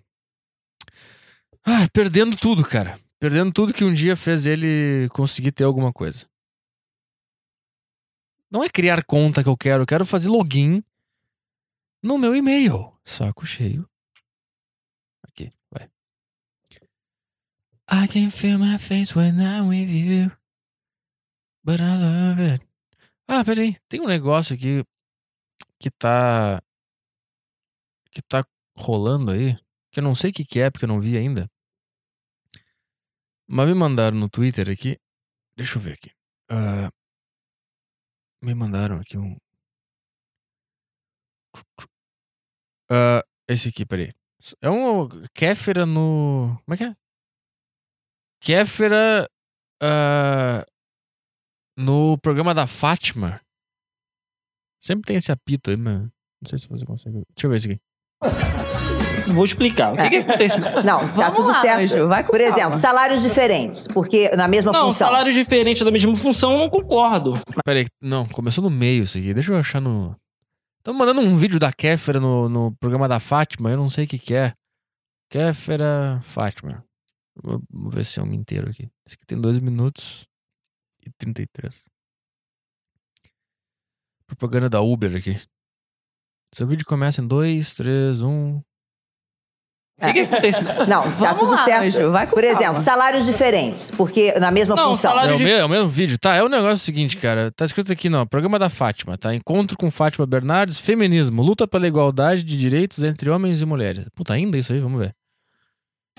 Ah, 1.64 1.88
perdendo 1.90 2.36
tudo, 2.36 2.62
cara. 2.62 3.00
Perdendo 3.18 3.50
tudo 3.50 3.72
que 3.72 3.84
um 3.84 3.94
dia 3.94 4.14
fez 4.14 4.44
ele 4.44 5.08
conseguir 5.10 5.52
ter 5.52 5.64
alguma 5.64 5.90
coisa. 5.90 6.26
Não 8.50 8.62
é 8.62 8.68
criar 8.68 9.04
conta 9.04 9.42
que 9.42 9.48
eu 9.48 9.56
quero, 9.56 9.84
eu 9.84 9.86
quero 9.86 10.04
fazer 10.04 10.28
login 10.28 10.82
no 12.02 12.18
meu 12.18 12.36
e-mail. 12.36 12.92
Saco 13.04 13.46
cheio. 13.46 13.88
Aqui, 15.22 15.50
vai. 15.70 15.88
I 17.90 18.06
can 18.06 18.30
feel 18.30 18.58
my 18.58 18.78
face 18.78 19.16
when 19.16 19.40
I'm 19.40 19.68
with 19.68 19.90
you. 19.90 20.30
But 21.64 21.80
I 21.80 21.96
love 21.96 22.40
it. 22.40 22.62
Ah, 23.26 23.44
peraí. 23.44 23.76
Tem 23.88 24.00
um 24.00 24.06
negócio 24.06 24.54
aqui 24.54 24.84
que 25.78 25.90
tá. 25.90 26.62
que 28.12 28.22
tá 28.22 28.44
rolando 28.76 29.32
aí. 29.32 29.56
Que 29.90 29.98
eu 29.98 30.04
não 30.04 30.14
sei 30.14 30.30
o 30.30 30.32
que, 30.32 30.44
que 30.44 30.60
é, 30.60 30.70
porque 30.70 30.84
eu 30.84 30.88
não 30.88 31.00
vi 31.00 31.16
ainda. 31.16 31.50
Mas 33.48 33.66
me 33.66 33.74
mandaram 33.74 34.16
no 34.16 34.28
Twitter 34.28 34.70
aqui. 34.70 34.96
Deixa 35.56 35.78
eu 35.78 35.82
ver 35.82 35.94
aqui. 35.94 36.12
Uh, 36.50 36.88
me 38.40 38.54
mandaram 38.54 39.00
aqui 39.00 39.18
um. 39.18 39.36
Uh, 42.88 43.22
esse 43.48 43.68
aqui, 43.68 43.84
peraí. 43.84 44.12
É 44.62 44.70
um 44.70 45.08
Kéfera 45.34 45.84
no. 45.84 46.56
Como 46.64 46.74
é 46.74 46.76
que 46.76 46.84
é? 46.84 46.96
Kéfera. 48.40 49.28
Uh, 49.82 50.70
no 51.80 52.18
programa 52.18 52.52
da 52.52 52.66
Fátima. 52.66 53.40
Sempre 54.78 55.06
tem 55.06 55.16
esse 55.16 55.32
apito 55.32 55.70
aí, 55.70 55.76
mas. 55.76 56.02
Não 56.02 56.48
sei 56.48 56.58
se 56.58 56.68
você 56.68 56.84
consegue. 56.84 57.22
Deixa 57.34 57.46
eu 57.46 57.50
ver 57.50 57.56
isso 57.56 57.70
aqui. 57.70 57.80
Vou 59.32 59.44
explicar. 59.44 59.92
O 59.92 59.96
que, 59.96 60.02
é. 60.02 60.08
que 60.08 60.16
acontece? 60.16 60.60
Não, 60.84 61.14
tá 61.14 61.30
tudo 61.30 61.48
lá, 61.48 61.60
certo. 61.60 61.80
Anjo, 61.82 62.08
vai 62.08 62.24
Por 62.24 62.40
exemplo, 62.40 62.78
salários 62.78 63.22
diferentes, 63.22 63.86
porque 63.88 64.30
na 64.30 64.48
mesma 64.48 64.72
não, 64.72 64.86
função. 64.86 65.06
Não, 65.06 65.12
salários 65.12 65.34
diferentes 65.34 65.84
da 65.84 65.90
mesma 65.90 66.16
função, 66.16 66.52
eu 66.52 66.58
não 66.58 66.68
concordo. 66.68 67.34
Peraí, 67.64 67.86
não, 68.00 68.26
começou 68.26 68.64
no 68.64 68.70
meio 68.70 69.04
isso 69.04 69.18
aqui. 69.18 69.32
Deixa 69.34 69.52
eu 69.52 69.58
achar 69.58 69.80
no. 69.80 70.16
Estão 70.78 70.94
mandando 70.94 71.20
um 71.20 71.36
vídeo 71.36 71.58
da 71.58 71.72
Kéfera 71.72 72.18
no, 72.18 72.48
no 72.48 72.72
programa 72.80 73.06
da 73.06 73.20
Fátima, 73.20 73.70
eu 73.70 73.76
não 73.76 73.88
sei 73.88 74.04
o 74.04 74.08
que, 74.08 74.18
que 74.18 74.34
é. 74.34 74.54
Kéfera 75.30 76.18
Fátima. 76.22 76.82
Vou 77.42 77.88
ver 77.90 78.04
se 78.04 78.20
é 78.20 78.22
um 78.22 78.32
inteiro 78.32 78.70
aqui. 78.70 78.88
Esse 79.06 79.16
aqui 79.16 79.26
tem 79.26 79.40
dois 79.40 79.58
minutos. 79.58 80.26
e 81.06 81.10
33. 81.18 81.88
Propaganda 84.26 84.68
da 84.68 84.80
Uber 84.80 85.16
aqui. 85.16 85.40
Seu 86.54 86.66
vídeo 86.66 86.84
começa 86.86 87.20
em 87.20 87.26
2, 87.26 87.74
3, 87.74 88.20
1. 88.22 88.56
O 88.56 88.62
que, 90.02 90.12
que 90.14 90.20
acontece? 90.20 90.64
Não, 90.88 91.02
tá 91.02 91.08
Vamos 91.10 91.40
tudo 91.40 91.52
lá, 91.52 91.64
certo. 91.64 92.10
Vai 92.10 92.26
com 92.26 92.34
Por 92.34 92.42
calma. 92.42 92.58
exemplo, 92.58 92.82
salários 92.82 93.24
diferentes, 93.26 93.90
porque 93.90 94.32
na 94.40 94.50
mesma 94.50 94.74
Não, 94.74 94.90
função. 94.90 95.10
salário- 95.10 95.32
É 95.32 95.34
o, 95.34 95.38
de- 95.38 95.44
me- 95.44 95.50
é 95.50 95.64
o 95.64 95.68
mesmo 95.68 95.88
vídeo? 95.88 96.18
Tá, 96.18 96.34
é 96.36 96.42
o 96.42 96.48
negócio 96.48 96.78
seguinte, 96.78 97.18
cara. 97.18 97.50
Tá 97.52 97.64
escrito 97.66 97.92
aqui, 97.92 98.08
não. 98.08 98.26
Programa 98.26 98.58
da 98.58 98.70
Fátima, 98.70 99.18
tá? 99.18 99.34
Encontro 99.34 99.76
com 99.76 99.90
Fátima 99.90 100.26
Bernardes, 100.26 100.78
feminismo, 100.78 101.42
luta 101.42 101.68
pela 101.68 101.86
igualdade 101.86 102.42
de 102.42 102.56
direitos 102.56 103.02
entre 103.02 103.28
homens 103.30 103.60
e 103.60 103.66
mulheres. 103.66 104.06
Puta, 104.14 104.32
ainda 104.32 104.56
isso 104.56 104.72
aí? 104.72 104.80
Vamos 104.80 105.00
ver. 105.00 105.14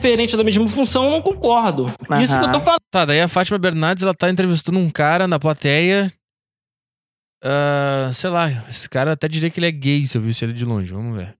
Diferente 0.01 0.35
da 0.35 0.43
mesma 0.43 0.67
função, 0.67 1.05
eu 1.05 1.11
não 1.11 1.21
concordo. 1.21 1.85
Isso 2.19 2.37
que 2.39 2.45
eu 2.45 2.51
tô 2.51 2.59
falando. 2.59 2.79
Tá, 2.91 3.05
daí 3.05 3.21
a 3.21 3.27
Fátima 3.27 3.59
Bernardes, 3.59 4.03
ela 4.03 4.13
tá 4.13 4.29
entrevistando 4.29 4.79
um 4.79 4.89
cara 4.89 5.27
na 5.27 5.37
plateia. 5.39 6.11
Ah, 7.43 8.09
sei 8.13 8.29
lá, 8.29 8.49
esse 8.69 8.89
cara 8.89 9.13
até 9.13 9.27
diria 9.27 9.49
que 9.49 9.59
ele 9.59 9.67
é 9.67 9.71
gay 9.71 10.05
se 10.05 10.17
eu 10.17 10.21
visse 10.21 10.43
ele 10.43 10.53
de 10.53 10.65
longe. 10.65 10.91
Vamos 10.91 11.15
ver. 11.17 11.33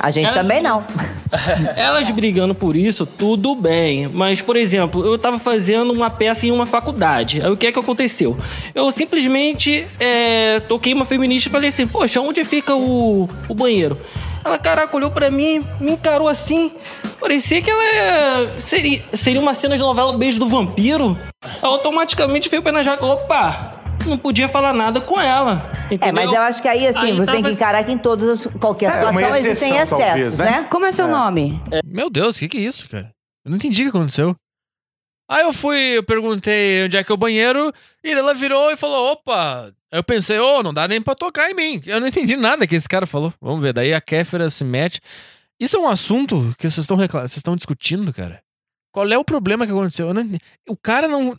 A 0.00 0.10
gente 0.10 0.26
Elas- 0.26 0.40
também 0.42 0.60
não. 0.62 0.84
Elas 1.76 2.10
brigando 2.10 2.52
por 2.54 2.74
isso, 2.74 3.06
tudo 3.06 3.54
bem. 3.54 4.08
Mas, 4.08 4.42
por 4.42 4.56
exemplo, 4.56 5.06
eu 5.06 5.16
tava 5.18 5.38
fazendo 5.38 5.92
uma 5.92 6.10
peça 6.10 6.46
em 6.46 6.50
uma 6.50 6.66
faculdade. 6.66 7.40
Aí 7.44 7.50
o 7.50 7.56
que 7.56 7.66
é 7.68 7.72
que 7.72 7.78
aconteceu? 7.78 8.36
Eu 8.74 8.90
simplesmente 8.90 9.86
é, 10.00 10.58
toquei 10.60 10.92
uma 10.94 11.04
feminista 11.04 11.48
e 11.48 11.52
falei 11.52 11.68
assim: 11.68 11.86
Poxa, 11.86 12.20
onde 12.20 12.42
fica 12.44 12.74
o, 12.74 13.28
o 13.48 13.54
banheiro? 13.54 14.00
Ela, 14.44 14.58
caraca, 14.58 14.96
olhou 14.96 15.10
pra 15.10 15.30
mim, 15.30 15.64
me 15.80 15.92
encarou 15.92 16.26
assim. 16.28 16.72
Parecia 17.20 17.60
que 17.60 17.70
ela 17.70 17.84
é- 17.84 18.58
seria, 18.58 19.04
seria 19.14 19.40
uma 19.40 19.54
cena 19.54 19.76
de 19.76 19.82
novela 19.82 20.16
Beijo 20.16 20.38
do 20.38 20.48
Vampiro. 20.48 21.18
Ela 21.62 21.72
automaticamente 21.72 22.48
veio 22.48 22.62
pra 22.62 22.72
na 22.72 22.82
jaca. 22.82 23.04
Opa! 23.04 23.70
Não 24.06 24.16
podia 24.16 24.48
falar 24.48 24.72
nada 24.72 25.00
com 25.00 25.20
ela. 25.20 25.70
É, 25.90 25.94
Entendeu? 25.94 26.14
mas 26.14 26.32
eu 26.32 26.40
acho 26.40 26.62
que 26.62 26.68
aí, 26.68 26.86
assim, 26.86 26.98
Aí 26.98 27.12
você 27.12 27.26
tem 27.32 27.42
tava- 27.42 27.48
que 27.48 27.54
encarar 27.54 27.84
que 27.84 27.92
em 27.92 27.98
todas, 27.98 28.46
as- 28.46 28.52
qualquer 28.58 28.86
É, 28.90 28.92
situação 28.92 29.36
existem 29.36 29.76
exceção, 29.76 29.76
excessos, 30.00 30.06
talvez, 30.06 30.36
né? 30.36 30.50
né? 30.62 30.66
Como 30.70 30.86
é 30.86 30.92
seu 30.92 31.08
nome? 31.08 31.60
Meu 31.84 32.08
Deus, 32.08 32.36
o 32.36 32.38
que, 32.38 32.48
que 32.48 32.58
é 32.58 32.60
isso, 32.60 32.88
cara? 32.88 33.10
Eu 33.44 33.50
não 33.50 33.56
entendi 33.56 33.82
o 33.82 33.90
que 33.90 33.96
aconteceu. 33.96 34.34
Aí 35.30 35.42
eu 35.42 35.52
fui, 35.52 35.76
eu 35.98 36.02
perguntei 36.02 36.84
onde 36.86 36.96
é 36.96 37.04
que 37.04 37.12
é 37.12 37.14
o 37.14 37.18
banheiro, 37.18 37.70
e 38.02 38.12
ela 38.12 38.32
virou 38.32 38.70
e 38.70 38.76
falou: 38.76 39.12
opa! 39.12 39.70
Aí 39.92 39.98
eu 39.98 40.04
pensei, 40.04 40.38
ô, 40.38 40.62
não 40.62 40.72
dá 40.72 40.88
nem 40.88 41.02
pra 41.02 41.14
tocar 41.14 41.50
em 41.50 41.54
mim. 41.54 41.82
Eu 41.86 42.00
não 42.00 42.06
entendi 42.06 42.34
nada 42.36 42.66
que 42.66 42.74
esse 42.76 42.88
cara 42.88 43.06
falou. 43.06 43.32
Vamos 43.40 43.60
ver. 43.60 43.72
Daí 43.74 43.92
a 43.92 44.00
Kéfera 44.00 44.48
se 44.48 44.64
mete. 44.64 45.00
Isso 45.60 45.76
é 45.76 45.80
um 45.80 45.88
assunto 45.88 46.54
que 46.58 46.70
vocês 46.70 46.84
estão 46.84 46.96
recla- 46.96 47.22
vocês 47.22 47.36
estão 47.36 47.56
discutindo, 47.56 48.12
cara. 48.12 48.42
Qual 48.92 49.06
é 49.08 49.18
o 49.18 49.24
problema 49.24 49.66
que 49.66 49.72
aconteceu? 49.72 50.08
Eu 50.08 50.14
não. 50.14 50.24
O 50.68 50.76
cara 50.76 51.08
não. 51.08 51.36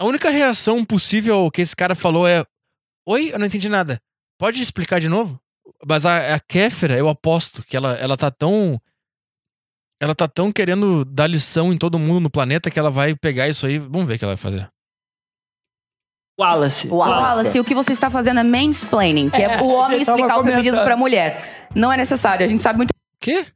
A 0.00 0.04
única 0.04 0.30
reação 0.30 0.84
possível 0.84 1.50
que 1.50 1.60
esse 1.60 1.76
cara 1.76 1.94
falou 1.94 2.26
é: 2.26 2.44
Oi, 3.06 3.32
eu 3.32 3.38
não 3.38 3.46
entendi 3.46 3.68
nada. 3.68 4.00
Pode 4.38 4.62
explicar 4.62 5.00
de 5.00 5.08
novo? 5.08 5.38
Mas 5.86 6.06
a, 6.06 6.34
a 6.34 6.40
Kéfera, 6.40 6.96
eu 6.96 7.08
aposto 7.08 7.62
que 7.62 7.76
ela, 7.76 7.94
ela 7.96 8.16
tá 8.16 8.30
tão. 8.30 8.80
Ela 10.02 10.14
tá 10.14 10.26
tão 10.26 10.50
querendo 10.50 11.04
dar 11.04 11.26
lição 11.26 11.72
em 11.72 11.76
todo 11.78 11.98
mundo 11.98 12.20
no 12.20 12.30
planeta 12.30 12.70
que 12.70 12.78
ela 12.78 12.90
vai 12.90 13.14
pegar 13.14 13.48
isso 13.48 13.66
aí. 13.66 13.78
Vamos 13.78 14.08
ver 14.08 14.14
o 14.14 14.18
que 14.18 14.24
ela 14.24 14.34
vai 14.34 14.42
fazer. 14.42 14.70
Wallace. 16.40 16.88
Wallace. 16.88 17.22
Wallace, 17.22 17.60
o 17.60 17.64
que 17.64 17.74
você 17.74 17.92
está 17.92 18.10
fazendo 18.10 18.40
é 18.40 18.42
mansplaining, 18.42 19.28
que 19.28 19.36
é, 19.42 19.54
É, 19.56 19.60
o 19.60 19.66
homem 19.68 20.00
explicar 20.00 20.38
o 20.40 20.44
feminismo 20.44 20.82
pra 20.82 20.96
mulher. 20.96 21.68
Não 21.74 21.92
é 21.92 21.96
necessário, 21.96 22.44
a 22.44 22.48
gente 22.48 22.62
sabe 22.62 22.78
muito 22.78 22.94
Quê? 23.20 23.46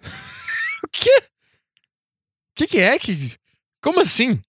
o 0.84 0.88
quê? 0.90 1.10
O 1.18 2.54
que, 2.56 2.66
que 2.66 2.78
é 2.80 2.98
que. 2.98 3.36
Como 3.82 4.00
assim? 4.00 4.40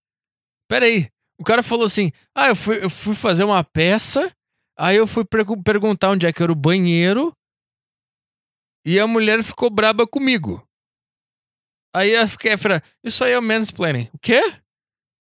Pera 0.70 0.86
aí. 0.86 1.10
O 1.40 1.44
cara 1.44 1.62
falou 1.62 1.86
assim: 1.86 2.12
Ah, 2.34 2.48
eu 2.48 2.56
fui, 2.56 2.84
eu 2.84 2.90
fui 2.90 3.16
fazer 3.16 3.44
uma 3.44 3.64
peça, 3.64 4.32
aí 4.78 4.96
eu 4.96 5.08
fui 5.08 5.26
pergu- 5.26 5.62
perguntar 5.62 6.10
onde 6.12 6.26
é 6.26 6.32
que 6.32 6.42
era 6.42 6.52
o 6.52 6.56
banheiro, 6.56 7.34
e 8.86 9.00
a 9.00 9.08
mulher 9.08 9.44
ficou 9.44 9.70
braba 9.70 10.08
comigo. 10.08 10.66
Aí 11.94 12.16
a 12.16 12.26
Kéfera, 12.28 12.82
isso 13.04 13.24
aí 13.26 13.34
é 13.34 13.40
o 13.40 13.42
mansplaining. 13.42 14.10
O 14.14 14.20
quê? 14.20 14.40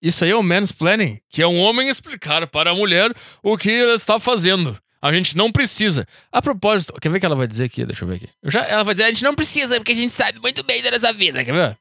Isso 0.03 0.24
aí 0.24 0.30
é 0.30 0.36
o 0.36 0.42
mansplaining, 0.42 1.20
que 1.28 1.42
é 1.42 1.46
um 1.46 1.59
homem 1.59 1.88
explicar 1.88 2.46
para 2.46 2.70
a 2.70 2.74
mulher 2.74 3.12
o 3.42 3.57
que 3.57 3.70
ela 3.70 3.94
está 3.94 4.18
fazendo. 4.18 4.76
A 5.03 5.12
gente 5.12 5.36
não 5.36 5.51
precisa. 5.51 6.07
A 6.30 6.42
propósito, 6.42 6.92
quer 7.01 7.09
ver 7.09 7.18
o 7.18 7.20
que 7.20 7.26
ela 7.26 7.36
vai 7.36 7.46
dizer 7.46 7.64
aqui? 7.64 7.84
Deixa 7.84 8.05
eu 8.05 8.09
ver 8.09 8.16
aqui. 8.16 8.28
Eu 8.42 8.51
já, 8.51 8.64
ela 8.64 8.82
vai 8.82 8.94
dizer, 8.94 9.05
a 9.05 9.09
gente 9.09 9.24
não 9.24 9.34
precisa, 9.34 9.76
porque 9.76 9.92
a 9.92 9.94
gente 9.94 10.12
sabe 10.12 10.38
muito 10.40 10.64
bem 10.64 10.82
da 10.82 10.90
nossa 10.90 11.12
vida. 11.12 11.44
Quer 11.44 11.53
ver? 11.53 11.76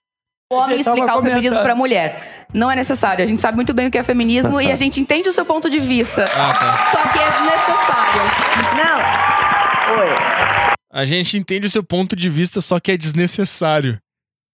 o 0.51 0.55
homem 0.55 0.79
explicar 0.79 1.17
o 1.17 1.21
feminismo 1.21 1.61
pra 1.61 1.75
mulher. 1.75 2.47
Não 2.51 2.71
é 2.71 2.75
necessário, 2.75 3.23
a 3.23 3.27
gente 3.27 3.39
sabe 3.39 3.55
muito 3.55 3.71
bem 3.71 3.87
o 3.87 3.91
que 3.91 3.99
é 3.99 4.03
feminismo 4.03 4.59
e 4.59 4.71
a 4.71 4.75
gente 4.81 4.99
entende 4.99 5.29
o 5.29 5.33
seu 5.33 5.45
ponto 5.45 5.69
de 5.69 5.79
vista. 5.79 6.25
Ah, 6.25 6.53
tá. 6.53 6.91
Só 6.91 7.07
que 7.09 7.19
é 7.19 7.31
desnecessário. 7.31 8.23
Não. 8.75 8.99
Oi. 9.99 10.07
A 10.91 11.05
gente 11.05 11.37
entende 11.37 11.67
o 11.67 11.69
seu 11.69 11.83
ponto 11.83 12.15
de 12.15 12.27
vista, 12.29 12.61
só 12.61 12.79
que 12.79 12.91
é 12.91 12.97
desnecessário. 12.97 13.99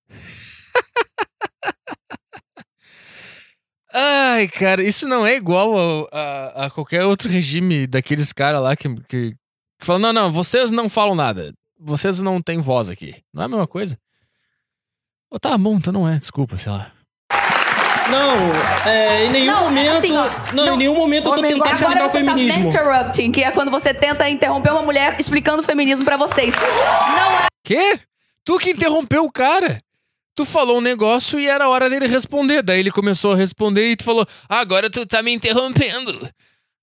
Ai, 3.97 4.47
cara, 4.49 4.83
isso 4.83 5.07
não 5.07 5.25
é 5.25 5.35
igual 5.35 5.77
ao- 5.77 6.07
a, 6.11 6.65
a 6.65 6.69
qualquer 6.69 7.05
outro 7.05 7.29
regime 7.29 7.87
daqueles 7.87 8.33
caras 8.33 8.61
lá 8.61 8.75
que, 8.75 8.93
que, 9.07 9.31
que 9.31 9.85
falam: 9.85 10.01
não, 10.01 10.13
não, 10.13 10.31
vocês 10.31 10.69
não 10.71 10.89
falam 10.89 11.15
nada. 11.15 11.53
Vocês 11.79 12.21
não 12.21 12.41
têm 12.41 12.59
voz 12.59 12.89
aqui. 12.89 13.15
Não 13.33 13.43
é 13.43 13.45
a 13.45 13.49
mesma 13.49 13.67
coisa? 13.67 13.97
Ou 15.31 15.39
tá 15.39 15.57
bom, 15.57 15.75
então 15.75 15.91
não 15.93 16.07
é, 16.07 16.17
desculpa, 16.17 16.57
sei 16.57 16.71
lá. 16.71 16.91
Não, 18.09 18.89
é, 18.89 19.25
em 19.25 19.31
nenhum 19.31 19.45
Não, 19.47 19.61
é 19.61 19.63
momento. 19.63 19.97
assim, 19.97 20.15
ó, 20.15 20.29
não, 20.53 20.65
não- 20.65 20.75
em 20.75 20.77
nenhum 20.77 20.95
momento 20.95 21.25
eu 21.29 21.35
tô 21.35 21.41
tentando 21.41 21.63
Agora 21.63 21.73
explicar 21.75 22.05
o 22.05 22.09
você 22.09 22.23
tá 22.23 22.33
feminismo. 22.35 22.69
interrupting, 22.69 23.31
que 23.31 23.43
é 23.43 23.51
quando 23.51 23.71
você 23.71 23.93
tenta 23.93 24.29
interromper 24.29 24.71
uma 24.71 24.83
mulher 24.83 25.15
explicando 25.19 25.61
o 25.61 25.63
feminismo 25.65 26.05
pra 26.05 26.15
vocês. 26.17 26.53
Não 26.55 27.31
é 27.39 27.47
Quê? 27.63 27.99
Tu 28.43 28.57
que 28.59 28.69
interrompeu 28.71 29.23
o 29.25 29.31
cara. 29.31 29.79
Tu 30.35 30.45
falou 30.45 30.79
um 30.79 30.81
negócio 30.81 31.39
e 31.39 31.47
era 31.47 31.69
hora 31.69 31.89
dele 31.89 32.07
responder. 32.07 32.61
Daí 32.61 32.81
ele 32.81 32.91
começou 32.91 33.31
a 33.31 33.35
responder 33.35 33.91
e 33.91 33.95
tu 33.95 34.03
falou: 34.03 34.27
"Ah, 34.49 34.59
agora 34.59 34.89
tu 34.89 35.05
tá 35.05 35.23
me 35.23 35.31
interrompendo. 35.31 36.29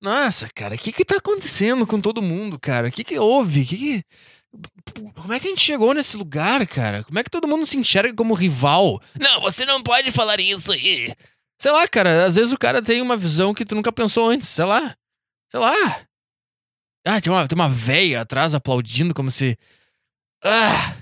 Nossa, 0.00 0.48
cara, 0.52 0.74
o 0.74 0.78
que 0.78 0.90
que 0.90 1.04
tá 1.04 1.16
acontecendo 1.16 1.86
com 1.86 2.00
todo 2.00 2.20
mundo, 2.22 2.58
cara? 2.58 2.88
O 2.88 2.90
que 2.90 3.04
que 3.04 3.18
houve? 3.18 3.64
Que 3.64 3.76
que... 3.76 4.04
Como 5.14 5.32
é 5.32 5.38
que 5.38 5.46
a 5.46 5.50
gente 5.50 5.62
chegou 5.62 5.94
nesse 5.94 6.16
lugar, 6.16 6.66
cara? 6.66 7.04
Como 7.04 7.18
é 7.18 7.22
que 7.22 7.30
todo 7.30 7.46
mundo 7.46 7.66
se 7.66 7.78
enxerga 7.78 8.12
como 8.14 8.34
rival? 8.34 9.00
Não, 9.20 9.40
você 9.40 9.64
não 9.64 9.80
pode 9.82 10.10
falar 10.10 10.40
isso 10.40 10.72
aí. 10.72 11.14
Sei 11.60 11.70
lá, 11.70 11.86
cara, 11.86 12.24
às 12.24 12.34
vezes 12.34 12.52
o 12.52 12.58
cara 12.58 12.82
tem 12.82 13.00
uma 13.00 13.16
visão 13.16 13.54
que 13.54 13.64
tu 13.64 13.74
nunca 13.76 13.92
pensou 13.92 14.28
antes, 14.28 14.48
sei 14.48 14.64
lá. 14.64 14.96
Sei 15.48 15.60
lá. 15.60 15.72
Ah, 17.06 17.20
tem 17.20 17.32
uma, 17.32 17.46
tem 17.46 17.56
uma 17.56 17.68
véia 17.68 18.22
atrás 18.22 18.54
aplaudindo 18.54 19.14
como 19.14 19.30
se. 19.30 19.56
Ah! 20.42 20.96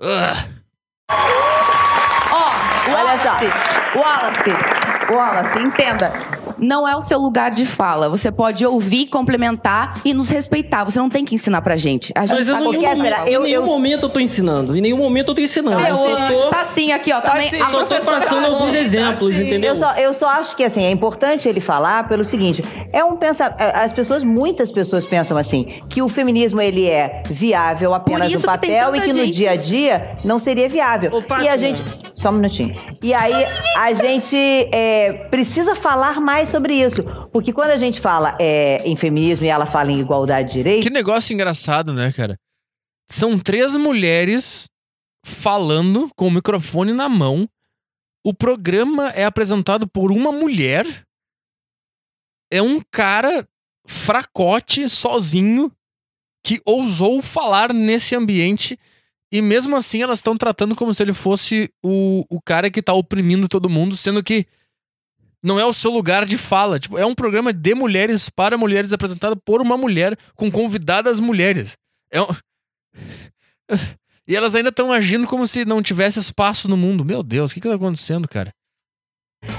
Ah! 0.00 0.63
Ó, 1.10 2.52
Olha 2.88 3.18
só. 3.22 3.30
Wallace, 3.34 3.52
Wallace, 3.94 5.12
Wallace, 5.12 5.58
entenda. 5.58 6.33
Não 6.58 6.86
é 6.86 6.96
o 6.96 7.00
seu 7.00 7.18
lugar 7.18 7.50
de 7.50 7.64
fala. 7.66 8.08
Você 8.08 8.30
pode 8.30 8.64
ouvir, 8.66 9.06
complementar 9.06 10.00
e 10.04 10.12
nos 10.14 10.30
respeitar. 10.30 10.84
Você 10.84 10.98
não 10.98 11.08
tem 11.08 11.24
que 11.24 11.34
ensinar 11.34 11.60
pra 11.62 11.76
gente. 11.76 12.12
A 12.14 12.26
gente 12.26 12.36
Mas 12.38 12.48
eu, 12.48 12.54
sabe 12.54 12.64
em 12.64 12.68
o 12.68 12.70
que 12.72 12.78
nenhum, 12.78 13.04
é 13.04 13.24
eu- 13.28 13.40
em 13.42 13.44
nenhum 13.50 13.66
momento 13.66 14.02
eu 14.04 14.08
tô 14.08 14.20
ensinando. 14.20 14.76
Em 14.76 14.80
nenhum 14.80 14.98
momento 14.98 15.28
eu 15.30 15.34
tô 15.34 15.40
ensinando. 15.40 15.80
Eu 15.80 15.96
só 15.96 16.28
tô, 16.28 16.50
Tá 16.50 16.64
sim 16.64 16.92
aqui, 16.92 17.12
ó. 17.12 17.20
Também 17.20 17.46
assim, 17.48 17.60
a 17.60 17.66
só 17.66 17.84
tô 17.84 17.86
passando 17.86 18.22
falou. 18.22 18.52
alguns 18.58 18.74
exemplos, 18.74 19.38
entendeu? 19.38 19.70
Eu 19.70 19.76
só, 19.76 19.94
eu 19.94 20.14
só 20.14 20.26
acho 20.28 20.56
que 20.56 20.64
assim, 20.64 20.84
é 20.84 20.90
importante 20.90 21.48
ele 21.48 21.60
falar 21.60 22.08
pelo 22.08 22.24
seguinte: 22.24 22.62
é 22.92 23.02
um 23.04 23.16
pensa, 23.16 23.46
as 23.74 23.92
pessoas, 23.92 24.22
muitas 24.24 24.70
pessoas 24.70 25.06
pensam 25.06 25.36
assim, 25.36 25.80
que 25.88 26.00
o 26.02 26.08
feminismo 26.08 26.60
ele 26.60 26.86
é 26.88 27.22
viável 27.26 27.94
apenas 27.94 28.32
no 28.32 28.40
papel 28.40 28.94
e 28.96 29.00
que 29.00 29.12
no 29.12 29.20
gente- 29.24 29.34
dia 29.36 29.50
a 29.52 29.56
dia 29.56 30.16
não 30.24 30.38
seria 30.38 30.68
viável. 30.68 31.10
Ô, 31.12 31.42
e 31.42 31.48
a 31.48 31.56
gente. 31.56 31.82
Só 32.14 32.30
um 32.30 32.34
minutinho. 32.34 32.72
E 33.02 33.12
aí 33.12 33.44
a 33.76 33.92
gente 33.92 34.36
é, 34.72 35.26
precisa 35.30 35.74
falar 35.74 36.20
mais 36.20 36.48
sobre 36.54 36.74
isso. 36.74 37.02
Porque 37.32 37.52
quando 37.52 37.70
a 37.70 37.76
gente 37.76 38.00
fala 38.00 38.36
é, 38.40 38.86
em 38.86 38.94
feminismo 38.94 39.44
e 39.44 39.48
ela 39.48 39.66
fala 39.66 39.90
em 39.90 39.98
igualdade 39.98 40.48
de 40.48 40.54
direitos. 40.54 40.84
Que 40.84 40.90
negócio 40.90 41.34
engraçado, 41.34 41.92
né, 41.92 42.12
cara? 42.12 42.38
São 43.10 43.38
três 43.38 43.74
mulheres 43.74 44.68
falando 45.24 46.08
com 46.16 46.28
o 46.28 46.30
microfone 46.30 46.92
na 46.92 47.08
mão. 47.08 47.48
O 48.24 48.32
programa 48.32 49.10
é 49.10 49.24
apresentado 49.24 49.88
por 49.88 50.12
uma 50.12 50.30
mulher. 50.30 50.86
É 52.52 52.62
um 52.62 52.80
cara 52.90 53.46
fracote, 53.86 54.88
sozinho, 54.88 55.72
que 56.44 56.60
ousou 56.64 57.20
falar 57.20 57.72
nesse 57.72 58.14
ambiente. 58.14 58.78
E 59.32 59.42
mesmo 59.42 59.76
assim 59.76 60.02
elas 60.02 60.20
estão 60.20 60.36
tratando 60.36 60.76
como 60.76 60.94
se 60.94 61.02
ele 61.02 61.12
fosse 61.12 61.68
o, 61.82 62.24
o 62.30 62.40
cara 62.40 62.70
que 62.70 62.80
tá 62.80 62.94
oprimindo 62.94 63.48
todo 63.48 63.68
mundo, 63.68 63.96
sendo 63.96 64.22
que 64.22 64.46
não 65.44 65.60
é 65.60 65.64
o 65.64 65.72
seu 65.72 65.90
lugar 65.90 66.24
de 66.24 66.38
fala. 66.38 66.80
Tipo, 66.80 66.98
é 66.98 67.04
um 67.04 67.14
programa 67.14 67.52
de 67.52 67.74
mulheres 67.74 68.30
para 68.30 68.56
mulheres 68.56 68.92
apresentado 68.92 69.36
por 69.36 69.60
uma 69.60 69.76
mulher 69.76 70.16
com 70.34 70.50
convidadas 70.50 71.20
mulheres. 71.20 71.76
É 72.10 72.20
um... 72.20 72.26
E 74.26 74.34
elas 74.34 74.54
ainda 74.54 74.70
estão 74.70 74.90
agindo 74.90 75.26
como 75.26 75.46
se 75.46 75.66
não 75.66 75.82
tivesse 75.82 76.18
espaço 76.18 76.66
no 76.66 76.78
mundo. 76.78 77.04
Meu 77.04 77.22
Deus, 77.22 77.50
o 77.50 77.54
que, 77.54 77.60
que 77.60 77.68
tá 77.68 77.74
acontecendo, 77.74 78.26
cara? 78.26 78.50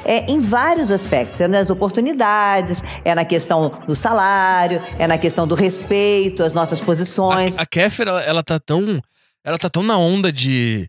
é 0.04 0.26
em 0.32 0.40
vários 0.40 0.92
aspectos. 0.92 1.40
É 1.42 1.48
nas 1.48 1.70
oportunidades, 1.70 2.82
é 3.04 3.14
na 3.14 3.26
questão 3.26 3.82
do 3.88 3.96
salário, 3.96 4.82
é 4.98 5.08
na 5.08 5.18
questão 5.18 5.48
do 5.48 5.56
respeito 5.56 6.44
às 6.44 6.54
nossas 6.54 6.80
posições. 6.82 7.58
A, 7.58 7.64
a 7.64 7.66
Kéfera, 7.66 8.12
ela, 8.12 8.24
ela 8.24 8.44
tá 8.44 8.60
tão. 8.60 9.00
Ela 9.44 9.58
tá 9.58 9.70
tão 9.70 9.84
na 9.84 9.98
onda 9.98 10.32
de. 10.32 10.88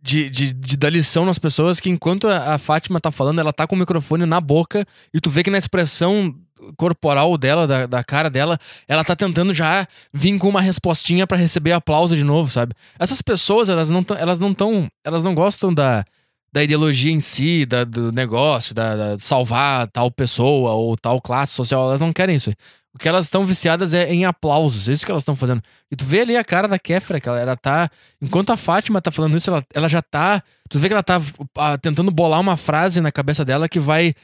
De, 0.00 0.30
de, 0.30 0.54
de 0.54 0.76
dar 0.76 0.90
lição 0.90 1.24
nas 1.24 1.40
pessoas 1.40 1.80
que 1.80 1.90
enquanto 1.90 2.28
a, 2.28 2.56
Fátima 2.56 3.00
tá 3.00 3.10
falando, 3.10 3.40
ela 3.40 3.52
tá 3.52 3.66
com 3.66 3.74
o 3.74 3.78
microfone 3.78 4.24
na 4.26 4.40
boca 4.40 4.86
e 5.12 5.20
tu 5.20 5.28
vê 5.28 5.42
que 5.42 5.50
na 5.50 5.58
expressão 5.58 6.34
corporal 6.76 7.36
dela, 7.36 7.66
da, 7.66 7.86
da 7.86 8.04
cara 8.04 8.28
dela, 8.30 8.58
ela 8.86 9.04
tá 9.04 9.14
tentando 9.14 9.54
já 9.54 9.86
vir 10.12 10.38
com 10.38 10.48
uma 10.48 10.60
respostinha 10.60 11.26
para 11.26 11.36
receber 11.36 11.72
aplauso 11.72 12.16
de 12.16 12.24
novo, 12.24 12.50
sabe? 12.50 12.74
Essas 12.98 13.22
pessoas, 13.22 13.68
elas 13.68 13.90
não 13.90 14.04
elas 14.18 14.40
não 14.40 14.54
tão, 14.54 14.88
elas 15.04 15.22
não 15.22 15.34
gostam 15.34 15.72
da, 15.72 16.04
da 16.52 16.62
ideologia 16.62 17.12
em 17.12 17.20
si, 17.20 17.66
da, 17.66 17.84
do 17.84 18.10
negócio, 18.12 18.74
da, 18.74 18.96
da 18.96 19.18
salvar 19.18 19.88
tal 19.88 20.10
pessoa 20.10 20.72
ou 20.72 20.96
tal 20.96 21.20
classe 21.20 21.52
social, 21.52 21.84
elas 21.88 22.00
não 22.00 22.12
querem 22.12 22.36
isso. 22.36 22.52
O 22.94 22.98
que 22.98 23.08
elas 23.08 23.26
estão 23.26 23.44
viciadas 23.44 23.94
é 23.94 24.12
em 24.12 24.24
aplausos, 24.24 24.88
é 24.88 24.92
isso 24.92 25.04
que 25.04 25.10
elas 25.10 25.22
estão 25.22 25.36
fazendo. 25.36 25.62
E 25.90 25.96
tu 25.96 26.04
vê 26.04 26.20
ali 26.20 26.36
a 26.36 26.44
cara 26.44 26.66
da 26.66 26.78
Kefra, 26.78 27.20
que 27.20 27.28
ela, 27.28 27.38
ela 27.38 27.56
tá. 27.56 27.88
Enquanto 28.20 28.50
a 28.50 28.56
Fátima 28.56 29.00
tá 29.00 29.10
falando 29.10 29.36
isso, 29.36 29.50
ela, 29.50 29.64
ela 29.74 29.88
já 29.88 30.02
tá. 30.02 30.42
Tu 30.68 30.78
vê 30.78 30.88
que 30.88 30.94
ela 30.94 31.02
tá 31.02 31.20
a, 31.56 31.78
tentando 31.78 32.10
bolar 32.10 32.40
uma 32.40 32.56
frase 32.56 33.00
na 33.00 33.12
cabeça 33.12 33.44
dela 33.44 33.68
que 33.68 33.78
vai 33.78 34.14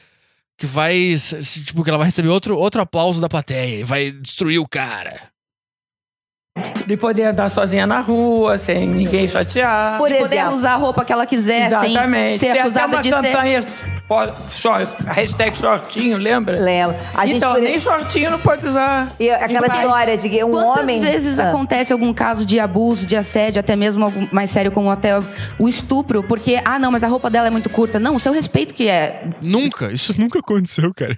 que 0.57 0.65
vai. 0.65 1.15
Tipo, 1.65 1.83
que 1.83 1.89
ela 1.89 1.97
vai 1.97 2.07
receber 2.07 2.29
outro, 2.29 2.57
outro 2.57 2.81
aplauso 2.81 3.21
da 3.21 3.29
plateia 3.29 3.79
e 3.79 3.83
vai 3.83 4.11
destruir 4.11 4.59
o 4.59 4.67
cara. 4.67 5.21
De 6.87 6.95
poder 6.95 7.23
andar 7.23 7.49
sozinha 7.49 7.85
na 7.85 7.99
rua, 7.99 8.57
sem 8.57 8.87
ninguém 8.87 9.27
chatear. 9.27 9.97
Por 9.97 10.07
de 10.07 10.17
poder 10.17 10.47
usar 10.47 10.73
a 10.73 10.77
roupa 10.77 11.03
que 11.03 11.11
ela 11.11 11.25
quiser, 11.25 11.67
Exatamente. 11.67 12.39
sem 12.39 12.47
ser 12.47 12.53
Tem 12.53 12.61
acusada 12.61 13.01
de 13.01 13.09
ser. 13.09 13.65
Short, 14.49 14.87
hashtag 15.07 15.57
shortinho, 15.57 16.17
lembra? 16.17 16.59
Lembra? 16.59 16.99
A 17.13 17.25
gente 17.25 17.37
então, 17.37 17.53
por- 17.53 17.61
nem 17.61 17.79
shortinho 17.79 18.29
não 18.31 18.39
pode 18.39 18.67
usar. 18.67 19.15
E 19.19 19.29
aquela 19.29 19.67
história 19.67 20.17
de 20.17 20.29
que 20.29 20.43
um 20.43 20.51
Quantas 20.51 20.79
homem. 20.83 21.01
vezes 21.01 21.39
Ah. 21.39 21.49
acontece 21.49 21.91
algum 21.91 22.13
caso 22.13 22.45
de 22.45 22.59
abuso, 22.59 23.05
de 23.05 23.15
assédio, 23.15 23.59
até 23.59 23.75
mesmo 23.75 24.05
algum 24.05 24.27
mais 24.31 24.49
sério 24.49 24.71
como 24.71 24.89
até 24.91 25.11
o 25.59 25.67
estupro, 25.67 26.23
porque 26.23 26.61
ah 26.63 26.77
não, 26.77 26.91
mas 26.91 27.03
a 27.03 27.07
roupa 27.07 27.29
dela 27.29 27.47
é 27.47 27.51
muito 27.51 27.69
curta. 27.69 27.99
Não, 27.99 28.15
o 28.15 28.19
seu 28.19 28.31
respeito 28.33 28.73
que 28.73 28.87
é. 28.87 29.27
Nunca, 29.43 29.91
isso 29.91 30.19
nunca 30.19 30.39
aconteceu, 30.39 30.91
cara. 30.95 31.17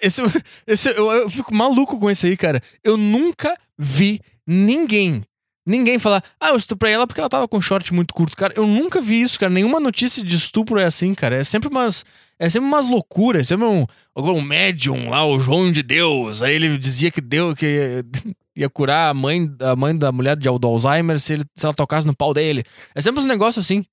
Esse, 0.00 0.22
esse, 0.66 0.88
eu, 0.90 1.10
eu 1.12 1.30
fico 1.30 1.54
maluco 1.54 1.98
com 1.98 2.08
esse 2.10 2.26
aí, 2.28 2.36
cara. 2.36 2.60
Eu 2.84 2.96
nunca 2.96 3.54
vi 3.78 4.20
ninguém, 4.46 5.22
ninguém 5.66 5.98
falar, 5.98 6.22
ah, 6.40 6.48
eu 6.48 6.56
estuprei 6.56 6.92
ela 6.92 7.06
porque 7.06 7.20
ela 7.20 7.28
tava 7.28 7.48
com 7.48 7.60
short 7.60 7.92
muito 7.92 8.14
curto. 8.14 8.36
Cara, 8.36 8.52
eu 8.56 8.66
nunca 8.66 9.00
vi 9.00 9.20
isso, 9.20 9.38
cara. 9.38 9.52
Nenhuma 9.52 9.80
notícia 9.80 10.22
de 10.22 10.36
estupro 10.36 10.78
é 10.78 10.84
assim, 10.84 11.14
cara. 11.14 11.36
É 11.36 11.44
sempre 11.44 11.68
umas. 11.68 12.04
É 12.38 12.48
sempre 12.48 12.68
umas 12.68 12.86
loucuras. 12.86 13.42
É 13.42 13.44
sempre 13.44 13.66
um, 13.66 13.86
um 14.16 14.42
médium 14.42 15.10
lá, 15.10 15.24
o 15.26 15.38
João 15.38 15.70
de 15.70 15.82
Deus. 15.82 16.42
Aí 16.42 16.54
ele 16.54 16.78
dizia 16.78 17.10
que 17.10 17.20
deu, 17.20 17.54
que 17.54 18.02
ia 18.56 18.68
curar 18.68 19.10
a 19.10 19.14
mãe, 19.14 19.48
a 19.60 19.76
mãe 19.76 19.96
da 19.96 20.10
mulher 20.10 20.36
de, 20.36 20.48
do 20.48 20.68
Alzheimer 20.68 21.20
se, 21.20 21.34
ele, 21.34 21.44
se 21.54 21.64
ela 21.64 21.74
tocasse 21.74 22.06
no 22.06 22.16
pau 22.16 22.32
dele. 22.32 22.64
É 22.94 23.00
sempre 23.00 23.20
uns 23.20 23.26
negócios 23.26 23.64
assim. 23.64 23.84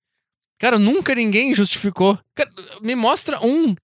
Cara, 0.59 0.79
nunca 0.79 1.13
ninguém 1.13 1.53
justificou. 1.53 2.17
Cara, 2.33 2.49
me 2.81 2.95
mostra 2.95 3.39
um 3.45 3.75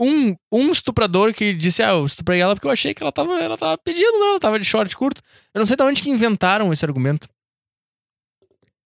um, 0.00 0.34
um 0.52 0.70
estuprador 0.70 1.32
que 1.32 1.54
disse, 1.54 1.82
ah, 1.82 1.90
eu 1.90 2.06
estuprei 2.06 2.40
ela 2.40 2.54
porque 2.54 2.66
eu 2.66 2.70
achei 2.70 2.92
que 2.92 3.02
ela 3.02 3.12
tava, 3.12 3.40
ela 3.40 3.56
tava 3.56 3.78
pedindo, 3.78 4.18
não, 4.18 4.30
ela 4.30 4.40
tava 4.40 4.58
de 4.58 4.64
short 4.64 4.96
curto. 4.96 5.22
Eu 5.52 5.60
não 5.60 5.66
sei 5.66 5.76
de 5.76 5.82
onde 5.82 6.02
que 6.02 6.10
inventaram 6.10 6.72
esse 6.72 6.84
argumento. 6.84 7.28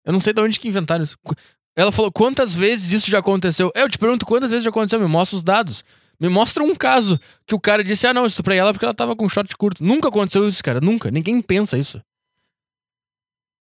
Eu 0.04 0.12
não 0.12 0.20
sei 0.20 0.32
de 0.32 0.40
onde 0.40 0.58
que 0.58 0.68
inventaram 0.68 1.02
isso. 1.02 1.16
Ela 1.76 1.92
falou, 1.92 2.10
quantas 2.10 2.54
vezes 2.54 2.92
isso 2.92 3.10
já 3.10 3.18
aconteceu? 3.18 3.70
É, 3.74 3.82
eu 3.82 3.88
te 3.88 3.98
pergunto, 3.98 4.26
quantas 4.26 4.50
vezes 4.50 4.64
já 4.64 4.70
aconteceu? 4.70 4.98
Me 4.98 5.06
mostra 5.06 5.36
os 5.36 5.42
dados. 5.42 5.84
Me 6.20 6.28
mostra 6.28 6.64
um 6.64 6.74
caso 6.74 7.20
que 7.46 7.54
o 7.54 7.60
cara 7.60 7.84
disse, 7.84 8.06
ah, 8.06 8.12
não, 8.12 8.22
eu 8.22 8.26
estuprei 8.26 8.58
ela 8.58 8.72
porque 8.72 8.84
ela 8.84 8.94
tava 8.94 9.14
com 9.14 9.28
short 9.28 9.56
curto. 9.56 9.84
Nunca 9.84 10.08
aconteceu 10.08 10.48
isso, 10.48 10.62
cara, 10.64 10.80
nunca. 10.80 11.10
Ninguém 11.10 11.40
pensa 11.40 11.78
isso. 11.78 12.02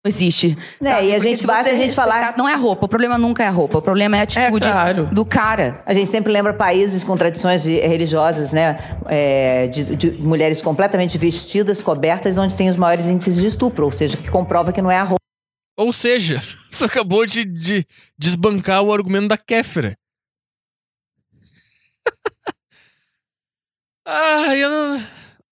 Não 0.07 0.09
existe. 0.09 0.57
Né, 0.81 0.93
sabe? 0.93 1.07
e 1.07 1.11
a 1.11 1.15
Porque 1.17 1.29
gente 1.31 1.47
basta 1.49 1.73
a 1.73 1.75
gente 1.75 1.93
falar- 1.93 2.37
Não 2.39 2.49
é 2.49 2.55
a 2.55 2.57
roupa, 2.57 2.87
o 2.87 2.89
problema 2.89 3.19
nunca 3.19 3.43
é 3.43 3.49
a 3.49 3.51
roupa, 3.51 3.79
o 3.79 3.83
problema 3.83 4.17
é 4.17 4.21
a 4.21 4.23
atitude 4.23 4.61
claro. 4.61 5.07
do 5.07 5.25
cara. 5.25 5.83
A 5.85 5.93
gente 5.93 6.09
sempre 6.09 6.33
lembra 6.33 6.55
países 6.55 7.03
com 7.03 7.17
tradições 7.17 7.65
de- 7.65 7.81
religiosas, 7.81 8.53
né? 8.53 8.77
É, 9.07 9.67
de, 9.67 9.97
de 9.97 10.11
mulheres 10.13 10.63
completamente 10.63 11.19
vestidas, 11.19 11.83
cobertas, 11.83 12.39
onde 12.39 12.55
tem 12.55 12.71
os 12.71 12.77
maiores 12.77 13.07
índices 13.07 13.37
de 13.37 13.49
estupro, 13.49 13.85
ou 13.87 13.91
seja, 13.91 14.17
que 14.17 14.31
comprova 14.31 14.73
que 14.73 14.81
não 14.81 14.93
é 14.93 14.97
a 14.97 15.03
roupa. 15.03 15.17
Ou 15.77 15.93
seja, 15.93 16.41
você 16.71 16.85
acabou 16.85 17.27
de, 17.27 17.45
de 17.45 17.85
desbancar 18.17 18.83
o 18.83 18.93
argumento 18.95 19.27
da 19.27 19.37
Kéfera. 19.37 19.97
ah, 24.07 24.57
eu 24.57 24.71
não, 24.71 25.05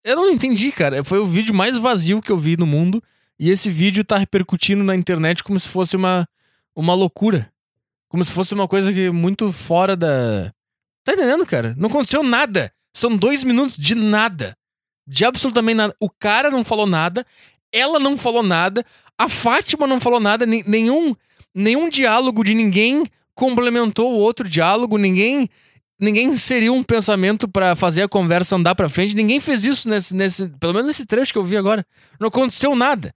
eu 0.05 0.17
não 0.17 0.31
entendi, 0.31 0.71
cara. 0.71 1.03
Foi 1.03 1.19
o 1.19 1.27
vídeo 1.27 1.53
mais 1.53 1.77
vazio 1.77 2.23
que 2.23 2.31
eu 2.31 2.39
vi 2.39 2.57
no 2.57 2.67
mundo. 2.67 3.03
E 3.39 3.51
esse 3.51 3.69
vídeo 3.69 4.05
tá 4.05 4.17
repercutindo 4.17 4.85
na 4.85 4.95
internet 4.95 5.43
como 5.43 5.59
se 5.59 5.69
fosse 5.69 5.97
uma, 5.97 6.27
uma 6.75 6.95
loucura. 6.95 7.53
Como 8.09 8.25
se 8.25 8.31
fosse 8.31 8.55
uma 8.55 8.69
coisa 8.69 8.93
que 8.93 9.11
muito 9.11 9.51
fora 9.53 9.97
da. 9.97 10.53
Tá 11.03 11.15
entendendo, 11.15 11.45
cara? 11.45 11.75
Não 11.77 11.89
aconteceu 11.89 12.23
nada. 12.23 12.73
São 12.95 13.17
dois 13.17 13.43
minutos 13.43 13.77
de 13.77 13.95
nada. 13.95 14.57
De 15.07 15.25
absolutamente 15.25 15.77
nada. 15.77 15.97
O 16.01 16.09
cara 16.09 16.51
não 16.51 16.63
falou 16.63 16.87
nada. 16.87 17.27
Ela 17.73 17.99
não 17.99 18.17
falou 18.17 18.43
nada. 18.43 18.85
A 19.19 19.29
Fátima 19.29 19.87
não 19.87 20.01
falou 20.01 20.21
nada. 20.21 20.47
Nenhum, 20.47 21.15
nenhum 21.53 21.89
diálogo 21.89 22.45
de 22.45 22.55
ninguém 22.55 23.05
complementou 23.35 24.13
o 24.13 24.19
outro 24.19 24.49
diálogo. 24.49 24.97
Ninguém. 24.97 25.51
Ninguém 26.01 26.29
inseriu 26.29 26.75
um 26.75 26.83
pensamento 26.83 27.49
pra 27.49 27.75
fazer 27.75 28.03
a 28.03 28.09
conversa 28.09 28.55
andar 28.55 28.77
pra 28.77 28.89
frente. 28.89 29.15
Ninguém 29.15 29.41
fez 29.41 29.65
isso 29.65 29.89
nesse, 29.89 30.15
nesse. 30.15 30.49
Pelo 30.61 30.73
menos 30.73 30.87
nesse 30.87 31.05
trecho 31.05 31.33
que 31.33 31.39
eu 31.39 31.45
vi 31.45 31.57
agora. 31.57 31.85
Não 32.21 32.29
aconteceu 32.29 32.77
nada. 32.77 33.13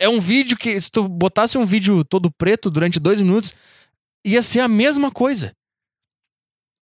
É 0.00 0.08
um 0.08 0.18
vídeo 0.18 0.56
que, 0.56 0.80
se 0.80 0.90
tu 0.90 1.06
botasse 1.06 1.58
um 1.58 1.66
vídeo 1.66 2.02
todo 2.02 2.30
preto 2.30 2.70
durante 2.70 2.98
dois 2.98 3.20
minutos, 3.20 3.54
ia 4.26 4.42
ser 4.42 4.60
a 4.60 4.68
mesma 4.68 5.10
coisa. 5.10 5.52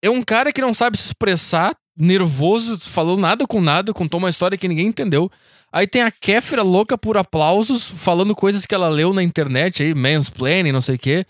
É 0.03 0.09
um 0.09 0.23
cara 0.23 0.51
que 0.51 0.59
não 0.59 0.73
sabe 0.73 0.97
se 0.97 1.05
expressar, 1.05 1.77
nervoso, 1.95 2.77
falou 2.79 3.15
nada 3.15 3.45
com 3.45 3.61
nada, 3.61 3.93
contou 3.93 4.17
uma 4.17 4.29
história 4.31 4.57
que 4.57 4.67
ninguém 4.67 4.87
entendeu. 4.87 5.31
Aí 5.71 5.87
tem 5.87 6.01
a 6.01 6.11
Kéfera 6.11 6.63
louca 6.63 6.97
por 6.97 7.15
aplausos, 7.15 7.87
falando 7.87 8.35
coisas 8.35 8.65
que 8.65 8.73
ela 8.73 8.89
leu 8.89 9.13
na 9.13 9.23
internet 9.23 9.83
aí, 9.83 9.93
mansplaining, 9.93 10.71
não 10.71 10.81
sei 10.81 10.95
o 10.95 10.99
quê. 10.99 11.25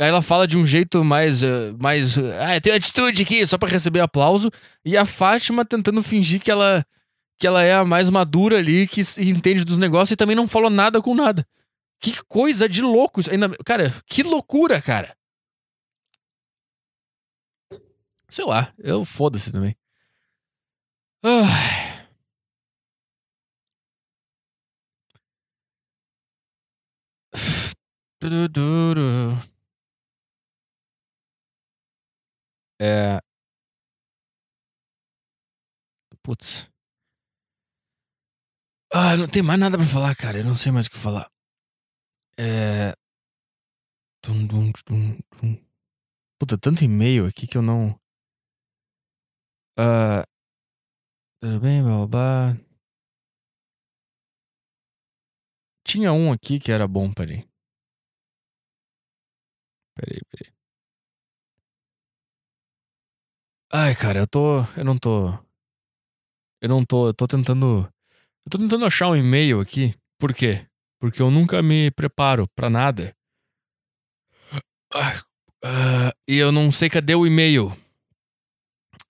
Aí 0.00 0.08
ela 0.08 0.22
fala 0.22 0.46
de 0.46 0.56
um 0.56 0.66
jeito 0.66 1.04
mais. 1.04 1.42
eh, 1.42 1.72
mais 1.78 2.18
ah, 2.18 2.60
tem 2.62 2.72
atitude 2.72 3.22
aqui, 3.22 3.46
só 3.46 3.58
pra 3.58 3.68
receber 3.68 4.00
aplauso. 4.00 4.50
E 4.84 4.96
a 4.96 5.04
Fátima 5.04 5.64
tentando 5.64 6.02
fingir 6.02 6.40
que 6.40 6.50
ela, 6.50 6.84
que 7.38 7.46
ela 7.46 7.62
é 7.62 7.74
a 7.74 7.84
mais 7.84 8.10
madura 8.10 8.58
ali, 8.58 8.86
que 8.88 9.00
entende 9.18 9.64
dos 9.64 9.78
negócios 9.78 10.12
e 10.12 10.16
também 10.16 10.34
não 10.36 10.48
falou 10.48 10.70
nada 10.70 11.00
com 11.00 11.14
nada. 11.14 11.46
Que 12.00 12.22
coisa 12.24 12.68
de 12.68 12.82
louco. 12.82 13.20
isso. 13.20 13.30
Ainda, 13.30 13.48
cara, 13.64 13.92
que 14.06 14.22
loucura, 14.22 14.80
cara. 14.82 15.16
Sei 18.28 18.44
lá, 18.44 18.72
eu 18.78 19.04
foda-se 19.04 19.50
também. 19.52 19.74
Tururu. 28.20 29.38
É. 32.80 33.20
Putz. 36.22 36.67
Ah, 38.92 39.16
não 39.16 39.28
tem 39.28 39.42
mais 39.42 39.60
nada 39.60 39.76
pra 39.76 39.86
falar, 39.86 40.14
cara. 40.16 40.38
Eu 40.38 40.44
não 40.44 40.54
sei 40.54 40.72
mais 40.72 40.86
o 40.86 40.90
que 40.90 40.98
falar. 40.98 41.30
É. 42.38 42.94
Tum, 44.22 44.46
dum, 44.46 44.72
tum, 44.86 45.18
tum. 45.36 45.56
Puta, 46.38 46.58
tanto 46.58 46.84
e-mail 46.84 47.26
aqui 47.26 47.46
que 47.46 47.58
eu 47.58 47.62
não. 47.62 47.98
Ah. 49.76 50.24
Tudo 51.40 51.60
bem, 51.60 51.82
blá 51.82 51.96
blá 51.96 52.06
blá. 52.06 52.68
Tinha 55.84 56.12
um 56.12 56.32
aqui 56.32 56.60
que 56.60 56.70
era 56.72 56.86
bom, 56.86 57.12
peraí. 57.12 57.48
Peraí, 59.94 60.20
peraí. 60.30 60.52
Ai, 63.72 63.94
cara, 63.94 64.20
eu 64.20 64.26
tô. 64.26 64.60
Eu 64.76 64.84
não 64.84 64.96
tô. 64.96 65.28
Eu 66.60 66.68
não 66.68 66.84
tô. 66.84 67.08
Eu 67.08 67.14
tô 67.14 67.26
tentando. 67.26 67.88
Eu 68.48 68.50
tô 68.50 68.56
tentando 68.56 68.86
achar 68.86 69.08
um 69.08 69.14
e-mail 69.14 69.60
aqui. 69.60 69.94
Por 70.18 70.32
quê? 70.32 70.66
Porque 70.98 71.20
eu 71.20 71.30
nunca 71.30 71.62
me 71.62 71.90
preparo 71.90 72.48
pra 72.56 72.70
nada. 72.70 73.14
Ah, 75.62 76.14
e 76.26 76.38
eu 76.38 76.50
não 76.50 76.72
sei 76.72 76.88
cadê 76.88 77.14
o 77.14 77.26
e-mail. 77.26 77.70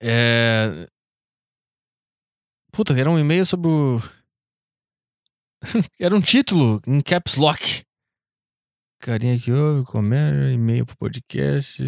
É. 0.01 0.85
Puta, 2.73 2.93
era 2.99 3.09
um 3.09 3.17
e-mail 3.17 3.45
sobre 3.45 3.69
o. 3.69 3.99
era 5.97 6.13
um 6.13 6.19
título 6.19 6.81
em 6.85 6.99
caps 6.99 7.37
lock. 7.37 7.85
Carinha 8.99 9.39
que 9.39 9.53
ouve, 9.53 9.89
comédia, 9.89 10.51
e-mail 10.51 10.85
pro 10.85 10.97
podcast. 10.97 11.81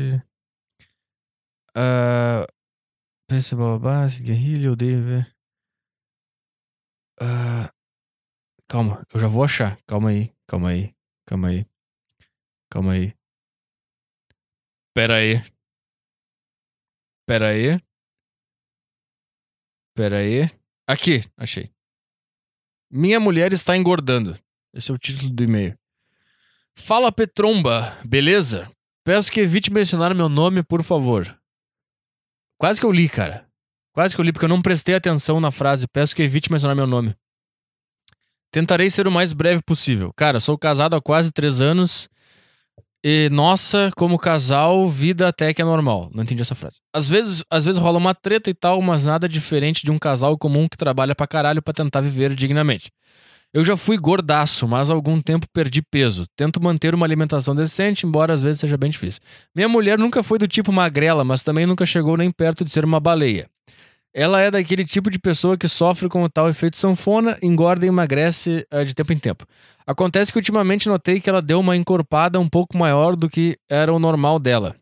Pense 3.28 3.54
blá 3.54 3.78
blá 3.78 4.06
blá, 4.06 4.08
guerrilha, 4.22 4.72
odeio 4.72 5.04
ver. 5.04 5.41
Ah, 7.24 7.72
calma, 8.68 9.06
eu 9.14 9.20
já 9.20 9.28
vou 9.28 9.44
achar. 9.44 9.78
Calma 9.86 10.10
aí, 10.10 10.34
calma 10.48 10.70
aí, 10.70 10.96
calma 11.28 11.50
aí. 11.50 11.66
Calma 12.68 12.94
aí. 12.94 13.14
Pera 14.96 15.18
aí. 15.18 15.44
Pera 17.28 17.50
aí. 17.50 17.80
Pera 19.94 20.18
aí. 20.18 20.48
Aqui, 20.88 21.22
achei. 21.38 21.70
Minha 22.90 23.20
mulher 23.20 23.54
está 23.54 23.78
engordando. 23.78 24.40
Esse 24.74 24.90
é 24.90 24.94
o 24.94 24.98
título 24.98 25.30
do 25.30 25.44
e-mail. 25.44 25.78
Fala 26.76 27.12
Petromba, 27.12 27.92
beleza? 28.06 28.72
Peço 29.04 29.32
que 29.32 29.42
evite 29.42 29.72
mencionar 29.72 30.16
meu 30.16 30.30
nome, 30.30 30.64
por 30.64 30.82
favor. 30.82 31.40
Quase 32.58 32.80
que 32.80 32.86
eu 32.86 32.92
li, 32.92 33.10
cara. 33.10 33.51
Quase 33.94 34.16
que 34.16 34.22
eu 34.22 34.26
li, 34.26 34.32
porque 34.32 34.46
eu 34.46 34.50
não 34.50 34.62
prestei 34.62 34.96
atenção 34.96 35.40
na 35.40 35.52
frase. 35.52 35.88
Peço 35.88 36.16
que 36.16 36.24
evite 36.24 36.52
mencionar 36.52 36.76
meu 36.76 36.88
nome. 36.88 37.14
Tentarei 38.52 38.90
ser 38.90 39.08
o 39.08 39.12
mais 39.12 39.34
breve 39.34 39.62
possível. 39.64 40.12
Cara, 40.16 40.40
sou 40.40 40.58
casado 40.58 40.96
há 40.96 41.02
quase 41.02 41.32
três 41.32 41.62
anos. 41.62 42.10
E, 43.04 43.30
nossa, 43.32 43.92
como 43.96 44.20
casal, 44.20 44.90
vida 44.90 45.28
até 45.28 45.54
que 45.54 45.62
é 45.62 45.66
normal. 45.66 46.10
Não 46.14 46.22
entendi 46.22 46.42
essa 46.42 46.54
frase. 46.54 46.78
Às 46.94 47.08
vezes, 47.08 47.44
às 47.50 47.66
vezes 47.66 47.82
rola 47.82 47.98
uma 47.98 48.14
treta 48.14 48.50
e 48.50 48.54
tal, 48.54 48.82
mas 48.82 49.06
nada 49.06 49.28
diferente 49.28 49.84
de 49.84 49.92
um 49.92 49.98
casal 49.98 50.38
comum 50.38 50.68
que 50.68 50.78
trabalha 50.78 51.16
pra 51.16 51.26
caralho 51.26 51.62
pra 51.62 51.74
tentar 51.74 52.02
viver 52.02 52.36
dignamente. 52.36 52.92
Eu 53.54 53.64
já 53.66 53.76
fui 53.76 53.98
gordaço, 53.98 54.66
mas 54.68 54.90
há 54.90 54.94
algum 54.94 55.20
tempo 55.20 55.46
perdi 55.52 55.82
peso. 55.82 56.26
Tento 56.38 56.62
manter 56.64 56.96
uma 56.96 57.06
alimentação 57.06 57.54
decente, 57.54 58.06
embora 58.06 58.34
às 58.34 58.42
vezes 58.42 58.62
seja 58.62 58.78
bem 58.78 58.90
difícil. 58.90 59.20
Minha 59.54 59.68
mulher 59.68 59.98
nunca 59.98 60.24
foi 60.24 60.38
do 60.38 60.48
tipo 60.48 60.72
magrela, 60.72 61.24
mas 61.24 61.44
também 61.44 61.66
nunca 61.66 61.86
chegou 61.86 62.16
nem 62.16 62.32
perto 62.32 62.64
de 62.64 62.70
ser 62.70 62.86
uma 62.86 63.00
baleia. 63.00 63.50
Ela 64.14 64.42
é 64.42 64.52
daquele 64.52 64.84
tipo 64.84 65.10
de 65.10 65.18
pessoa 65.18 65.58
que 65.58 65.68
sofre 65.68 66.10
com 66.10 66.24
o 66.24 66.30
tal 66.30 66.50
efeito 66.50 66.78
sanfona, 66.78 67.38
engorda 67.42 67.86
e 67.86 67.90
emagrece 67.90 68.68
eh, 68.70 68.84
de 68.84 68.94
tempo 68.94 69.14
em 69.14 69.18
tempo. 69.18 69.46
Acontece 69.88 70.32
que 70.32 70.38
ultimamente 70.38 70.90
notei 70.90 71.22
que 71.22 71.30
ela 71.30 71.42
deu 71.42 71.60
uma 71.60 71.78
encorpada 71.78 72.40
um 72.40 72.48
pouco 72.48 72.78
maior 72.78 73.16
do 73.16 73.30
que 73.30 73.58
era 73.70 73.94
o 73.94 74.00
normal 74.00 74.38
dela. 74.38 74.76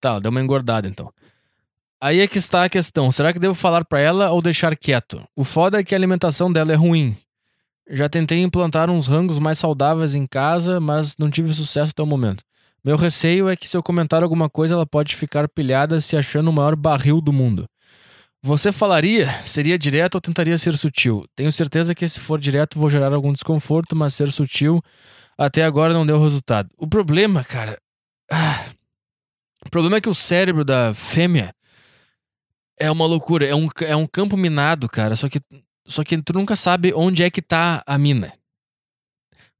Tá, 0.00 0.18
deu 0.18 0.30
uma 0.30 0.40
engordada 0.40 0.86
então. 0.86 1.10
Aí 2.00 2.20
é 2.20 2.26
que 2.26 2.36
está 2.36 2.64
a 2.64 2.68
questão. 2.68 3.10
Será 3.10 3.32
que 3.32 3.38
devo 3.38 3.54
falar 3.54 3.84
pra 3.84 4.00
ela 4.00 4.30
ou 4.30 4.42
deixar 4.42 4.76
quieto? 4.76 5.22
O 5.36 5.44
foda 5.44 5.78
é 5.78 5.84
que 5.84 5.94
a 5.94 5.98
alimentação 5.98 6.52
dela 6.52 6.72
é 6.72 6.74
ruim. 6.74 7.16
Já 7.88 8.08
tentei 8.08 8.42
implantar 8.42 8.90
uns 8.90 9.06
rangos 9.06 9.38
mais 9.38 9.58
saudáveis 9.58 10.14
em 10.14 10.26
casa, 10.26 10.80
mas 10.80 11.16
não 11.16 11.30
tive 11.30 11.54
sucesso 11.54 11.92
até 11.92 12.02
o 12.02 12.06
momento. 12.06 12.42
Meu 12.84 12.96
receio 12.96 13.48
é 13.48 13.56
que 13.56 13.68
se 13.68 13.76
eu 13.76 13.82
comentar 13.82 14.22
alguma 14.22 14.50
coisa, 14.50 14.74
ela 14.74 14.86
pode 14.86 15.14
ficar 15.14 15.48
pilhada 15.48 16.00
se 16.00 16.16
achando 16.16 16.48
o 16.48 16.52
maior 16.52 16.74
barril 16.74 17.20
do 17.20 17.32
mundo. 17.32 17.66
Você 18.42 18.72
falaria? 18.72 19.30
Seria 19.44 19.78
direto 19.78 20.16
ou 20.16 20.20
tentaria 20.20 20.58
ser 20.58 20.76
sutil? 20.76 21.24
Tenho 21.36 21.52
certeza 21.52 21.94
que 21.94 22.08
se 22.08 22.18
for 22.18 22.40
direto 22.40 22.78
vou 22.78 22.90
gerar 22.90 23.12
algum 23.12 23.32
desconforto, 23.32 23.94
mas 23.94 24.14
ser 24.14 24.32
sutil 24.32 24.82
até 25.38 25.64
agora 25.64 25.94
não 25.94 26.04
deu 26.04 26.20
resultado. 26.20 26.68
O 26.76 26.88
problema, 26.88 27.44
cara. 27.44 27.78
ah, 28.30 28.66
o 29.64 29.70
problema 29.70 29.96
é 29.96 30.00
que 30.00 30.08
o 30.08 30.14
cérebro 30.14 30.64
da 30.64 30.92
fêmea 30.92 31.54
é 32.78 32.90
uma 32.90 33.06
loucura. 33.06 33.46
É 33.46 33.54
um, 33.54 33.68
é 33.82 33.94
um 33.94 34.06
campo 34.06 34.36
minado, 34.36 34.88
cara. 34.88 35.14
Só 35.14 35.28
que, 35.28 35.40
só 35.86 36.02
que 36.02 36.20
tu 36.20 36.32
nunca 36.32 36.56
sabe 36.56 36.92
onde 36.92 37.22
é 37.22 37.30
que 37.30 37.40
tá 37.40 37.82
a 37.86 37.96
mina. 37.96 38.32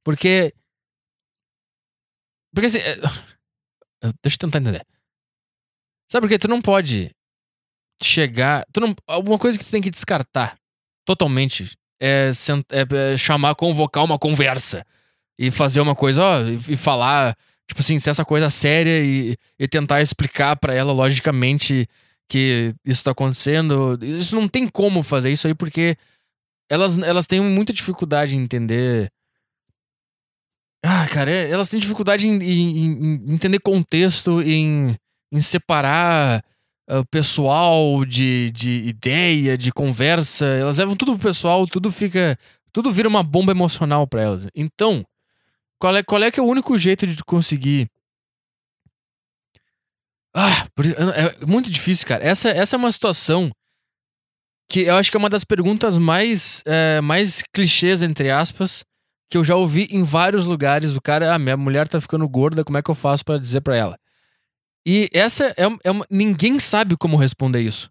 Porque. 0.03 0.53
Porque 2.53 2.67
assim. 2.67 2.79
é- 2.79 2.95
Deixa 4.21 4.35
eu 4.35 4.39
tentar 4.39 4.59
entender. 4.59 4.85
Sabe 6.11 6.25
por 6.25 6.29
quê? 6.29 6.37
Tu 6.37 6.47
não 6.47 6.61
pode 6.61 7.09
chegar. 8.01 8.65
Tu 8.73 8.79
não, 8.81 8.93
alguma 9.07 9.37
coisa 9.39 9.57
que 9.57 9.63
tu 9.63 9.71
tem 9.71 9.81
que 9.81 9.89
descartar 9.89 10.57
totalmente 11.05 11.71
é, 12.01 12.31
sent- 12.33 12.65
é- 12.71 13.13
é 13.13 13.17
chamar, 13.17 13.55
convocar 13.55 14.03
uma 14.03 14.19
conversa 14.19 14.85
e 15.39 15.49
fazer 15.49 15.79
uma 15.81 15.95
coisa, 15.95 16.21
ó, 16.23 16.41
e, 16.41 16.73
e 16.73 16.77
falar, 16.77 17.35
tipo 17.67 17.79
assim, 17.79 17.97
ser 17.99 18.09
essa 18.09 18.25
coisa 18.25 18.49
séria 18.49 19.01
e, 19.03 19.37
e 19.57 19.67
tentar 19.67 20.01
explicar 20.01 20.55
pra 20.57 20.73
ela 20.73 20.91
logicamente 20.91 21.87
que 22.29 22.73
isso 22.85 23.03
tá 23.03 23.11
acontecendo. 23.11 23.97
Isso 24.01 24.35
não 24.35 24.47
tem 24.47 24.67
como 24.67 25.01
fazer 25.01 25.31
isso 25.31 25.47
aí 25.47 25.55
porque 25.55 25.95
elas, 26.69 26.97
elas 26.97 27.25
têm 27.25 27.39
muita 27.39 27.71
dificuldade 27.73 28.35
em 28.35 28.41
entender. 28.41 29.09
Ah, 30.85 31.07
cara, 31.07 31.31
é- 31.31 31.49
elas 31.49 31.69
têm 31.69 31.79
dificuldade 31.79 32.27
em, 32.27 32.37
em- 32.43 32.77
em- 33.03 33.33
entender 33.33 33.59
contexto, 33.59 34.41
em, 34.41 34.95
em 35.31 35.41
separar 35.41 36.43
ah, 36.89 37.03
pessoal 37.09 38.03
de, 38.05 38.51
de 38.51 38.71
ideia, 38.87 39.57
de 39.57 39.71
conversa. 39.71 40.45
Elas 40.45 40.77
levam 40.79 40.95
tudo 40.95 41.13
pro 41.17 41.29
pessoal, 41.29 41.65
tudo 41.67 41.91
fica. 41.91 42.37
Tudo 42.73 42.91
vira 42.91 43.07
uma 43.07 43.23
bomba 43.23 43.51
emocional 43.51 44.05
pra 44.07 44.21
elas. 44.23 44.47
Então, 44.55 45.05
qual 45.79 45.95
é, 45.95 46.03
qual 46.03 46.21
é 46.23 46.31
que 46.31 46.39
é 46.39 46.43
o 46.43 46.47
único 46.47 46.77
jeito 46.77 47.07
de 47.07 47.23
conseguir. 47.23 47.87
Ah, 50.35 50.67
por- 50.75 50.85
é 50.85 51.45
muito 51.45 51.69
difícil, 51.69 52.07
cara. 52.07 52.23
Essa, 52.23 52.49
essa 52.49 52.75
é 52.75 52.79
uma 52.79 52.91
situação 52.91 53.51
que 54.69 54.81
eu 54.81 54.95
acho 54.95 55.11
que 55.11 55.17
é 55.17 55.19
uma 55.19 55.29
das 55.29 55.43
perguntas 55.43 55.97
mais, 55.97 56.63
é, 56.65 56.99
mais 57.01 57.43
clichês, 57.53 58.01
entre 58.01 58.31
aspas, 58.31 58.83
que 59.33 59.37
eu 59.37 59.43
já 59.43 59.55
ouvi 59.55 59.87
em 59.89 60.03
vários 60.03 60.45
lugares. 60.45 60.95
O 60.95 61.01
cara, 61.01 61.33
ah, 61.33 61.39
minha 61.39 61.57
mulher 61.57 61.87
tá 61.87 61.99
ficando 61.99 62.29
gorda, 62.29 62.63
como 62.63 62.77
é 62.77 62.83
que 62.83 62.91
eu 62.91 62.93
faço 62.93 63.25
pra 63.25 63.39
dizer 63.39 63.61
pra 63.61 63.75
ela? 63.75 63.97
E 64.85 65.09
essa 65.11 65.47
é, 65.57 65.65
é 65.83 65.89
uma. 65.89 66.05
Ninguém 66.07 66.59
sabe 66.59 66.95
como 66.95 67.17
responder 67.17 67.59
isso. 67.59 67.89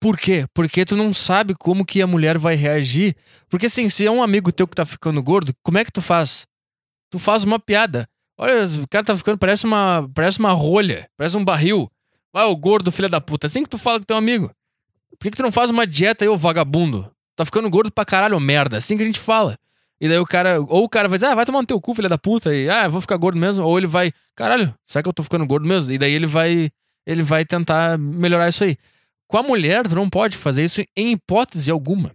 Por 0.00 0.16
quê? 0.16 0.46
Porque 0.54 0.86
tu 0.86 0.96
não 0.96 1.12
sabe 1.12 1.54
como 1.54 1.84
que 1.84 2.00
a 2.00 2.06
mulher 2.06 2.38
vai 2.38 2.54
reagir. 2.54 3.14
Porque 3.46 3.66
assim, 3.66 3.90
se 3.90 4.06
é 4.06 4.10
um 4.10 4.22
amigo 4.22 4.50
teu 4.50 4.66
que 4.66 4.74
tá 4.74 4.86
ficando 4.86 5.22
gordo, 5.22 5.52
como 5.62 5.76
é 5.76 5.84
que 5.84 5.92
tu 5.92 6.00
faz? 6.00 6.46
Tu 7.10 7.18
faz 7.18 7.44
uma 7.44 7.58
piada. 7.58 8.08
Olha, 8.38 8.64
o 8.82 8.88
cara 8.88 9.04
tá 9.04 9.14
ficando, 9.14 9.36
parece 9.36 9.66
uma, 9.66 10.08
parece 10.14 10.38
uma 10.38 10.52
rolha, 10.52 11.10
parece 11.14 11.36
um 11.36 11.44
barril. 11.44 11.90
Ah, 12.32 12.46
o 12.46 12.56
gordo, 12.56 12.90
filho 12.90 13.10
da 13.10 13.20
puta. 13.20 13.48
Assim 13.48 13.64
que 13.64 13.68
tu 13.68 13.76
fala 13.76 13.98
com 13.98 14.06
teu 14.06 14.16
amigo. 14.16 14.50
Por 15.10 15.24
que, 15.24 15.30
que 15.32 15.36
tu 15.36 15.42
não 15.42 15.52
faz 15.52 15.68
uma 15.68 15.86
dieta 15.86 16.24
aí, 16.24 16.28
ô 16.30 16.38
vagabundo? 16.38 17.10
Tá 17.36 17.44
ficando 17.44 17.68
gordo 17.68 17.92
pra 17.92 18.06
caralho, 18.06 18.40
merda. 18.40 18.78
Assim 18.78 18.96
que 18.96 19.02
a 19.02 19.06
gente 19.06 19.20
fala. 19.20 19.58
E 20.00 20.08
daí 20.08 20.18
o 20.18 20.26
cara, 20.26 20.60
ou 20.60 20.84
o 20.84 20.88
cara 20.88 21.08
vai 21.08 21.18
dizer, 21.18 21.26
ah, 21.26 21.34
vai 21.34 21.44
tomar 21.44 21.60
no 21.60 21.66
teu 21.66 21.80
cu, 21.80 21.94
filha 21.94 22.08
da 22.08 22.18
puta, 22.18 22.54
e 22.54 22.70
ah, 22.70 22.86
vou 22.86 23.00
ficar 23.00 23.16
gordo 23.16 23.38
mesmo. 23.38 23.64
Ou 23.64 23.76
ele 23.76 23.86
vai, 23.86 24.12
caralho, 24.34 24.74
será 24.86 25.02
que 25.02 25.08
eu 25.08 25.12
tô 25.12 25.22
ficando 25.22 25.46
gordo 25.46 25.66
mesmo? 25.66 25.92
E 25.92 25.98
daí 25.98 26.12
ele 26.12 26.26
vai, 26.26 26.70
ele 27.06 27.22
vai 27.22 27.44
tentar 27.44 27.98
melhorar 27.98 28.48
isso 28.48 28.62
aí. 28.62 28.76
Com 29.26 29.38
a 29.38 29.42
mulher, 29.42 29.86
tu 29.88 29.94
não 29.94 30.08
pode 30.08 30.36
fazer 30.36 30.64
isso 30.64 30.82
em 30.96 31.12
hipótese 31.12 31.70
alguma. 31.70 32.12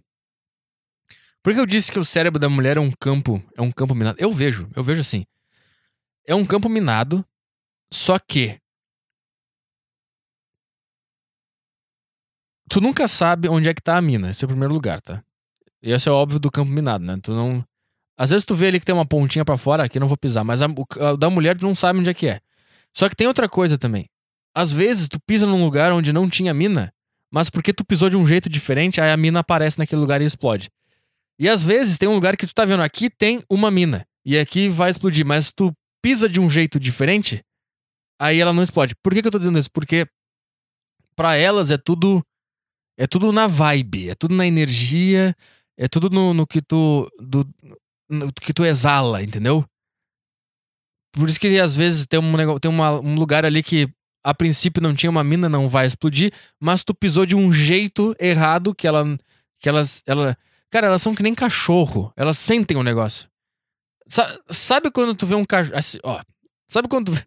Por 1.42 1.52
que 1.52 1.60
eu 1.60 1.66
disse 1.66 1.92
que 1.92 1.98
o 1.98 2.04
cérebro 2.04 2.40
da 2.40 2.48
mulher 2.48 2.78
é 2.78 2.80
um 2.80 2.90
campo, 2.90 3.42
é 3.54 3.60
um 3.60 3.70
campo 3.70 3.94
minado? 3.94 4.16
Eu 4.18 4.32
vejo, 4.32 4.66
eu 4.74 4.82
vejo 4.82 5.02
assim. 5.02 5.26
É 6.26 6.34
um 6.34 6.44
campo 6.44 6.70
minado, 6.70 7.22
só 7.92 8.18
que 8.18 8.58
tu 12.68 12.80
nunca 12.80 13.06
sabe 13.06 13.46
onde 13.48 13.68
é 13.68 13.74
que 13.74 13.82
tá 13.82 13.98
a 13.98 14.02
mina. 14.02 14.30
Esse 14.30 14.42
é 14.42 14.46
o 14.46 14.48
primeiro 14.48 14.72
lugar, 14.72 15.02
tá? 15.02 15.22
E 15.82 15.92
esse 15.92 16.08
é 16.08 16.12
óbvio 16.12 16.40
do 16.40 16.50
campo 16.50 16.72
minado, 16.72 17.04
né? 17.04 17.18
Tu 17.22 17.32
não. 17.32 17.62
Às 18.16 18.30
vezes 18.30 18.44
tu 18.44 18.54
vê 18.54 18.68
ali 18.68 18.78
que 18.80 18.86
tem 18.86 18.94
uma 18.94 19.06
pontinha 19.06 19.44
pra 19.44 19.56
fora, 19.56 19.84
aqui 19.84 19.98
não 19.98 20.06
vou 20.06 20.16
pisar, 20.16 20.44
mas 20.44 20.62
a, 20.62 20.66
a 20.66 21.16
da 21.16 21.28
mulher 21.28 21.58
tu 21.58 21.64
não 21.64 21.74
sabe 21.74 21.98
onde 21.98 22.10
é 22.10 22.14
que 22.14 22.28
é. 22.28 22.40
Só 22.92 23.08
que 23.08 23.16
tem 23.16 23.26
outra 23.26 23.48
coisa 23.48 23.76
também. 23.76 24.06
Às 24.54 24.70
vezes 24.70 25.08
tu 25.08 25.18
pisa 25.26 25.46
num 25.46 25.64
lugar 25.64 25.92
onde 25.92 26.12
não 26.12 26.28
tinha 26.28 26.54
mina, 26.54 26.92
mas 27.32 27.50
porque 27.50 27.72
tu 27.72 27.84
pisou 27.84 28.08
de 28.08 28.16
um 28.16 28.24
jeito 28.24 28.48
diferente, 28.48 29.00
aí 29.00 29.10
a 29.10 29.16
mina 29.16 29.40
aparece 29.40 29.78
naquele 29.78 30.00
lugar 30.00 30.22
e 30.22 30.24
explode. 30.24 30.70
E 31.38 31.48
às 31.48 31.62
vezes 31.62 31.98
tem 31.98 32.08
um 32.08 32.14
lugar 32.14 32.36
que 32.36 32.46
tu 32.46 32.54
tá 32.54 32.64
vendo 32.64 32.82
aqui 32.82 33.10
tem 33.10 33.42
uma 33.50 33.70
mina. 33.70 34.06
E 34.24 34.38
aqui 34.38 34.68
vai 34.68 34.90
explodir, 34.90 35.26
mas 35.26 35.52
tu 35.52 35.72
pisa 36.00 36.28
de 36.28 36.38
um 36.38 36.48
jeito 36.48 36.78
diferente, 36.78 37.42
aí 38.20 38.40
ela 38.40 38.52
não 38.52 38.62
explode. 38.62 38.94
Por 39.02 39.12
que, 39.12 39.20
que 39.20 39.26
eu 39.26 39.32
tô 39.32 39.38
dizendo 39.38 39.58
isso? 39.58 39.70
Porque 39.70 40.06
pra 41.16 41.36
elas 41.36 41.70
é 41.70 41.76
tudo. 41.76 42.22
É 42.96 43.08
tudo 43.08 43.32
na 43.32 43.48
vibe, 43.48 44.10
é 44.10 44.14
tudo 44.14 44.36
na 44.36 44.46
energia, 44.46 45.34
é 45.76 45.88
tudo 45.88 46.08
no, 46.08 46.32
no 46.32 46.46
que 46.46 46.62
tu. 46.62 47.10
Do, 47.18 47.44
que 48.40 48.52
tu 48.52 48.64
exala, 48.64 49.22
entendeu? 49.22 49.64
Por 51.12 51.28
isso 51.28 51.38
que 51.38 51.58
às 51.60 51.74
vezes 51.74 52.06
tem 52.06 52.18
um, 52.18 52.36
nego- 52.36 52.58
tem 52.58 52.70
uma- 52.70 52.98
um 53.00 53.14
lugar 53.14 53.44
ali 53.44 53.62
que 53.62 53.88
a 54.24 54.34
princípio 54.34 54.82
não 54.82 54.94
tinha 54.94 55.10
uma 55.10 55.22
mina, 55.22 55.48
não 55.48 55.68
vai 55.68 55.86
explodir, 55.86 56.32
mas 56.60 56.82
tu 56.82 56.94
pisou 56.94 57.24
de 57.26 57.36
um 57.36 57.52
jeito 57.52 58.14
errado 58.18 58.74
que 58.74 58.86
ela. 58.86 59.04
Que 59.60 59.68
elas. 59.68 60.02
Ela, 60.06 60.36
cara, 60.70 60.86
elas 60.88 61.02
são 61.02 61.14
que 61.14 61.22
nem 61.22 61.34
cachorro. 61.34 62.12
Elas 62.16 62.36
sentem 62.38 62.76
o 62.76 62.82
negócio. 62.82 63.28
Sa- 64.06 64.40
sabe 64.50 64.90
quando 64.90 65.14
tu 65.14 65.26
vê 65.26 65.34
um 65.34 65.44
cachorro. 65.44 65.78
Assim, 65.78 65.98
ó. 66.02 66.20
Sabe 66.68 66.88
quando 66.88 67.06
tu 67.06 67.12
vê. 67.12 67.22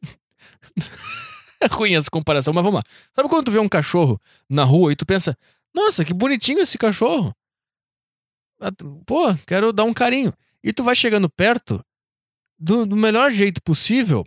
é 1.62 1.68
ruim 1.68 1.96
essa 1.96 2.10
comparação, 2.10 2.54
mas 2.54 2.64
vamos 2.64 2.80
lá. 2.80 2.84
Sabe 3.16 3.30
quando 3.30 3.46
tu 3.46 3.52
vê 3.52 3.60
um 3.60 3.70
cachorro 3.70 4.20
na 4.50 4.64
rua 4.64 4.92
e 4.92 4.96
tu 4.96 5.06
pensa, 5.06 5.36
nossa, 5.74 6.04
que 6.04 6.14
bonitinho 6.14 6.60
esse 6.60 6.78
cachorro. 6.78 7.34
Pô, 9.06 9.34
quero 9.46 9.72
dar 9.72 9.84
um 9.84 9.94
carinho. 9.94 10.34
E 10.68 10.74
tu 10.74 10.84
vai 10.84 10.94
chegando 10.94 11.30
perto 11.30 11.82
do, 12.60 12.86
do 12.86 12.98
melhor 12.98 13.32
jeito 13.32 13.64
possível. 13.64 14.26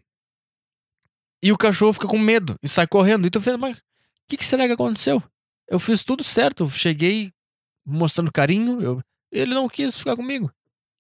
E 1.43 1.53
o 1.53 1.59
cachorro 1.59 1.93
fica 1.93 2.09
com 2.09 2.19
medo 2.19 2.57
e 2.63 2.69
sai 2.69 2.87
correndo. 2.87 3.27
E 3.27 3.31
tu 3.31 3.43
fez, 3.43 3.59
mas 3.59 3.77
o 3.77 3.81
que, 4.27 4.39
que 4.39 4.47
será 4.47 4.67
que 4.67 4.73
aconteceu? 4.73 5.23
Eu 5.69 5.79
fiz 5.79 6.03
tudo 6.03 6.25
certo. 6.25 6.67
Cheguei 6.71 7.31
mostrando 7.85 8.33
carinho. 8.33 8.81
Eu, 8.81 9.03
ele 9.31 9.53
não 9.53 9.69
quis 9.69 9.99
ficar 9.99 10.17
comigo. 10.17 10.51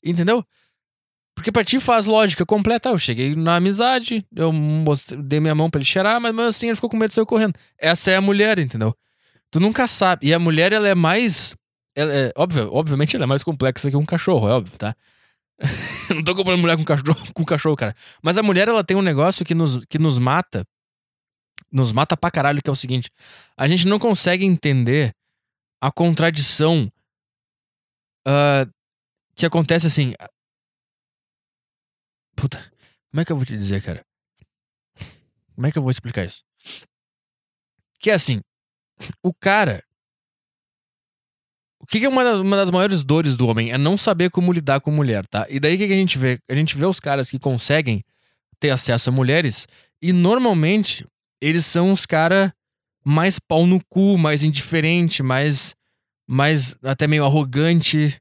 Entendeu? 0.04 0.44
Porque 1.34 1.50
pra 1.50 1.64
ti 1.64 1.80
faz 1.80 2.06
lógica 2.06 2.44
completa. 2.44 2.90
Eu 2.90 2.98
cheguei 2.98 3.34
na 3.34 3.56
amizade, 3.56 4.26
eu 4.36 4.52
mostrei, 4.52 5.22
dei 5.22 5.40
minha 5.40 5.54
mão 5.54 5.70
pra 5.70 5.78
ele 5.78 5.86
cheirar, 5.86 6.20
mas 6.20 6.34
mesmo 6.34 6.48
assim 6.48 6.66
ele 6.66 6.74
ficou 6.74 6.90
com 6.90 6.98
medo 6.98 7.08
de 7.08 7.14
sair 7.14 7.24
correndo. 7.24 7.54
Essa 7.78 8.10
é 8.10 8.16
a 8.16 8.20
mulher, 8.20 8.58
entendeu? 8.58 8.94
Tu 9.50 9.58
nunca 9.58 9.86
sabe. 9.86 10.26
E 10.26 10.34
a 10.34 10.38
mulher, 10.38 10.70
ela 10.74 10.86
é 10.86 10.94
mais. 10.94 11.56
Ela 11.94 12.12
é, 12.12 12.32
óbvio, 12.36 12.68
obviamente 12.70 13.16
ela 13.16 13.24
é 13.24 13.26
mais 13.26 13.42
complexa 13.42 13.90
que 13.90 13.96
um 13.96 14.04
cachorro, 14.04 14.46
é 14.46 14.52
óbvio, 14.52 14.76
tá? 14.76 14.94
não 16.14 16.22
tô 16.22 16.34
comparando 16.34 16.62
mulher 16.62 16.76
com 16.76 16.84
cachorro, 16.84 17.22
com 17.32 17.44
cachorro, 17.44 17.76
cara. 17.76 17.94
Mas 18.22 18.38
a 18.38 18.42
mulher, 18.42 18.68
ela 18.68 18.82
tem 18.82 18.96
um 18.96 19.02
negócio 19.02 19.44
que 19.44 19.54
nos, 19.54 19.84
que 19.86 19.98
nos 19.98 20.18
mata. 20.18 20.66
Nos 21.70 21.92
mata 21.92 22.16
pra 22.16 22.30
caralho, 22.30 22.62
que 22.62 22.68
é 22.68 22.72
o 22.72 22.76
seguinte: 22.76 23.10
a 23.56 23.68
gente 23.68 23.86
não 23.86 23.98
consegue 23.98 24.44
entender 24.44 25.14
a 25.80 25.92
contradição 25.92 26.90
uh, 28.26 28.70
que 29.34 29.46
acontece 29.46 29.86
assim. 29.86 30.14
Puta, 32.34 32.58
como 33.10 33.20
é 33.20 33.24
que 33.24 33.32
eu 33.32 33.36
vou 33.36 33.44
te 33.44 33.56
dizer, 33.56 33.82
cara? 33.82 34.04
Como 35.54 35.66
é 35.66 35.72
que 35.72 35.78
eu 35.78 35.82
vou 35.82 35.90
explicar 35.90 36.24
isso? 36.24 36.42
Que 38.00 38.10
é 38.10 38.14
assim, 38.14 38.40
o 39.22 39.32
cara. 39.34 39.84
O 41.80 41.86
que, 41.86 41.98
que 41.98 42.06
é 42.06 42.08
uma 42.08 42.22
das, 42.22 42.40
uma 42.40 42.56
das, 42.56 42.70
maiores 42.70 43.02
dores 43.02 43.36
do 43.36 43.48
homem? 43.48 43.72
É 43.72 43.78
não 43.78 43.96
saber 43.96 44.30
como 44.30 44.52
lidar 44.52 44.80
com 44.80 44.90
mulher, 44.90 45.26
tá? 45.26 45.46
E 45.48 45.58
daí 45.58 45.74
o 45.74 45.78
que, 45.78 45.86
que 45.86 45.92
a 45.92 45.96
gente 45.96 46.18
vê? 46.18 46.38
A 46.48 46.54
gente 46.54 46.76
vê 46.76 46.84
os 46.84 47.00
caras 47.00 47.30
que 47.30 47.38
conseguem 47.38 48.04
ter 48.58 48.70
acesso 48.70 49.08
a 49.08 49.12
mulheres 49.12 49.66
e 50.02 50.12
normalmente 50.12 51.06
eles 51.40 51.64
são 51.64 51.90
os 51.90 52.04
caras 52.04 52.52
mais 53.04 53.38
pau 53.38 53.66
no 53.66 53.82
cu, 53.88 54.18
mais 54.18 54.42
indiferente, 54.42 55.22
mais, 55.22 55.74
mais 56.28 56.76
até 56.82 57.06
meio 57.06 57.24
arrogante, 57.24 58.20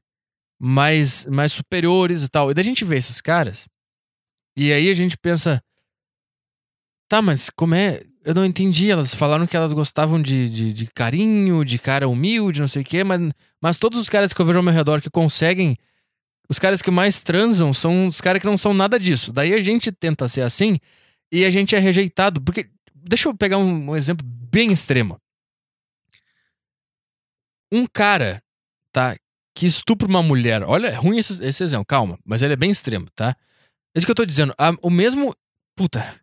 mais, 0.58 1.26
mais 1.26 1.52
superiores 1.52 2.24
e 2.24 2.28
tal. 2.28 2.50
E 2.50 2.54
daí 2.54 2.62
a 2.62 2.64
gente 2.64 2.84
vê 2.84 2.96
esses 2.96 3.20
caras 3.20 3.68
e 4.56 4.72
aí 4.72 4.90
a 4.90 4.94
gente 4.94 5.16
pensa. 5.16 5.62
Tá, 7.08 7.22
mas 7.22 7.50
como 7.50 7.74
é. 7.74 8.02
Eu 8.24 8.34
não 8.34 8.44
entendi. 8.44 8.90
Elas 8.90 9.14
falaram 9.14 9.46
que 9.46 9.56
elas 9.56 9.72
gostavam 9.72 10.20
de, 10.20 10.48
de, 10.48 10.72
de 10.72 10.86
carinho, 10.86 11.64
de 11.64 11.78
cara 11.78 12.08
humilde, 12.08 12.60
não 12.60 12.68
sei 12.68 12.82
o 12.82 12.84
quê, 12.84 13.02
mas, 13.02 13.20
mas 13.60 13.78
todos 13.78 13.98
os 13.98 14.08
caras 14.08 14.32
que 14.32 14.40
eu 14.40 14.46
vejo 14.46 14.58
ao 14.58 14.64
meu 14.64 14.74
redor 14.74 15.00
que 15.00 15.10
conseguem. 15.10 15.76
Os 16.48 16.58
caras 16.58 16.82
que 16.82 16.90
mais 16.90 17.22
transam 17.22 17.72
são 17.72 18.08
os 18.08 18.20
caras 18.20 18.40
que 18.40 18.46
não 18.46 18.56
são 18.56 18.74
nada 18.74 18.98
disso. 18.98 19.32
Daí 19.32 19.54
a 19.54 19.62
gente 19.62 19.92
tenta 19.92 20.28
ser 20.28 20.42
assim 20.42 20.78
e 21.32 21.44
a 21.44 21.50
gente 21.50 21.74
é 21.74 21.78
rejeitado. 21.78 22.40
Porque. 22.40 22.68
Deixa 22.94 23.28
eu 23.28 23.34
pegar 23.34 23.56
um, 23.56 23.90
um 23.90 23.96
exemplo 23.96 24.26
bem 24.26 24.72
extremo. 24.72 25.18
Um 27.72 27.86
cara, 27.86 28.42
tá? 28.92 29.16
Que 29.54 29.66
estupra 29.66 30.06
uma 30.06 30.22
mulher. 30.22 30.62
Olha, 30.64 30.88
é 30.88 30.94
ruim 30.94 31.18
esse, 31.18 31.42
esse 31.44 31.62
exemplo, 31.62 31.86
calma, 31.86 32.18
mas 32.24 32.42
ele 32.42 32.52
é 32.52 32.56
bem 32.56 32.70
extremo, 32.70 33.06
tá? 33.14 33.34
É 33.94 33.98
isso 33.98 34.06
que 34.06 34.10
eu 34.10 34.16
tô 34.16 34.26
dizendo. 34.26 34.54
o 34.82 34.90
mesmo. 34.90 35.34
Puta. 35.76 36.19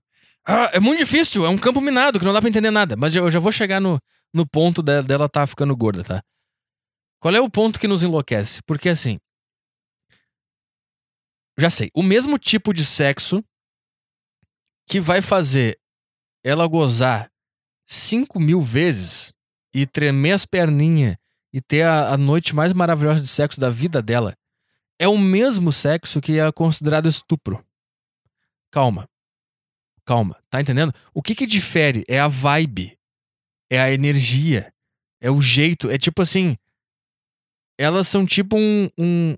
Ah, 0.50 0.70
é 0.72 0.80
muito 0.80 1.00
difícil, 1.00 1.46
é 1.46 1.50
um 1.50 1.58
campo 1.58 1.82
minado 1.82 2.18
que 2.18 2.24
não 2.24 2.32
dá 2.32 2.40
pra 2.40 2.50
entender 2.50 2.72
nada. 2.72 2.96
Mas 2.96 3.14
eu 3.14 3.30
já 3.30 3.38
vou 3.38 3.52
chegar 3.52 3.82
no, 3.82 4.00
no 4.34 4.48
ponto 4.48 4.82
dela, 4.82 5.04
dela 5.04 5.28
tá 5.28 5.46
ficando 5.46 5.76
gorda, 5.76 6.06
tá? 6.06 6.24
Qual 7.20 7.36
é 7.36 7.42
o 7.42 7.50
ponto 7.50 7.78
que 7.78 7.88
nos 7.88 8.02
enlouquece? 8.02 8.62
Porque 8.66 8.88
assim. 8.88 9.20
Já 11.60 11.70
sei. 11.70 11.90
O 11.94 12.02
mesmo 12.02 12.38
tipo 12.38 12.74
de 12.74 12.86
sexo 12.86 13.44
que 14.88 15.02
vai 15.02 15.22
fazer 15.22 15.78
ela 16.46 16.66
gozar 16.66 17.30
5 17.86 18.40
mil 18.40 18.62
vezes 18.62 19.34
e 19.74 19.86
tremer 19.86 20.32
as 20.32 20.46
perninhas 20.46 21.18
e 21.52 21.60
ter 21.60 21.82
a, 21.82 22.14
a 22.14 22.18
noite 22.18 22.56
mais 22.56 22.72
maravilhosa 22.72 23.20
de 23.20 23.28
sexo 23.28 23.60
da 23.60 23.70
vida 23.70 24.02
dela 24.02 24.34
é 24.98 25.08
o 25.10 25.18
mesmo 25.18 25.74
sexo 25.74 26.22
que 26.22 26.40
é 26.40 26.52
considerado 26.54 27.10
estupro. 27.10 27.62
Calma. 28.72 29.10
Calma, 30.08 30.38
tá 30.50 30.62
entendendo? 30.62 30.94
O 31.14 31.22
que 31.22 31.36
que 31.36 31.46
difere 31.46 32.04
é 32.08 32.20
a 32.20 32.28
vibe, 32.28 32.98
é 33.70 33.80
a 33.80 33.92
energia, 33.92 34.72
é 35.22 35.30
o 35.30 35.42
jeito, 35.42 35.90
é 35.92 35.98
tipo 35.98 36.22
assim, 36.22 36.56
elas 37.78 38.08
são 38.08 38.26
tipo 38.26 38.58
um, 38.58 38.88
um 38.98 39.36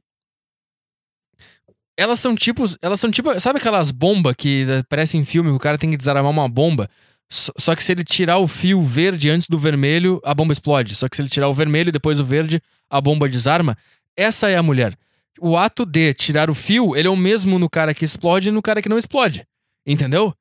elas 1.98 2.20
são 2.20 2.36
tipo, 2.36 2.64
elas 2.82 3.00
são 3.00 3.12
tipo, 3.12 3.38
sabe 3.40 3.60
aquelas 3.60 3.92
bombas 3.92 4.36
que 4.38 4.66
parecem 4.88 5.22
em 5.22 5.26
filme, 5.26 5.50
o 5.50 5.60
cara 5.60 5.78
tem 5.78 5.90
que 5.90 5.98
desarmar 5.98 6.32
uma 6.32 6.48
bomba, 6.48 6.90
só 7.32 7.76
que 7.76 7.84
se 7.84 7.92
ele 7.92 8.04
tirar 8.04 8.38
o 8.38 8.48
fio 8.48 8.82
verde 8.82 9.30
antes 9.30 9.48
do 9.50 9.60
vermelho, 9.60 10.22
a 10.24 10.34
bomba 10.34 10.52
explode. 10.52 10.96
Só 10.96 11.08
que 11.08 11.16
se 11.16 11.22
ele 11.22 11.30
tirar 11.30 11.48
o 11.48 11.54
vermelho 11.54 11.90
e 11.90 11.92
depois 11.92 12.20
o 12.20 12.26
verde, 12.26 12.60
a 12.90 13.00
bomba 13.00 13.30
desarma. 13.30 13.78
Essa 14.18 14.50
é 14.50 14.56
a 14.56 14.64
mulher 14.64 14.98
o 15.42 15.58
ato 15.58 15.86
de 15.86 16.14
tirar 16.14 16.50
o 16.50 16.54
fio, 16.54 16.96
ele 16.96 17.08
é 17.08 17.12
o 17.12 17.18
mesmo 17.18 17.58
no 17.58 17.70
cara 17.70 17.94
que 17.94 18.06
explode 18.06 18.50
e 18.50 18.52
no 18.52 18.62
cara 18.62 18.82
que 18.82 18.90
não 18.90 18.98
explode. 18.98 19.46
Entendeu? 19.86 20.34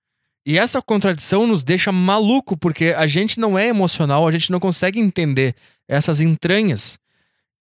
E 0.49 0.57
essa 0.57 0.81
contradição 0.81 1.47
nos 1.47 1.63
deixa 1.63 1.93
maluco, 1.93 2.57
porque 2.57 2.95
a 2.97 3.07
gente 3.07 3.39
não 3.39 3.59
é 3.59 3.69
emocional, 3.69 4.27
a 4.27 4.31
gente 4.31 4.51
não 4.51 4.59
consegue 4.59 4.99
entender 4.99 5.55
essas 5.87 6.23
entranhas. 6.23 6.99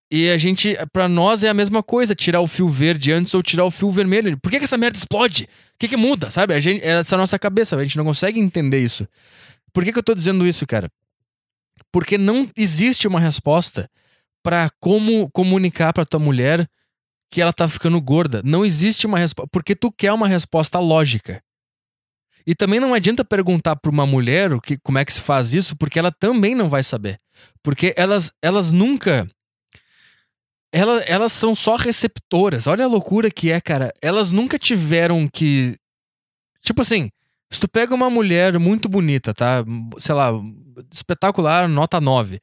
E 0.10 0.30
a 0.30 0.38
gente, 0.38 0.74
para 0.94 1.10
nós 1.10 1.44
é 1.44 1.50
a 1.50 1.54
mesma 1.54 1.84
coisa, 1.84 2.16
tirar 2.16 2.40
o 2.40 2.48
fio 2.48 2.70
verde 2.70 3.12
antes 3.12 3.34
ou 3.34 3.44
tirar 3.44 3.66
o 3.66 3.72
fio 3.72 3.90
vermelho. 3.90 4.40
Por 4.40 4.50
que, 4.50 4.58
que 4.58 4.64
essa 4.64 4.78
merda 4.78 4.98
explode? 4.98 5.44
O 5.44 5.78
que, 5.78 5.90
que 5.90 5.98
muda? 5.98 6.32
Sabe? 6.32 6.54
A 6.54 6.62
gente, 6.62 6.82
essa 6.82 7.14
é 7.14 7.18
a 7.18 7.20
nossa 7.20 7.38
cabeça, 7.38 7.76
a 7.76 7.84
gente 7.84 7.98
não 7.98 8.06
consegue 8.06 8.40
entender 8.40 8.80
isso. 8.80 9.06
Por 9.74 9.84
que, 9.84 9.92
que 9.92 10.00
eu 10.00 10.04
tô 10.04 10.16
dizendo 10.16 10.48
isso, 10.48 10.66
cara? 10.66 10.90
Porque 11.92 12.18
não 12.18 12.50
existe 12.56 13.06
uma 13.06 13.20
resposta 13.20 13.92
para 14.42 14.70
como 14.80 15.30
comunicar 15.32 15.92
para 15.92 16.06
tua 16.06 16.22
mulher 16.22 16.66
que 17.30 17.42
ela 17.42 17.52
tá 17.52 17.68
ficando 17.68 18.00
gorda. 18.00 18.42
Não 18.46 18.64
existe 18.64 19.06
uma 19.06 19.20
resposta. 19.20 19.50
Porque 19.52 19.76
tu 19.76 19.92
quer 19.92 20.14
uma 20.14 20.26
resposta 20.26 20.80
lógica. 20.80 21.44
E 22.48 22.56
também 22.56 22.80
não 22.80 22.94
adianta 22.94 23.26
perguntar 23.26 23.76
para 23.76 23.92
uma 23.92 24.08
mulher 24.08 24.54
o 24.54 24.62
que, 24.62 24.78
como 24.78 24.98
é 24.98 25.04
que 25.04 25.12
se 25.12 25.20
faz 25.20 25.54
isso, 25.54 25.76
porque 25.76 26.00
ela 26.00 26.12
também 26.12 26.56
não 26.56 26.70
vai 26.70 26.82
saber. 26.82 27.20
Porque 27.62 27.94
elas, 27.98 28.32
elas 28.42 28.72
nunca. 28.72 29.28
Elas, 30.72 31.04
elas 31.10 31.34
são 31.34 31.54
só 31.54 31.76
receptoras. 31.76 32.66
Olha 32.66 32.86
a 32.86 32.88
loucura 32.88 33.30
que 33.30 33.52
é, 33.52 33.60
cara. 33.60 33.92
Elas 34.02 34.32
nunca 34.32 34.58
tiveram 34.58 35.28
que. 35.28 35.76
Tipo 36.62 36.82
assim, 36.82 37.10
se 37.52 37.60
tu 37.60 37.68
pega 37.68 37.94
uma 37.94 38.10
mulher 38.10 38.58
muito 38.58 38.88
bonita, 38.88 39.34
tá? 39.34 39.66
Sei 39.98 40.16
lá, 40.16 40.32
espetacular, 40.90 41.68
nota 41.68 42.00
9 42.00 42.40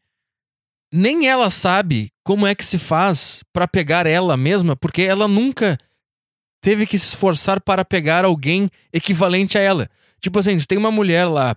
nem 0.97 1.27
ela 1.27 1.51
sabe 1.51 2.13
como 2.23 2.47
é 2.47 2.55
que 2.55 2.65
se 2.65 2.79
faz 2.79 3.43
para 3.53 3.67
pegar 3.67 4.07
ela 4.07 4.37
mesma, 4.37 4.77
porque 4.77 5.03
ela 5.03 5.27
nunca 5.27 5.77
teve 6.65 6.87
que 6.87 6.99
se 6.99 7.09
esforçar 7.09 7.61
para 7.61 7.85
pegar 7.85 8.25
alguém 8.25 8.71
equivalente 8.91 9.59
a 9.59 9.61
ela. 9.61 9.87
Tipo 10.19 10.39
assim, 10.39 10.59
tem 10.61 10.79
uma 10.79 10.91
mulher 10.91 11.27
lá, 11.27 11.55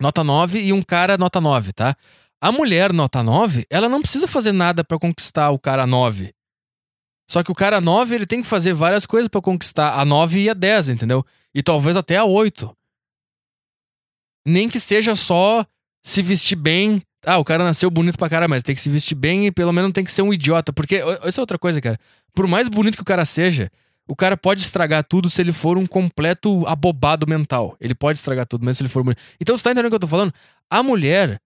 nota 0.00 0.24
9, 0.24 0.60
e 0.60 0.72
um 0.72 0.82
cara 0.82 1.16
nota 1.16 1.40
9, 1.40 1.72
tá? 1.72 1.96
A 2.40 2.50
mulher 2.50 2.92
nota 2.92 3.22
9, 3.22 3.64
ela 3.70 3.88
não 3.88 4.02
precisa 4.02 4.26
fazer 4.26 4.50
nada 4.50 4.82
para 4.82 4.98
conquistar 4.98 5.50
o 5.50 5.58
cara 5.60 5.86
9. 5.86 6.34
Só 7.30 7.44
que 7.44 7.52
o 7.52 7.54
cara 7.54 7.80
9, 7.80 8.16
ele 8.16 8.26
tem 8.26 8.42
que 8.42 8.48
fazer 8.48 8.72
várias 8.72 9.06
coisas 9.06 9.28
para 9.28 9.40
conquistar 9.40 9.94
a 9.96 10.04
9 10.04 10.40
e 10.40 10.50
a 10.50 10.54
10, 10.54 10.88
entendeu? 10.88 11.24
E 11.54 11.62
talvez 11.62 11.96
até 11.96 12.16
a 12.16 12.24
8. 12.24 12.76
Nem 14.44 14.68
que 14.68 14.80
seja 14.80 15.14
só 15.14 15.64
se 16.02 16.20
vestir 16.20 16.56
bem, 16.56 17.00
ah, 17.24 17.38
o 17.38 17.44
cara 17.44 17.62
nasceu 17.62 17.90
bonito 17.92 18.18
pra 18.18 18.28
caramba, 18.28 18.56
mas 18.56 18.64
tem 18.64 18.74
que 18.74 18.80
se 18.80 18.90
vestir 18.90 19.14
bem 19.14 19.46
e 19.46 19.52
pelo 19.52 19.72
menos 19.72 19.92
tem 19.92 20.04
que 20.04 20.10
ser 20.10 20.22
um 20.22 20.34
idiota. 20.34 20.72
Porque, 20.72 20.96
essa 21.22 21.40
é 21.40 21.42
outra 21.42 21.58
coisa, 21.58 21.80
cara. 21.80 21.98
Por 22.34 22.48
mais 22.48 22.68
bonito 22.68 22.96
que 22.96 23.02
o 23.02 23.06
cara 23.06 23.24
seja, 23.24 23.70
o 24.08 24.14
cara 24.14 24.36
pode 24.36 24.60
estragar 24.60 25.04
tudo 25.04 25.28
se 25.28 25.40
ele 25.40 25.52
for 25.52 25.76
um 25.76 25.86
completo 25.86 26.66
abobado 26.66 27.26
mental. 27.26 27.76
Ele 27.80 27.94
pode 27.94 28.18
estragar 28.18 28.46
tudo, 28.46 28.64
mesmo 28.64 28.74
se 28.74 28.82
ele 28.82 28.88
for 28.88 29.02
bonito. 29.02 29.20
Então, 29.40 29.56
você 29.56 29.64
tá 29.64 29.70
entendendo 29.70 29.86
o 29.86 29.90
que 29.90 29.96
eu 29.96 30.00
tô 30.00 30.06
falando? 30.06 30.32
A 30.70 30.82
mulher, 30.82 31.40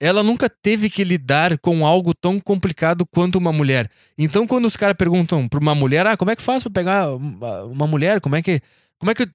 ela 0.00 0.22
nunca 0.22 0.48
teve 0.48 0.88
que 0.88 1.04
lidar 1.04 1.58
com 1.58 1.86
algo 1.86 2.14
tão 2.14 2.40
complicado 2.40 3.06
quanto 3.06 3.36
uma 3.36 3.52
mulher. 3.52 3.90
Então, 4.16 4.46
quando 4.46 4.64
os 4.64 4.76
caras 4.76 4.96
perguntam 4.96 5.46
pra 5.48 5.60
uma 5.60 5.74
mulher, 5.74 6.06
ah, 6.06 6.16
como 6.16 6.30
é 6.30 6.36
que 6.36 6.42
faz 6.42 6.62
pra 6.62 6.72
pegar 6.72 7.08
uma 7.10 7.86
mulher? 7.86 8.20
Como 8.20 8.36
é 8.36 8.42
que. 8.42 8.60
Como 8.98 9.10
é 9.10 9.14
que 9.14 9.28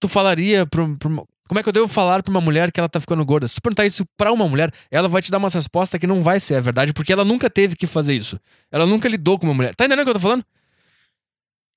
tu 0.00 0.08
falaria 0.08 0.66
pra, 0.66 0.88
pra, 0.98 1.10
como 1.52 1.60
é 1.60 1.62
que 1.62 1.68
eu 1.68 1.72
devo 1.72 1.86
falar 1.86 2.22
pra 2.22 2.30
uma 2.30 2.40
mulher 2.40 2.72
que 2.72 2.80
ela 2.80 2.88
tá 2.88 2.98
ficando 2.98 3.22
gorda? 3.26 3.46
Se 3.46 3.56
tu 3.56 3.60
perguntar 3.60 3.84
isso 3.84 4.06
pra 4.16 4.32
uma 4.32 4.48
mulher, 4.48 4.72
ela 4.90 5.06
vai 5.06 5.20
te 5.20 5.30
dar 5.30 5.36
uma 5.36 5.50
resposta 5.50 5.98
que 5.98 6.06
não 6.06 6.22
vai 6.22 6.40
ser 6.40 6.54
a 6.54 6.60
verdade, 6.62 6.94
porque 6.94 7.12
ela 7.12 7.26
nunca 7.26 7.50
teve 7.50 7.76
que 7.76 7.86
fazer 7.86 8.14
isso. 8.14 8.40
Ela 8.70 8.86
nunca 8.86 9.06
lidou 9.06 9.38
com 9.38 9.46
uma 9.46 9.52
mulher. 9.52 9.74
Tá 9.74 9.84
entendendo 9.84 10.00
o 10.00 10.04
que 10.04 10.10
eu 10.10 10.14
tô 10.14 10.20
falando? 10.20 10.42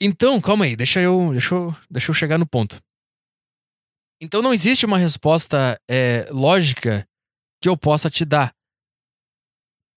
Então, 0.01 0.41
calma 0.41 0.65
aí, 0.65 0.75
deixa 0.75 0.99
eu, 0.99 1.31
deixa 1.31 1.55
eu, 1.55 1.75
deixa 1.89 2.11
eu 2.11 2.15
chegar 2.15 2.37
no 2.37 2.45
ponto. 2.45 2.81
Então 4.21 4.41
não 4.41 4.53
existe 4.53 4.85
uma 4.85 4.97
resposta 4.97 5.79
é, 5.89 6.27
lógica 6.31 7.07
que 7.61 7.69
eu 7.69 7.77
possa 7.77 8.09
te 8.09 8.25
dar. 8.25 8.53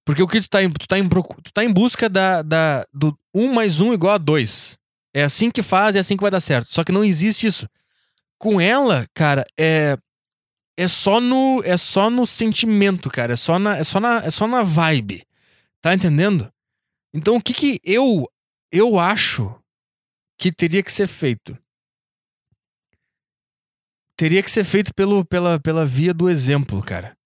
Porque 0.04 0.22
o 0.22 0.26
que 0.26 0.40
tu 0.40 0.48
tá 0.48 0.62
em, 0.62 0.70
tu 0.70 0.88
tá 0.88 0.98
em, 0.98 1.08
tu 1.08 1.52
tá 1.52 1.64
em 1.64 1.72
busca 1.72 2.08
da, 2.08 2.42
da, 2.42 2.84
do 2.92 3.16
1 3.34 3.52
mais 3.52 3.80
1 3.80 3.92
igual 3.92 4.14
a 4.14 4.18
2. 4.18 4.78
É 5.14 5.22
assim 5.22 5.50
que 5.50 5.62
faz, 5.62 5.96
é 5.96 5.98
assim 5.98 6.16
que 6.16 6.22
vai 6.22 6.30
dar 6.30 6.40
certo. 6.40 6.72
Só 6.72 6.82
que 6.82 6.92
não 6.92 7.04
existe 7.04 7.46
isso 7.46 7.68
com 8.38 8.60
ela, 8.60 9.06
cara, 9.14 9.44
é. 9.58 9.96
é 10.78 10.88
só 10.88 11.20
no 11.20 11.60
é 11.64 11.76
só 11.76 12.08
no 12.08 12.24
sentimento, 12.24 13.10
cara, 13.10 13.32
é 13.32 13.36
só 13.36 13.58
na 13.58 13.76
é 13.76 13.84
só 13.84 13.98
na 13.98 14.24
é 14.24 14.30
só 14.30 14.46
na 14.46 14.62
vibe. 14.62 15.24
Tá 15.82 15.92
entendendo? 15.92 16.50
Então 17.12 17.36
o 17.36 17.42
que 17.42 17.52
que 17.52 17.80
eu 17.84 18.26
eu 18.72 18.98
acho 18.98 19.54
que 20.38 20.52
teria 20.52 20.82
que 20.82 20.92
ser 20.92 21.08
feito? 21.08 21.58
Teria 24.16 24.42
que 24.42 24.50
ser 24.50 24.64
feito 24.64 24.94
pelo, 24.94 25.24
pela, 25.24 25.60
pela 25.60 25.84
via 25.84 26.14
do 26.14 26.30
exemplo, 26.30 26.82
cara. 26.82 27.16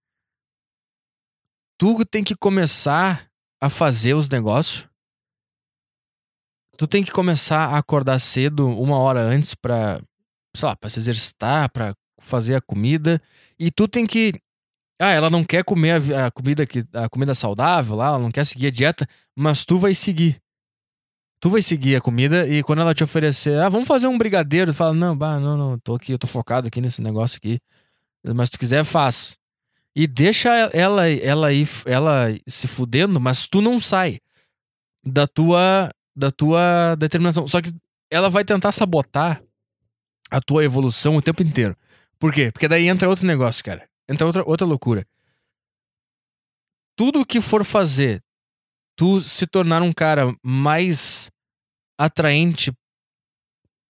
Tu 1.79 2.05
tem 2.07 2.25
que 2.25 2.35
começar 2.35 3.31
a 3.61 3.69
fazer 3.69 4.15
os 4.15 4.29
negócios. 4.29 4.89
Tu 6.77 6.87
tem 6.87 7.05
que 7.05 7.13
começar 7.13 7.69
a 7.69 7.79
acordar 7.79 8.19
cedo, 8.19 8.67
uma 8.69 8.99
hora 8.99 9.21
antes, 9.21 9.55
pra, 9.55 10.01
sei 10.55 10.69
lá, 10.69 10.77
pra 10.77 10.91
se 10.91 10.99
exercitar, 10.99 11.71
pra 11.71 11.95
fazer 12.21 12.55
a 12.57 12.61
comida. 12.61 13.23
E 13.59 13.71
tu 13.71 13.87
tem 13.87 14.07
que. 14.07 14.33
Ah, 15.01 15.13
ela 15.13 15.31
não 15.31 15.45
quer 15.45 15.65
comer 15.65 16.01
a, 16.15 16.27
a 16.27 16.31
comida 16.31 16.67
que 16.67 16.85
a 16.93 17.09
comida 17.09 17.35
saudável 17.35 17.97
lá, 17.97 18.09
ela 18.09 18.19
não 18.19 18.31
quer 18.31 18.45
seguir 18.45 18.69
a 18.69 18.71
dieta, 18.71 19.07
mas 19.37 19.65
tu 19.65 19.79
vai 19.79 19.95
seguir. 19.95 20.42
Tu 21.43 21.51
vai 21.51 21.61
seguir 21.61 21.97
a 21.97 22.01
comida 22.01 22.47
e 22.47 22.63
quando 22.63 22.83
ela 22.83 22.95
te 22.95 23.03
oferecer, 23.03 23.61
ah, 23.61 23.69
vamos 23.69 23.89
fazer 23.89 24.07
um 24.07 24.17
brigadeiro, 24.17 24.71
tu 24.71 24.77
fala, 24.77 24.93
não, 24.93 25.17
bah, 25.17 25.41
não, 25.41 25.57
não, 25.57 25.77
tô 25.77 25.97
aqui, 25.97 26.13
eu 26.13 26.19
tô 26.19 26.29
focado 26.29 26.69
aqui 26.69 26.81
nesse 26.81 27.03
negócio 27.03 27.37
aqui. 27.37 27.59
Mas 28.23 28.47
se 28.47 28.53
tu 28.53 28.61
quiser, 28.61 28.85
faz. 28.85 29.37
E 29.93 30.07
deixa 30.07 30.51
ela, 30.73 31.11
ela 31.11 31.49
ela 31.85 32.27
se 32.47 32.69
fudendo, 32.69 33.19
mas 33.19 33.49
tu 33.49 33.61
não 33.61 33.81
sai 33.81 34.21
da 35.05 35.27
tua, 35.27 35.91
da 36.15 36.31
tua 36.31 36.95
determinação. 36.95 37.49
Só 37.49 37.61
que 37.61 37.75
ela 38.09 38.31
vai 38.31 38.45
tentar 38.45 38.71
sabotar 38.71 39.43
a 40.31 40.41
tua 40.41 40.63
evolução 40.65 41.17
o 41.17 41.23
tempo 41.23 41.43
inteiro. 41.43 41.77
Por 42.21 42.33
quê? 42.33 42.53
Porque 42.53 42.69
daí 42.69 42.87
entra 42.87 43.09
outro 43.09 43.27
negócio, 43.27 43.65
cara. 43.65 43.89
Entra 44.09 44.29
outra, 44.29 44.45
outra 44.47 44.65
loucura. 44.65 45.05
Tudo 46.97 47.27
que 47.27 47.41
for 47.41 47.65
fazer 47.65 48.23
tu 48.95 49.21
se 49.21 49.45
tornar 49.45 49.83
um 49.83 49.93
cara 49.93 50.33
mais 50.41 51.32
atraente. 51.99 52.73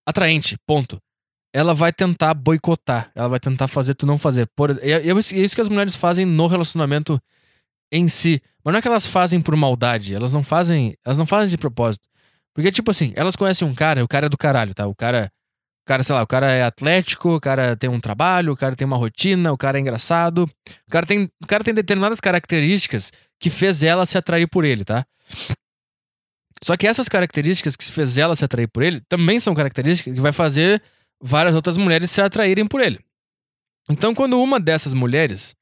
Atraente, 0.07 0.57
ponto. 0.67 0.99
Ela 1.55 1.75
vai 1.75 1.93
tentar 1.93 2.35
boicotar. 2.35 3.11
Ela 3.15 3.29
vai 3.29 3.41
tentar 3.41 3.69
fazer 3.69 3.95
tu 3.95 4.07
não 4.07 4.19
fazer. 4.19 4.49
Por, 4.57 4.71
é, 4.83 5.09
é 5.09 5.13
isso 5.19 5.55
que 5.55 5.61
as 5.61 5.69
mulheres 5.69 5.95
fazem 5.95 6.25
no 6.25 6.47
relacionamento 6.47 7.21
em 7.93 8.09
si. 8.09 8.41
Mas 8.65 8.73
não 8.73 8.79
é 8.79 8.83
que 8.83 8.89
elas 8.89 9.07
fazem 9.07 9.41
por 9.41 9.55
maldade. 9.55 10.15
Elas 10.15 10.33
não 10.33 10.43
fazem. 10.43 10.97
Elas 11.05 11.19
não 11.19 11.27
fazem 11.27 11.51
de 11.51 11.59
propósito. 11.59 12.09
Porque, 12.55 12.73
tipo 12.73 12.91
assim, 12.91 13.13
elas 13.17 13.37
conhecem 13.37 13.67
um 13.67 13.75
cara, 13.75 14.05
o 14.05 14.09
cara 14.09 14.27
é 14.27 14.29
do 14.29 14.37
caralho, 14.37 14.75
tá? 14.75 14.87
O 14.87 14.95
cara. 14.95 15.31
O 15.85 15.85
cara, 15.85 16.05
sei 16.05 16.15
lá, 16.15 16.23
o 16.23 16.27
cara 16.29 16.49
é 16.49 16.63
atlético, 16.63 17.35
o 17.35 17.41
cara 17.41 17.77
tem 17.77 17.91
um 17.91 17.99
trabalho, 17.99 18.53
o 18.53 18.57
cara 18.57 18.77
tem 18.77 18.87
uma 18.87 18.97
rotina, 18.97 19.51
o 19.51 19.59
cara 19.59 19.79
é 19.79 19.81
engraçado. 19.81 20.49
O 20.87 20.91
cara 20.91 21.05
tem, 21.05 21.29
o 21.43 21.47
cara 21.47 21.65
tem 21.65 21.75
determinadas 21.75 22.21
características 22.21 23.11
que 23.41 23.51
fez 23.51 23.83
ela 23.83 24.07
se 24.07 24.17
atrair 24.17 24.47
por 24.47 24.65
ele, 24.65 24.85
tá? 24.85 25.05
Só 26.65 26.77
que 26.77 26.87
essas 26.87 27.09
características 27.09 27.77
que 27.77 27.85
fez 27.85 28.17
ela 28.17 28.37
se 28.37 28.45
atrair 28.45 28.69
por 28.69 28.83
ele 28.83 29.01
também 29.09 29.39
são 29.41 29.55
características 29.55 30.15
que 30.15 30.21
vai 30.21 30.33
fazer 30.33 30.83
várias 31.21 31.55
outras 31.55 31.77
mulheres 31.77 32.11
se 32.11 32.21
atraírem 32.21 32.67
por 32.67 32.81
ele. 32.81 33.01
Então, 33.91 34.15
quando 34.15 34.41
uma 34.41 34.61
dessas 34.61 34.95
mulheres 34.95 35.55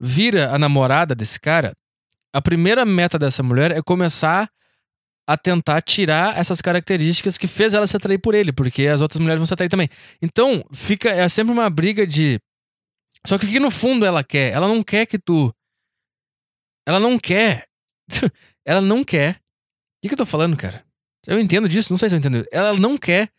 vira 0.00 0.50
a 0.50 0.58
namorada 0.58 1.14
desse 1.14 1.40
cara, 1.40 1.72
a 2.32 2.42
primeira 2.42 2.84
meta 2.84 3.18
dessa 3.18 3.42
mulher 3.42 3.70
é 3.70 3.80
começar 3.82 4.50
a 5.26 5.38
tentar 5.38 5.80
tirar 5.80 6.38
essas 6.38 6.60
características 6.60 7.38
que 7.38 7.46
fez 7.46 7.72
ela 7.72 7.86
se 7.86 7.96
atrair 7.96 8.18
por 8.18 8.34
ele, 8.34 8.52
porque 8.52 8.86
as 8.86 9.00
outras 9.00 9.18
mulheres 9.18 9.38
vão 9.38 9.46
se 9.46 9.54
atrair 9.54 9.70
também. 9.70 9.88
Então, 10.20 10.62
fica 10.72 11.08
é 11.08 11.26
sempre 11.28 11.52
uma 11.52 11.70
briga 11.70 12.06
de 12.06 12.38
só 13.26 13.38
que 13.38 13.46
o 13.46 13.48
que 13.48 13.58
no 13.58 13.70
fundo 13.70 14.04
ela 14.04 14.22
quer? 14.22 14.52
Ela 14.52 14.68
não 14.68 14.82
quer 14.82 15.06
que 15.06 15.18
tu 15.18 15.50
ela 16.86 17.00
não 17.00 17.18
quer. 17.18 17.66
ela 18.66 18.80
não 18.80 19.02
quer. 19.02 19.40
Que, 20.04 20.08
que 20.08 20.12
eu 20.12 20.18
tô 20.18 20.26
falando, 20.26 20.54
cara? 20.54 20.84
Eu 21.26 21.40
entendo 21.40 21.66
disso, 21.66 21.90
não 21.90 21.96
sei 21.96 22.10
se 22.10 22.14
eu 22.14 22.18
entendo. 22.18 22.46
Ela 22.52 22.78
não 22.78 22.98
quer 22.98 23.30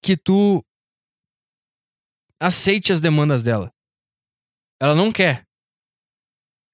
que 0.00 0.16
tu 0.16 0.64
aceite 2.40 2.92
as 2.92 3.00
demandas 3.00 3.42
dela. 3.42 3.72
Ela 4.80 4.94
não 4.94 5.10
quer. 5.10 5.44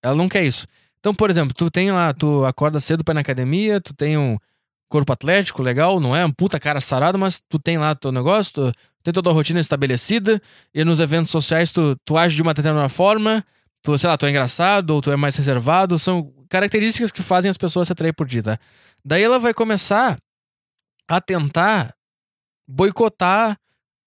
Ela 0.05 0.14
não 0.14 0.28
quer 0.28 0.44
isso. 0.44 0.66
Então, 0.99 1.14
por 1.14 1.30
exemplo, 1.30 1.55
tu 1.55 1.70
tem 1.70 1.90
lá, 1.90 2.12
tu 2.12 2.44
acorda 2.44 2.78
cedo 2.78 3.03
pra 3.03 3.12
ir 3.12 3.14
na 3.14 3.20
academia, 3.22 3.80
tu 3.80 3.94
tem 3.94 4.18
um 4.18 4.36
corpo 4.86 5.14
atlético 5.14 5.62
legal, 5.62 5.99
não 5.99 6.14
é 6.14 6.26
um 6.26 6.30
puta 6.30 6.61
cara 6.61 6.78
sarado, 6.78 7.18
mas 7.18 7.40
tu 7.40 7.59
tem 7.59 7.78
lá 7.78 7.94
teu 7.94 8.12
negócio, 8.12 8.53
tu 8.53 8.72
tem 9.03 9.14
toda 9.14 9.30
a 9.30 9.32
rotina 9.32 9.61
estabelecida, 9.61 10.42
e 10.74 10.84
nos 10.84 11.01
eventos 11.01 11.30
sociais 11.30 11.72
tu, 11.72 11.96
tu 12.05 12.18
age 12.18 12.36
de 12.36 12.42
uma 12.42 12.53
determinada 12.53 12.90
forma, 12.90 13.42
tu, 13.83 13.97
sei 13.99 14.09
lá, 14.09 14.16
tu 14.16 14.26
é 14.26 14.31
engraçado 14.31 14.91
ou 14.91 15.01
tu 15.01 15.11
é 15.11 15.16
mais 15.16 15.37
reservado, 15.37 15.99
são 15.99 16.33
características 16.49 17.12
que 17.12 17.22
fazem 17.22 17.49
as 17.49 17.57
pessoas 17.57 17.89
se 17.89 17.93
atrair 17.93 18.12
por 18.12 18.29
ti, 18.29 18.43
tá? 18.43 18.59
Daí 19.05 19.22
ela 19.22 19.39
vai 19.39 19.55
começar 19.55 20.18
a 21.09 21.20
tentar 21.20 21.95
boicotar. 22.68 23.57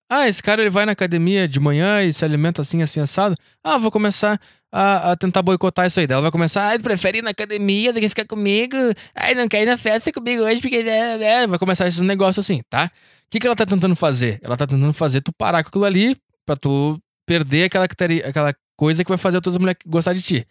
Ah, 0.09 0.27
esse 0.27 0.43
cara 0.43 0.61
ele 0.61 0.69
vai 0.69 0.85
na 0.85 0.91
academia 0.91 1.47
de 1.47 1.59
manhã 1.59 2.03
e 2.03 2.11
se 2.11 2.23
alimenta 2.25 2.61
assim, 2.61 2.81
assim, 2.81 2.99
assado. 2.99 3.35
Ah, 3.63 3.77
vou 3.77 3.89
começar 3.89 4.39
a, 4.71 5.11
a 5.11 5.15
tentar 5.15 5.41
boicotar 5.41 5.87
isso 5.87 5.99
aí. 5.99 6.07
Daí 6.07 6.15
ela 6.15 6.21
vai 6.21 6.31
começar, 6.31 6.67
ah, 6.67 6.73
ele 6.73 6.83
prefere 6.83 7.19
ir 7.19 7.21
na 7.21 7.31
academia 7.31 7.93
do 7.93 7.99
que 7.99 8.09
ficar 8.09 8.25
comigo. 8.25 8.75
Ah, 9.15 9.33
não 9.33 9.47
quer 9.47 9.63
ir 9.63 9.65
na 9.65 9.77
festa 9.77 10.11
comigo 10.11 10.43
hoje 10.43 10.61
porque. 10.61 10.77
É, 10.77 11.23
é. 11.43 11.47
Vai 11.47 11.57
começar 11.57 11.87
esses 11.87 12.01
negócios 12.01 12.43
assim, 12.45 12.61
tá? 12.69 12.85
O 12.85 13.31
que, 13.31 13.39
que 13.39 13.47
ela 13.47 13.55
tá 13.55 13.65
tentando 13.65 13.95
fazer? 13.95 14.39
Ela 14.43 14.57
tá 14.57 14.67
tentando 14.67 14.93
fazer 14.93 15.21
tu 15.21 15.31
parar 15.31 15.63
com 15.63 15.69
aquilo 15.69 15.85
ali 15.85 16.17
pra 16.45 16.55
tu 16.55 16.99
perder 17.25 17.65
aquela, 17.65 17.85
aquela 17.85 18.53
coisa 18.81 19.03
que 19.03 19.09
vai 19.09 19.17
fazer 19.19 19.37
outras 19.37 19.55
mulheres 19.57 19.77
gostar 19.85 20.11
de 20.11 20.23
ti. 20.23 20.47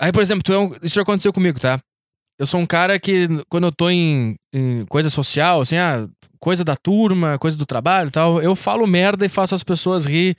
Aí, 0.00 0.10
por 0.10 0.22
exemplo, 0.22 0.42
tu 0.42 0.54
é 0.54 0.58
um, 0.58 0.72
isso 0.82 0.94
já 0.94 1.02
aconteceu 1.02 1.34
comigo, 1.34 1.60
tá? 1.60 1.78
Eu 2.38 2.46
sou 2.46 2.58
um 2.58 2.64
cara 2.64 2.98
que, 2.98 3.28
quando 3.50 3.64
eu 3.64 3.72
tô 3.72 3.90
em, 3.90 4.36
em 4.50 4.86
coisa 4.86 5.10
social, 5.10 5.60
assim, 5.60 5.76
ah, 5.76 6.08
coisa 6.38 6.64
da 6.64 6.74
turma, 6.74 7.38
coisa 7.38 7.58
do 7.58 7.66
trabalho 7.66 8.08
e 8.08 8.10
tal, 8.10 8.40
eu 8.40 8.56
falo 8.56 8.86
merda 8.86 9.26
e 9.26 9.28
faço 9.28 9.54
as 9.54 9.62
pessoas 9.62 10.06
rir 10.06 10.34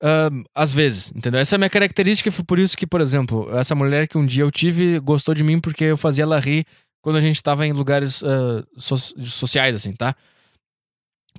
uh, 0.00 0.44
às 0.54 0.72
vezes, 0.72 1.10
entendeu? 1.16 1.40
Essa 1.40 1.56
é 1.56 1.56
a 1.56 1.58
minha 1.58 1.68
característica 1.68 2.28
e 2.28 2.32
foi 2.32 2.44
por 2.44 2.60
isso 2.60 2.76
que, 2.76 2.86
por 2.86 3.00
exemplo, 3.00 3.50
essa 3.58 3.74
mulher 3.74 4.06
que 4.06 4.16
um 4.16 4.24
dia 4.24 4.44
eu 4.44 4.52
tive 4.52 5.00
gostou 5.00 5.34
de 5.34 5.42
mim 5.42 5.58
porque 5.58 5.82
eu 5.82 5.96
fazia 5.96 6.22
ela 6.22 6.38
rir 6.38 6.64
quando 7.02 7.16
a 7.16 7.20
gente 7.20 7.42
tava 7.42 7.66
em 7.66 7.72
lugares 7.72 8.22
uh, 8.22 8.64
so 8.76 8.96
sociais, 8.96 9.74
assim, 9.74 9.94
tá? 9.94 10.14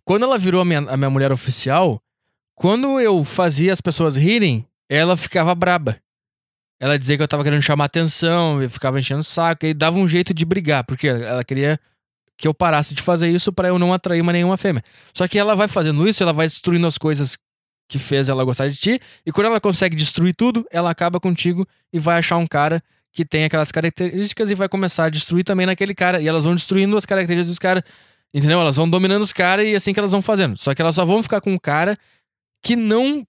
Quando 0.04 0.24
ela 0.24 0.38
virou 0.38 0.60
a 0.60 0.66
minha, 0.66 0.80
a 0.80 0.98
minha 0.98 1.10
mulher 1.10 1.32
oficial, 1.32 2.02
quando 2.56 3.00
eu 3.00 3.24
fazia 3.24 3.72
as 3.72 3.80
pessoas 3.80 4.18
rirem, 4.18 4.68
ela 4.98 5.16
ficava 5.16 5.56
braba. 5.56 5.98
Ela 6.78 6.98
dizia 7.00 7.16
que 7.16 7.24
eu 7.24 7.28
tava 7.28 7.44
querendo 7.44 7.62
chamar 7.62 7.86
atenção, 7.86 8.62
eu 8.62 8.70
ficava 8.70 9.00
enchendo 9.00 9.22
o 9.22 9.24
saco, 9.24 9.66
e 9.66 9.74
dava 9.74 9.98
um 9.98 10.08
jeito 10.08 10.34
de 10.34 10.44
brigar, 10.44 10.84
porque 10.84 11.08
ela 11.08 11.44
queria 11.46 11.80
que 12.38 12.48
eu 12.48 12.54
parasse 12.54 12.94
de 12.94 13.02
fazer 13.02 13.30
isso 13.30 13.54
para 13.54 13.70
eu 13.70 13.80
não 13.80 13.94
atrair 13.94 14.20
uma 14.20 14.34
nenhuma 14.34 14.58
fêmea. 14.58 14.84
Só 15.14 15.28
que 15.28 15.40
ela 15.40 15.56
vai 15.56 15.68
fazendo 15.68 16.06
isso, 16.08 16.22
ela 16.22 16.34
vai 16.34 16.48
destruindo 16.48 16.86
as 16.86 16.98
coisas 16.98 17.38
que 17.88 18.00
fez 18.00 18.28
ela 18.28 18.44
gostar 18.44 18.68
de 18.68 18.76
ti, 18.76 19.00
e 19.26 19.32
quando 19.32 19.48
ela 19.48 19.62
consegue 19.62 19.96
destruir 19.96 20.36
tudo, 20.36 20.66
ela 20.72 20.90
acaba 20.90 21.20
contigo 21.20 21.66
e 21.94 22.00
vai 22.00 22.18
achar 22.18 22.38
um 22.38 22.48
cara 22.48 22.84
que 23.14 23.24
tem 23.24 23.46
aquelas 23.46 23.72
características 23.72 24.52
e 24.52 24.56
vai 24.56 24.68
começar 24.68 25.06
a 25.06 25.10
destruir 25.10 25.44
também 25.44 25.66
naquele 25.66 25.94
cara. 25.94 26.22
E 26.22 26.28
elas 26.28 26.46
vão 26.46 26.56
destruindo 26.56 26.98
as 26.98 27.06
características 27.06 27.50
dos 27.50 27.60
caras. 27.60 27.84
Entendeu? 28.34 28.62
Elas 28.62 28.78
vão 28.78 28.90
dominando 28.90 29.22
os 29.22 29.34
caras 29.34 29.66
e 29.66 29.74
é 29.74 29.76
assim 29.76 29.94
que 29.94 30.00
elas 30.00 30.14
vão 30.14 30.22
fazendo. 30.22 30.58
Só 30.58 30.74
que 30.74 30.82
elas 30.82 30.96
só 30.96 31.04
vão 31.04 31.22
ficar 31.22 31.42
com 31.42 31.52
um 31.52 31.58
cara 31.58 31.98
que 32.64 32.78
não 32.78 33.28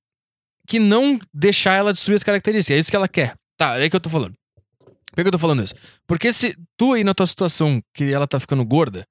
que 0.66 0.78
não 0.78 1.18
deixar 1.32 1.74
ela 1.74 1.92
destruir 1.92 2.16
as 2.16 2.22
características. 2.22 2.76
É 2.76 2.78
isso 2.78 2.90
que 2.90 2.96
ela 2.96 3.08
quer. 3.08 3.34
Tá, 3.56 3.76
é 3.76 3.82
aí 3.82 3.90
que 3.90 3.96
eu 3.96 4.00
tô 4.00 4.10
falando. 4.10 4.34
Por 5.14 5.22
que 5.22 5.28
eu 5.28 5.32
tô 5.32 5.38
falando 5.38 5.62
isso? 5.62 5.74
Porque 6.06 6.32
se 6.32 6.56
tu 6.76 6.94
aí 6.94 7.04
na 7.04 7.14
tua 7.14 7.26
situação 7.26 7.82
que 7.94 8.12
ela 8.12 8.26
tá 8.26 8.40
ficando 8.40 8.64
gorda, 8.64 9.00
o 9.00 9.04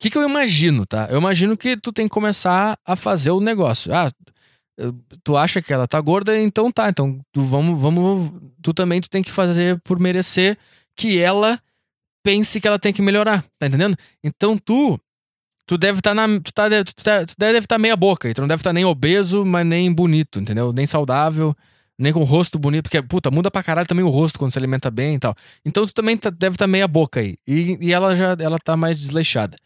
que, 0.00 0.10
que 0.10 0.18
eu 0.18 0.28
imagino, 0.28 0.84
tá? 0.86 1.08
Eu 1.10 1.18
imagino 1.18 1.56
que 1.56 1.76
tu 1.76 1.92
tem 1.92 2.06
que 2.06 2.14
começar 2.14 2.78
a 2.84 2.94
fazer 2.94 3.30
o 3.30 3.40
negócio. 3.40 3.92
Ah, 3.92 4.10
tu 5.24 5.36
acha 5.36 5.60
que 5.60 5.72
ela 5.72 5.88
tá 5.88 6.00
gorda, 6.00 6.38
então 6.38 6.70
tá. 6.70 6.88
Então 6.88 7.20
tu 7.32 7.42
vamos, 7.44 7.80
vamos. 7.80 8.30
Tu 8.62 8.72
também 8.74 9.00
tu 9.00 9.08
tem 9.08 9.22
que 9.22 9.30
fazer 9.30 9.80
por 9.82 9.98
merecer 9.98 10.56
que 10.96 11.18
ela 11.18 11.60
pense 12.22 12.60
que 12.60 12.68
ela 12.68 12.78
tem 12.78 12.92
que 12.92 13.02
melhorar, 13.02 13.44
tá 13.58 13.66
entendendo? 13.66 13.96
Então 14.22 14.58
tu 14.58 15.00
tu 15.68 15.76
deve 15.76 15.98
estar 15.98 16.14
tá 16.14 16.26
na. 16.26 16.40
Tu, 16.40 16.52
tá, 16.52 16.68
tu, 16.82 16.94
tá, 16.96 17.26
tu 17.26 17.34
deve 17.38 17.58
estar 17.58 17.74
tá 17.74 17.78
meia 17.78 17.94
boca. 17.94 18.32
Tu 18.34 18.40
não 18.40 18.48
deve 18.48 18.60
estar 18.60 18.70
tá 18.70 18.74
nem 18.74 18.86
obeso, 18.86 19.44
mas 19.44 19.66
nem 19.66 19.92
bonito, 19.92 20.40
entendeu? 20.40 20.72
Nem 20.72 20.86
saudável, 20.86 21.54
nem 21.98 22.12
com 22.12 22.20
o 22.20 22.24
rosto 22.24 22.58
bonito. 22.58 22.84
Porque, 22.84 23.02
puta, 23.02 23.30
muda 23.30 23.50
pra 23.50 23.62
caralho 23.62 23.86
também 23.86 24.04
o 24.04 24.08
rosto 24.08 24.38
quando 24.38 24.50
se 24.50 24.58
alimenta 24.58 24.90
bem 24.90 25.16
e 25.16 25.18
tal. 25.18 25.34
Então 25.64 25.86
tu 25.86 25.92
também 25.92 26.16
tá, 26.16 26.30
deve 26.30 26.54
estar 26.54 26.66
meia 26.66 26.88
boca 26.88 27.20
aí. 27.20 27.36
E, 27.46 27.76
e 27.80 27.92
ela 27.92 28.16
já 28.16 28.34
ela 28.40 28.58
tá 28.58 28.76
mais 28.76 28.98
desleixada. 28.98 29.56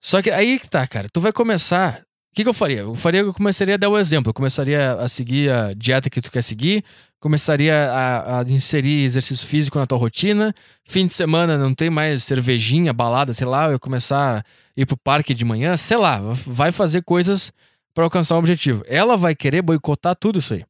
Só 0.00 0.22
que 0.22 0.30
aí 0.30 0.58
que 0.58 0.68
tá, 0.70 0.86
cara. 0.86 1.08
Tu 1.12 1.20
vai 1.20 1.32
começar. 1.32 2.05
O 2.36 2.38
que, 2.38 2.42
que 2.42 2.48
eu 2.50 2.54
faria? 2.54 2.80
Eu 2.80 2.94
faria, 2.94 3.20
eu 3.20 3.32
começaria 3.32 3.74
a 3.74 3.78
dar 3.78 3.88
o 3.88 3.98
exemplo. 3.98 4.28
Eu 4.28 4.34
começaria 4.34 4.92
a 4.92 5.08
seguir 5.08 5.50
a 5.50 5.72
dieta 5.72 6.10
que 6.10 6.20
tu 6.20 6.30
quer 6.30 6.42
seguir 6.42 6.84
começaria 7.26 7.90
a, 7.90 8.40
a, 8.40 8.42
inserir 8.44 9.04
exercício 9.04 9.46
físico 9.46 9.78
na 9.78 9.86
tua 9.86 9.98
rotina. 9.98 10.54
Fim 10.84 11.06
de 11.06 11.12
semana 11.12 11.58
não 11.58 11.74
tem 11.74 11.90
mais 11.90 12.24
cervejinha, 12.24 12.92
balada, 12.92 13.32
sei 13.32 13.46
lá, 13.46 13.70
eu 13.70 13.80
começar 13.80 14.38
a 14.38 14.44
ir 14.76 14.86
pro 14.86 14.96
parque 14.96 15.34
de 15.34 15.44
manhã, 15.44 15.76
sei 15.76 15.96
lá, 15.96 16.20
vai 16.46 16.70
fazer 16.70 17.02
coisas 17.02 17.52
para 17.94 18.04
alcançar 18.04 18.36
um 18.36 18.38
objetivo. 18.38 18.84
Ela 18.86 19.16
vai 19.16 19.34
querer 19.34 19.62
boicotar 19.62 20.14
tudo 20.14 20.38
isso 20.38 20.54
aí. 20.54 20.64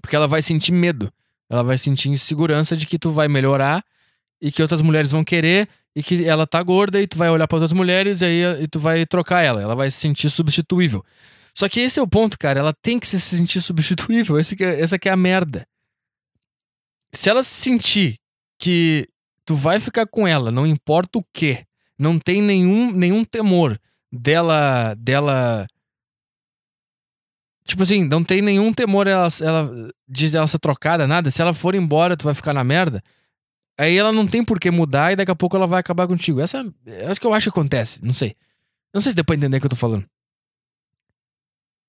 Porque 0.00 0.16
ela 0.16 0.26
vai 0.26 0.40
sentir 0.40 0.72
medo. 0.72 1.12
Ela 1.48 1.62
vai 1.62 1.76
sentir 1.76 2.08
insegurança 2.08 2.76
de 2.76 2.86
que 2.86 2.98
tu 2.98 3.10
vai 3.10 3.28
melhorar 3.28 3.84
e 4.40 4.50
que 4.50 4.62
outras 4.62 4.80
mulheres 4.80 5.10
vão 5.10 5.22
querer 5.22 5.68
e 5.94 6.02
que 6.02 6.24
ela 6.24 6.46
tá 6.46 6.62
gorda 6.62 7.00
e 7.00 7.06
tu 7.06 7.16
vai 7.16 7.30
olhar 7.30 7.48
para 7.48 7.56
outras 7.56 7.72
mulheres 7.72 8.20
e 8.20 8.24
aí 8.24 8.62
e 8.62 8.68
tu 8.68 8.78
vai 8.78 9.04
trocar 9.06 9.42
ela. 9.42 9.60
Ela 9.60 9.74
vai 9.74 9.90
se 9.90 9.98
sentir 9.98 10.30
substituível. 10.30 11.04
Só 11.54 11.68
que 11.68 11.80
esse 11.80 11.98
é 11.98 12.02
o 12.02 12.08
ponto, 12.08 12.38
cara. 12.38 12.60
Ela 12.60 12.72
tem 12.72 12.98
que 12.98 13.06
se 13.06 13.20
sentir 13.20 13.60
substituível. 13.60 14.38
Esse 14.40 14.54
que 14.54 14.64
é, 14.64 14.80
essa 14.80 14.98
que 14.98 15.08
é 15.08 15.12
a 15.12 15.16
merda. 15.16 15.66
Se 17.12 17.28
ela 17.28 17.42
se 17.42 17.50
sentir 17.50 18.18
que 18.58 19.04
tu 19.44 19.54
vai 19.54 19.80
ficar 19.80 20.06
com 20.06 20.28
ela, 20.28 20.52
não 20.52 20.64
importa 20.64 21.18
o 21.18 21.24
que, 21.32 21.64
não 21.98 22.20
tem 22.20 22.40
nenhum, 22.40 22.92
nenhum 22.92 23.24
temor 23.24 23.78
dela 24.12 24.94
dela 24.94 25.66
Tipo 27.70 27.84
assim, 27.84 28.04
não 28.04 28.24
tem 28.24 28.42
nenhum 28.42 28.72
temor 28.72 29.06
ela, 29.06 29.28
ela 29.40 29.90
diz 30.08 30.34
ela 30.34 30.46
ser 30.48 30.58
trocada, 30.58 31.06
nada. 31.06 31.30
Se 31.30 31.40
ela 31.40 31.54
for 31.54 31.74
embora, 31.74 32.16
tu 32.16 32.24
vai 32.24 32.34
ficar 32.34 32.52
na 32.52 32.64
merda. 32.64 33.00
Aí 33.80 33.96
ela 33.96 34.12
não 34.12 34.26
tem 34.26 34.44
por 34.44 34.60
que 34.60 34.70
mudar 34.70 35.10
e 35.10 35.16
daqui 35.16 35.30
a 35.30 35.34
pouco 35.34 35.56
ela 35.56 35.66
vai 35.66 35.80
acabar 35.80 36.06
contigo. 36.06 36.38
Essa 36.38 36.58
é 36.84 37.10
o 37.10 37.14
que 37.18 37.26
eu 37.26 37.32
acho 37.32 37.44
que 37.44 37.58
acontece. 37.58 38.04
Não 38.04 38.12
sei. 38.12 38.36
Não 38.92 39.00
sei 39.00 39.12
se 39.12 39.16
deu 39.16 39.24
pra 39.24 39.34
entender 39.34 39.56
o 39.56 39.60
que 39.60 39.64
eu 39.64 39.70
tô 39.70 39.76
falando. 39.76 40.04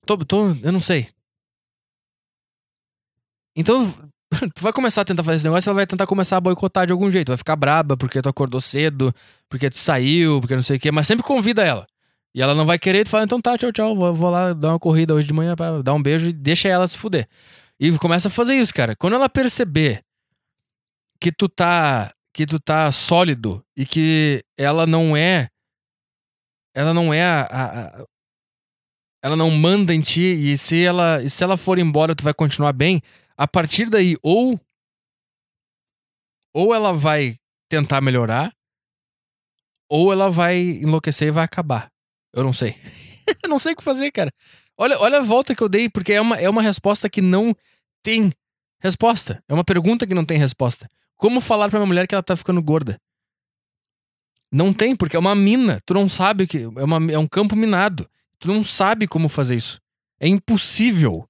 Tô, 0.06 0.18
tô, 0.20 0.56
eu 0.64 0.72
não 0.72 0.80
sei. 0.80 1.10
Então, 3.58 3.94
tu 4.56 4.62
vai 4.62 4.72
começar 4.72 5.02
a 5.02 5.06
tentar 5.06 5.22
fazer 5.22 5.36
esse 5.36 5.46
negócio, 5.46 5.70
ela 5.70 5.76
vai 5.76 5.86
tentar 5.86 6.08
começar 6.08 6.38
a 6.38 6.40
boicotar 6.40 6.88
de 6.88 6.94
algum 6.94 7.12
jeito. 7.12 7.28
Vai 7.28 7.38
ficar 7.38 7.58
braba 7.58 7.98
porque 7.98 8.22
tu 8.22 8.30
acordou 8.30 8.62
cedo, 8.62 9.14
porque 9.50 9.70
tu 9.70 9.78
saiu, 9.78 10.40
porque 10.40 10.56
não 10.56 10.64
sei 10.64 10.78
o 10.78 10.80
quê. 10.80 10.94
Mas 10.94 11.08
sempre 11.08 11.26
convida 11.26 11.62
ela. 11.62 11.86
E 12.34 12.42
ela 12.42 12.56
não 12.56 12.66
vai 12.66 12.80
querer, 12.80 13.04
tu 13.04 13.10
fala, 13.10 13.26
então 13.26 13.42
tá, 13.42 13.58
tchau, 13.58 13.74
tchau, 13.74 13.98
vou, 13.98 14.14
vou 14.16 14.30
lá 14.30 14.54
dar 14.54 14.70
uma 14.70 14.80
corrida 14.80 15.14
hoje 15.14 15.28
de 15.28 15.34
manhã 15.34 15.58
pra 15.58 15.82
dar 15.82 15.94
um 15.94 16.02
beijo 16.02 16.30
e 16.30 16.32
deixa 16.32 16.70
ela 16.70 16.88
se 16.88 16.98
fuder. 16.98 17.28
E 17.78 17.92
começa 17.98 18.30
a 18.30 18.32
fazer 18.32 18.56
isso, 18.56 18.74
cara. 18.74 18.96
Quando 18.96 19.16
ela 19.16 19.28
perceber 19.28 20.02
que 21.22 21.32
tu 21.32 21.48
tá 21.48 22.12
que 22.34 22.46
tu 22.46 22.60
tá 22.60 22.92
sólido 22.92 23.64
e 23.78 23.86
que 23.86 24.44
ela 24.58 24.88
não 24.88 25.16
é 25.16 25.50
ela 26.74 26.94
não 26.94 27.14
é 27.14 27.24
a, 27.24 27.42
a, 27.42 28.02
a 28.02 28.06
ela 29.24 29.36
não 29.36 29.52
manda 29.52 29.94
em 29.94 30.02
ti 30.02 30.24
e 30.24 30.58
se 30.58 30.84
ela 30.84 31.22
e 31.22 31.30
se 31.30 31.44
ela 31.44 31.56
for 31.56 31.78
embora 31.78 32.16
tu 32.16 32.24
vai 32.24 32.34
continuar 32.34 32.74
bem, 32.74 33.02
a 33.38 33.48
partir 33.48 33.88
daí 33.88 34.18
ou 34.24 34.60
ou 36.54 36.74
ela 36.74 36.92
vai 36.92 37.38
tentar 37.70 38.02
melhorar 38.02 38.52
ou 39.88 40.12
ela 40.12 40.30
vai 40.30 40.58
enlouquecer 40.58 41.28
e 41.28 41.32
vai 41.32 41.44
acabar. 41.44 41.92
Eu 42.34 42.44
não 42.44 42.54
sei. 42.54 42.76
eu 43.44 43.50
não 43.50 43.60
sei 43.60 43.74
o 43.74 43.76
que 43.76 43.84
fazer, 43.84 44.12
cara. 44.12 44.32
Olha, 44.78 44.98
olha 45.00 45.20
a 45.20 45.22
volta 45.22 45.54
que 45.54 45.62
eu 45.62 45.70
dei, 45.70 45.90
porque 45.90 46.14
é 46.14 46.22
uma, 46.22 46.38
é 46.38 46.50
uma 46.50 46.62
resposta 46.62 47.10
que 47.10 47.22
não 47.22 47.54
tem 48.02 48.32
resposta. 48.82 49.44
É 49.48 49.54
uma 49.54 49.64
pergunta 49.64 50.08
que 50.08 50.14
não 50.14 50.26
tem 50.26 50.38
resposta. 50.38 50.90
Como 51.22 51.40
falar 51.40 51.70
pra 51.70 51.80
uma 51.80 51.86
mulher 51.86 52.08
que 52.08 52.16
ela 52.16 52.24
tá 52.24 52.36
ficando 52.36 52.64
gorda? 52.64 53.00
Não 54.52 54.74
tem, 54.74 54.96
porque 54.96 55.16
é 55.16 55.20
uma 55.20 55.36
mina. 55.36 55.78
Tu 55.86 55.94
não 55.94 56.10
sabe 56.10 56.48
que. 56.48 56.64
É, 56.64 56.84
uma, 56.84 57.12
é 57.12 57.18
um 57.20 57.28
campo 57.28 57.56
minado. 57.56 58.10
Tu 58.40 58.48
não 58.48 58.64
sabe 58.64 59.08
como 59.08 59.30
fazer 59.30 59.56
isso. 59.56 59.80
É 60.20 60.28
impossível. 60.28 61.24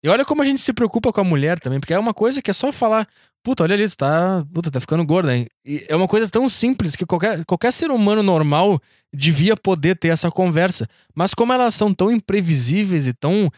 E 0.00 0.08
olha 0.08 0.24
como 0.24 0.42
a 0.42 0.44
gente 0.44 0.60
se 0.60 0.72
preocupa 0.72 1.12
com 1.12 1.20
a 1.20 1.24
mulher 1.24 1.58
também, 1.58 1.80
porque 1.80 1.92
é 1.92 1.98
uma 1.98 2.14
coisa 2.14 2.40
que 2.40 2.52
é 2.52 2.54
só 2.54 2.70
falar, 2.70 3.08
puta, 3.42 3.64
olha 3.64 3.74
ali, 3.74 3.88
tu 3.88 3.96
tá, 3.96 4.46
puta, 4.54 4.70
tá 4.70 4.78
ficando 4.78 5.04
gorda. 5.04 5.36
Hein? 5.36 5.48
E 5.66 5.84
é 5.88 5.96
uma 5.96 6.06
coisa 6.06 6.30
tão 6.30 6.48
simples 6.48 6.94
que 6.94 7.04
qualquer, 7.04 7.44
qualquer 7.44 7.72
ser 7.72 7.90
humano 7.90 8.22
normal 8.22 8.80
devia 9.12 9.56
poder 9.56 9.98
ter 9.98 10.08
essa 10.08 10.30
conversa. 10.30 10.88
Mas 11.16 11.34
como 11.34 11.52
elas 11.52 11.74
são 11.74 11.92
tão 11.92 12.12
imprevisíveis 12.12 13.08
e 13.08 13.12
tão 13.12 13.50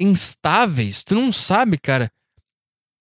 instáveis, 0.00 1.04
tu 1.04 1.14
não 1.14 1.30
sabe, 1.30 1.76
cara. 1.76 2.10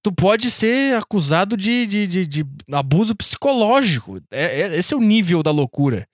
Tu 0.03 0.11
pode 0.11 0.51
ser 0.51 0.97
acusado 0.97 1.55
de, 1.55 1.87
de, 1.87 2.07
de, 2.07 2.25
de 2.25 2.45
abuso 2.73 3.15
psicológico. 3.15 4.19
É, 4.29 4.61
é, 4.61 4.77
esse 4.77 4.93
é 4.93 4.97
o 4.97 5.01
nível 5.01 5.41
da 5.41 5.49
loucura. 5.49 6.05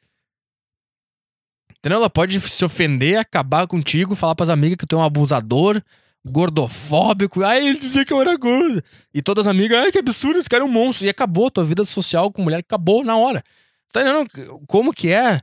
Entendeu? 1.79 1.97
Ela 1.97 2.09
pode 2.09 2.39
se 2.39 2.63
ofender, 2.63 3.17
acabar 3.17 3.65
contigo, 3.65 4.15
falar 4.15 4.35
pras 4.35 4.49
amigas 4.49 4.77
que 4.77 4.85
tu 4.85 4.95
é 4.95 4.99
um 4.99 5.03
abusador, 5.03 5.81
gordofóbico. 6.23 7.43
Ai, 7.43 7.67
ele 7.67 7.79
dizia 7.79 8.05
que 8.05 8.13
eu 8.13 8.21
era 8.21 8.37
gordo. 8.37 8.83
E 9.11 9.23
todas 9.23 9.47
as 9.47 9.51
amigas, 9.51 9.79
ai, 9.79 9.91
que 9.91 9.97
absurdo, 9.97 10.37
esse 10.37 10.49
cara 10.49 10.63
é 10.63 10.67
um 10.67 10.71
monstro. 10.71 11.07
E 11.07 11.09
acabou, 11.09 11.49
tua 11.49 11.63
vida 11.63 11.83
social 11.83 12.31
com 12.31 12.43
mulher 12.43 12.59
acabou 12.59 13.03
na 13.03 13.15
hora. 13.15 13.43
Tá 13.91 14.01
entendendo 14.01 14.61
como 14.67 14.93
que 14.93 15.09
é? 15.09 15.41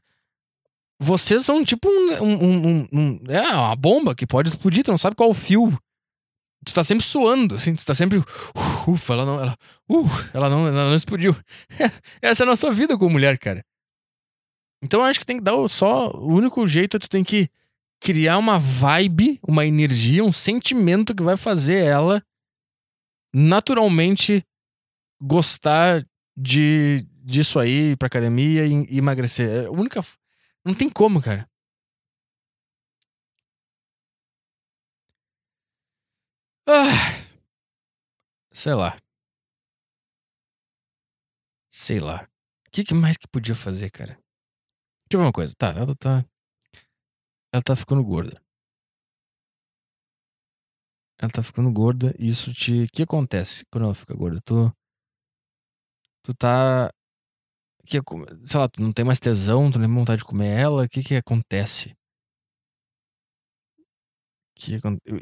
Vocês 1.01 1.45
são 1.45 1.65
tipo 1.65 1.89
um, 1.89 2.23
um, 2.23 2.69
um, 2.69 2.87
um, 2.93 3.21
É, 3.29 3.43
uma 3.55 3.75
bomba 3.75 4.15
que 4.15 4.27
pode 4.27 4.49
explodir, 4.49 4.85
tu 4.85 4.93
não 4.93 4.99
sabe 4.99 5.17
qual 5.17 5.31
o 5.31 5.35
fio. 5.35 5.77
Tu 6.67 6.75
tá 6.75 6.83
sempre 6.83 7.05
suando, 7.05 7.55
assim, 7.55 7.75
tu 7.77 7.87
tá 7.87 7.95
sempre. 7.95 8.21
Ufa, 8.89 9.13
ela 9.13 9.25
não. 9.25 9.41
Ela, 9.41 9.57
uh, 9.89 10.09
ela 10.35 10.51
não, 10.51 10.67
ela 10.67 10.91
não 10.91 10.97
explodiu. 10.97 11.35
Essa 12.21 12.43
é 12.43 12.45
a 12.45 12.51
nossa 12.51 12.73
vida 12.73 12.99
com 12.99 13.09
mulher, 13.09 13.39
cara. 13.39 13.65
Então 14.83 15.01
eu 15.01 15.07
acho 15.07 15.21
que 15.21 15.25
tem 15.25 15.39
que 15.39 15.45
dar 15.45 15.57
só. 15.69 16.11
O 16.11 16.35
único 16.35 16.67
jeito 16.67 16.97
é 16.97 17.01
tu 17.01 17.09
tem 17.09 17.23
que 17.23 17.49
criar 18.01 18.37
uma 18.37 18.59
vibe, 18.59 19.39
uma 19.47 19.65
energia, 19.65 20.25
um 20.25 20.33
sentimento 20.33 21.15
que 21.15 21.23
vai 21.23 21.37
fazer 21.37 21.85
ela 21.85 22.21
naturalmente 23.33 24.45
gostar 25.21 26.05
de 26.37 27.07
disso 27.23 27.59
aí, 27.59 27.97
pra 27.97 28.07
academia 28.07 28.67
e, 28.67 28.87
e 28.89 28.99
emagrecer. 28.99 29.49
É 29.49 29.67
a 29.67 29.71
única. 29.71 30.05
Não 30.65 30.75
tem 30.75 30.91
como, 30.91 31.23
cara. 31.23 31.49
Ah, 36.69 37.27
sei 38.53 38.75
lá. 38.75 38.99
Sei 41.71 42.01
lá. 42.01 42.29
O 42.67 42.71
que, 42.73 42.85
que 42.85 42.95
mais 42.95 43.17
que 43.17 43.29
podia 43.29 43.55
fazer, 43.55 43.91
cara? 43.91 44.15
Deixa 44.15 45.15
eu 45.15 45.21
ver 45.21 45.27
uma 45.27 45.33
coisa. 45.33 45.55
Tá, 45.57 45.69
ela 45.69 45.95
tá. 45.95 46.25
Ela 47.53 47.63
tá 47.63 47.77
ficando 47.77 48.03
gorda. 48.05 48.41
Ela 51.19 51.31
tá 51.31 51.43
ficando 51.43 51.73
gorda 51.73 52.15
e 52.19 52.29
isso 52.29 52.53
te. 52.53 52.85
O 52.85 52.89
que 52.93 53.03
acontece 53.03 53.65
quando 53.71 53.85
ela 53.85 53.95
fica 53.95 54.15
gorda? 54.15 54.41
Tu. 54.45 54.73
Tu 56.23 56.35
tá 56.35 56.91
que, 57.87 57.99
sei 58.41 58.61
lá, 58.61 58.69
tu 58.69 58.83
não 58.83 58.93
tem 58.93 59.05
mais 59.05 59.21
tesão, 59.21 59.71
tu 59.71 59.79
não 59.79 59.87
tem 59.87 59.95
vontade 59.95 60.19
de 60.19 60.25
comer 60.25 60.49
ela, 60.49 60.85
o 60.85 60.89
que 60.89 61.03
que 61.03 61.15
acontece? 61.15 61.97
Que, 64.57 64.79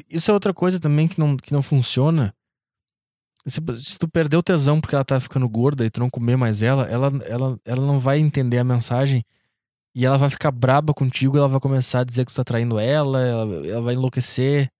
isso 0.09 0.31
é 0.31 0.33
outra 0.33 0.53
coisa 0.53 0.79
também 0.79 1.07
que 1.07 1.19
não, 1.19 1.37
que 1.37 1.53
não 1.53 1.61
funciona. 1.61 2.33
Se, 3.45 3.61
se, 3.77 3.97
tu 3.99 4.07
perdeu 4.07 4.41
tesão 4.41 4.81
porque 4.81 4.95
ela 4.95 5.05
tá 5.05 5.19
ficando 5.19 5.47
gorda 5.47 5.85
e 5.85 5.91
tu 5.91 5.99
não 5.99 6.09
comer 6.09 6.35
mais 6.35 6.63
ela, 6.63 6.87
ela, 6.87 7.11
ela, 7.25 7.59
ela 7.63 7.85
não 7.85 7.99
vai 7.99 8.17
entender 8.17 8.57
a 8.57 8.63
mensagem 8.63 9.23
e 9.93 10.03
ela 10.03 10.17
vai 10.17 10.31
ficar 10.31 10.49
braba 10.51 10.93
contigo, 10.93 11.37
ela 11.37 11.47
vai 11.47 11.59
começar 11.59 11.99
a 11.99 12.03
dizer 12.03 12.25
que 12.25 12.31
tu 12.31 12.35
tá 12.37 12.43
traindo 12.43 12.79
ela, 12.79 13.21
ela, 13.21 13.67
ela 13.67 13.81
vai 13.81 13.93
enlouquecer. 13.93 14.71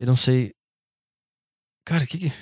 Eu 0.00 0.06
não 0.06 0.16
sei. 0.16 0.54
Cara, 1.84 2.04
o 2.04 2.06
que 2.06 2.18
que. 2.18 2.32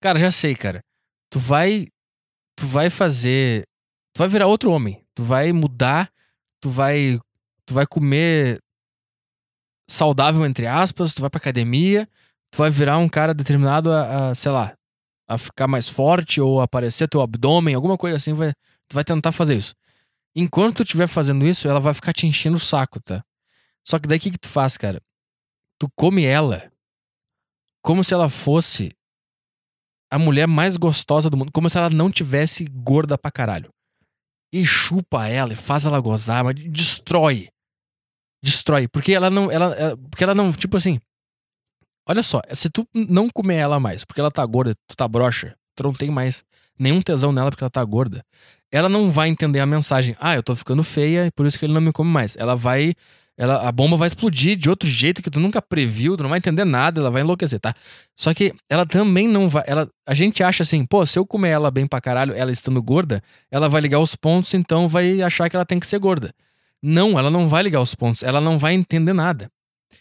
Cara, 0.00 0.18
já 0.18 0.30
sei, 0.30 0.54
cara 0.54 0.82
tu 1.30 1.38
vai 1.38 1.86
tu 2.56 2.66
vai 2.66 2.90
fazer, 2.90 3.66
tu 4.12 4.18
vai 4.18 4.28
virar 4.28 4.48
outro 4.48 4.70
homem, 4.70 5.02
tu 5.14 5.22
vai 5.22 5.50
mudar, 5.52 6.12
tu 6.60 6.68
vai 6.68 7.18
tu 7.70 7.74
vai 7.74 7.86
comer 7.86 8.58
saudável 9.88 10.44
entre 10.44 10.66
aspas, 10.66 11.14
tu 11.14 11.20
vai 11.20 11.30
pra 11.30 11.38
academia, 11.38 12.04
tu 12.50 12.58
vai 12.58 12.68
virar 12.68 12.98
um 12.98 13.08
cara 13.08 13.32
determinado 13.32 13.92
a, 13.92 14.30
a 14.30 14.34
sei 14.34 14.50
lá, 14.50 14.74
a 15.28 15.38
ficar 15.38 15.68
mais 15.68 15.88
forte 15.88 16.40
ou 16.40 16.60
aparecer 16.60 17.08
teu 17.08 17.20
abdômen, 17.22 17.76
alguma 17.76 17.96
coisa 17.96 18.16
assim, 18.16 18.32
vai, 18.32 18.52
tu 18.88 18.94
vai 18.94 19.04
tentar 19.04 19.30
fazer 19.30 19.54
isso. 19.54 19.72
Enquanto 20.34 20.78
tu 20.78 20.82
estiver 20.82 21.06
fazendo 21.06 21.46
isso, 21.46 21.68
ela 21.68 21.78
vai 21.78 21.94
ficar 21.94 22.12
te 22.12 22.26
enchendo 22.26 22.56
o 22.56 22.60
saco, 22.60 23.00
tá? 23.00 23.22
Só 23.86 24.00
que 24.00 24.08
daí 24.08 24.18
o 24.18 24.20
que, 24.20 24.32
que 24.32 24.38
tu 24.38 24.48
faz, 24.48 24.76
cara? 24.76 25.00
Tu 25.78 25.88
come 25.94 26.24
ela 26.24 26.72
como 27.82 28.02
se 28.02 28.12
ela 28.12 28.28
fosse 28.28 28.90
a 30.10 30.18
mulher 30.18 30.48
mais 30.48 30.76
gostosa 30.76 31.30
do 31.30 31.36
mundo, 31.36 31.52
como 31.52 31.70
se 31.70 31.78
ela 31.78 31.88
não 31.88 32.10
tivesse 32.10 32.64
gorda 32.64 33.16
pra 33.16 33.30
caralho. 33.30 33.70
E 34.52 34.66
chupa 34.66 35.28
ela 35.28 35.52
e 35.52 35.56
faz 35.56 35.84
ela 35.84 36.00
gozar, 36.00 36.42
mas 36.42 36.56
destrói. 36.56 37.48
Destrói. 38.42 38.88
Porque 38.88 39.12
ela 39.12 39.30
não. 39.30 39.50
Ela, 39.50 39.74
ela, 39.74 39.96
porque 39.96 40.24
ela 40.24 40.34
não. 40.34 40.52
Tipo 40.52 40.76
assim. 40.76 40.98
Olha 42.08 42.22
só, 42.22 42.40
se 42.52 42.68
tu 42.70 42.86
não 42.92 43.28
comer 43.28 43.56
ela 43.56 43.78
mais, 43.78 44.04
porque 44.04 44.20
ela 44.20 44.30
tá 44.30 44.44
gorda, 44.44 44.74
tu 44.88 44.96
tá 44.96 45.06
broxa, 45.06 45.54
tu 45.76 45.84
não 45.84 45.92
tem 45.92 46.10
mais 46.10 46.42
nenhum 46.76 47.00
tesão 47.00 47.30
nela 47.30 47.50
porque 47.50 47.62
ela 47.62 47.70
tá 47.70 47.84
gorda, 47.84 48.24
ela 48.72 48.88
não 48.88 49.12
vai 49.12 49.28
entender 49.28 49.60
a 49.60 49.66
mensagem. 49.66 50.16
Ah, 50.18 50.34
eu 50.34 50.42
tô 50.42 50.56
ficando 50.56 50.82
feia 50.82 51.26
e 51.26 51.30
por 51.30 51.46
isso 51.46 51.56
que 51.58 51.66
ele 51.66 51.74
não 51.74 51.80
me 51.80 51.92
come 51.92 52.10
mais. 52.10 52.36
Ela 52.36 52.56
vai 52.56 52.94
ela, 53.40 53.66
a 53.66 53.72
bomba 53.72 53.96
vai 53.96 54.06
explodir 54.06 54.54
de 54.54 54.68
outro 54.68 54.86
jeito 54.86 55.22
que 55.22 55.30
tu 55.30 55.40
nunca 55.40 55.62
previu, 55.62 56.14
tu 56.14 56.22
não 56.22 56.28
vai 56.28 56.36
entender 56.36 56.66
nada, 56.66 57.00
ela 57.00 57.10
vai 57.10 57.22
enlouquecer, 57.22 57.58
tá? 57.58 57.72
Só 58.14 58.34
que 58.34 58.52
ela 58.68 58.84
também 58.84 59.26
não 59.26 59.48
vai. 59.48 59.64
Ela, 59.66 59.88
a 60.06 60.12
gente 60.12 60.42
acha 60.42 60.62
assim, 60.62 60.84
pô, 60.84 61.06
se 61.06 61.18
eu 61.18 61.26
comer 61.26 61.48
ela 61.48 61.70
bem 61.70 61.86
pra 61.86 62.02
caralho, 62.02 62.34
ela 62.34 62.52
estando 62.52 62.82
gorda, 62.82 63.22
ela 63.50 63.66
vai 63.66 63.80
ligar 63.80 63.98
os 63.98 64.14
pontos, 64.14 64.52
então 64.52 64.86
vai 64.86 65.22
achar 65.22 65.48
que 65.48 65.56
ela 65.56 65.64
tem 65.64 65.80
que 65.80 65.86
ser 65.86 65.98
gorda. 65.98 66.34
Não, 66.82 67.18
ela 67.18 67.30
não 67.30 67.48
vai 67.48 67.62
ligar 67.62 67.80
os 67.80 67.94
pontos, 67.94 68.22
ela 68.22 68.40
não 68.40 68.58
vai 68.58 68.74
entender 68.74 69.12
nada. 69.12 69.50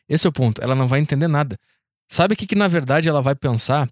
Esse 0.07 0.25
é 0.25 0.29
o 0.29 0.33
ponto. 0.33 0.61
Ela 0.61 0.75
não 0.75 0.87
vai 0.87 0.99
entender 0.99 1.27
nada. 1.27 1.57
Sabe 2.07 2.33
o 2.33 2.37
que, 2.37 2.47
que 2.47 2.55
na 2.55 2.67
verdade 2.67 3.07
ela 3.07 3.21
vai 3.21 3.35
pensar? 3.35 3.87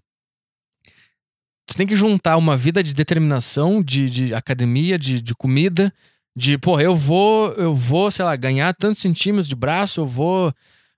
Tu 1.66 1.74
tem 1.74 1.86
que 1.86 1.94
juntar 1.94 2.36
uma 2.36 2.56
vida 2.56 2.82
de 2.82 2.92
determinação, 2.92 3.82
de, 3.82 4.10
de 4.10 4.34
academia, 4.34 4.98
de, 4.98 5.20
de 5.20 5.34
comida, 5.34 5.92
de, 6.34 6.56
pô, 6.58 6.80
eu 6.80 6.96
vou, 6.96 7.52
eu 7.52 7.74
vou, 7.74 8.10
sei 8.10 8.24
lá, 8.24 8.34
ganhar 8.34 8.74
tantos 8.74 9.00
centímetros 9.00 9.46
de 9.46 9.54
braço, 9.54 10.00
eu 10.00 10.06
vou 10.06 10.52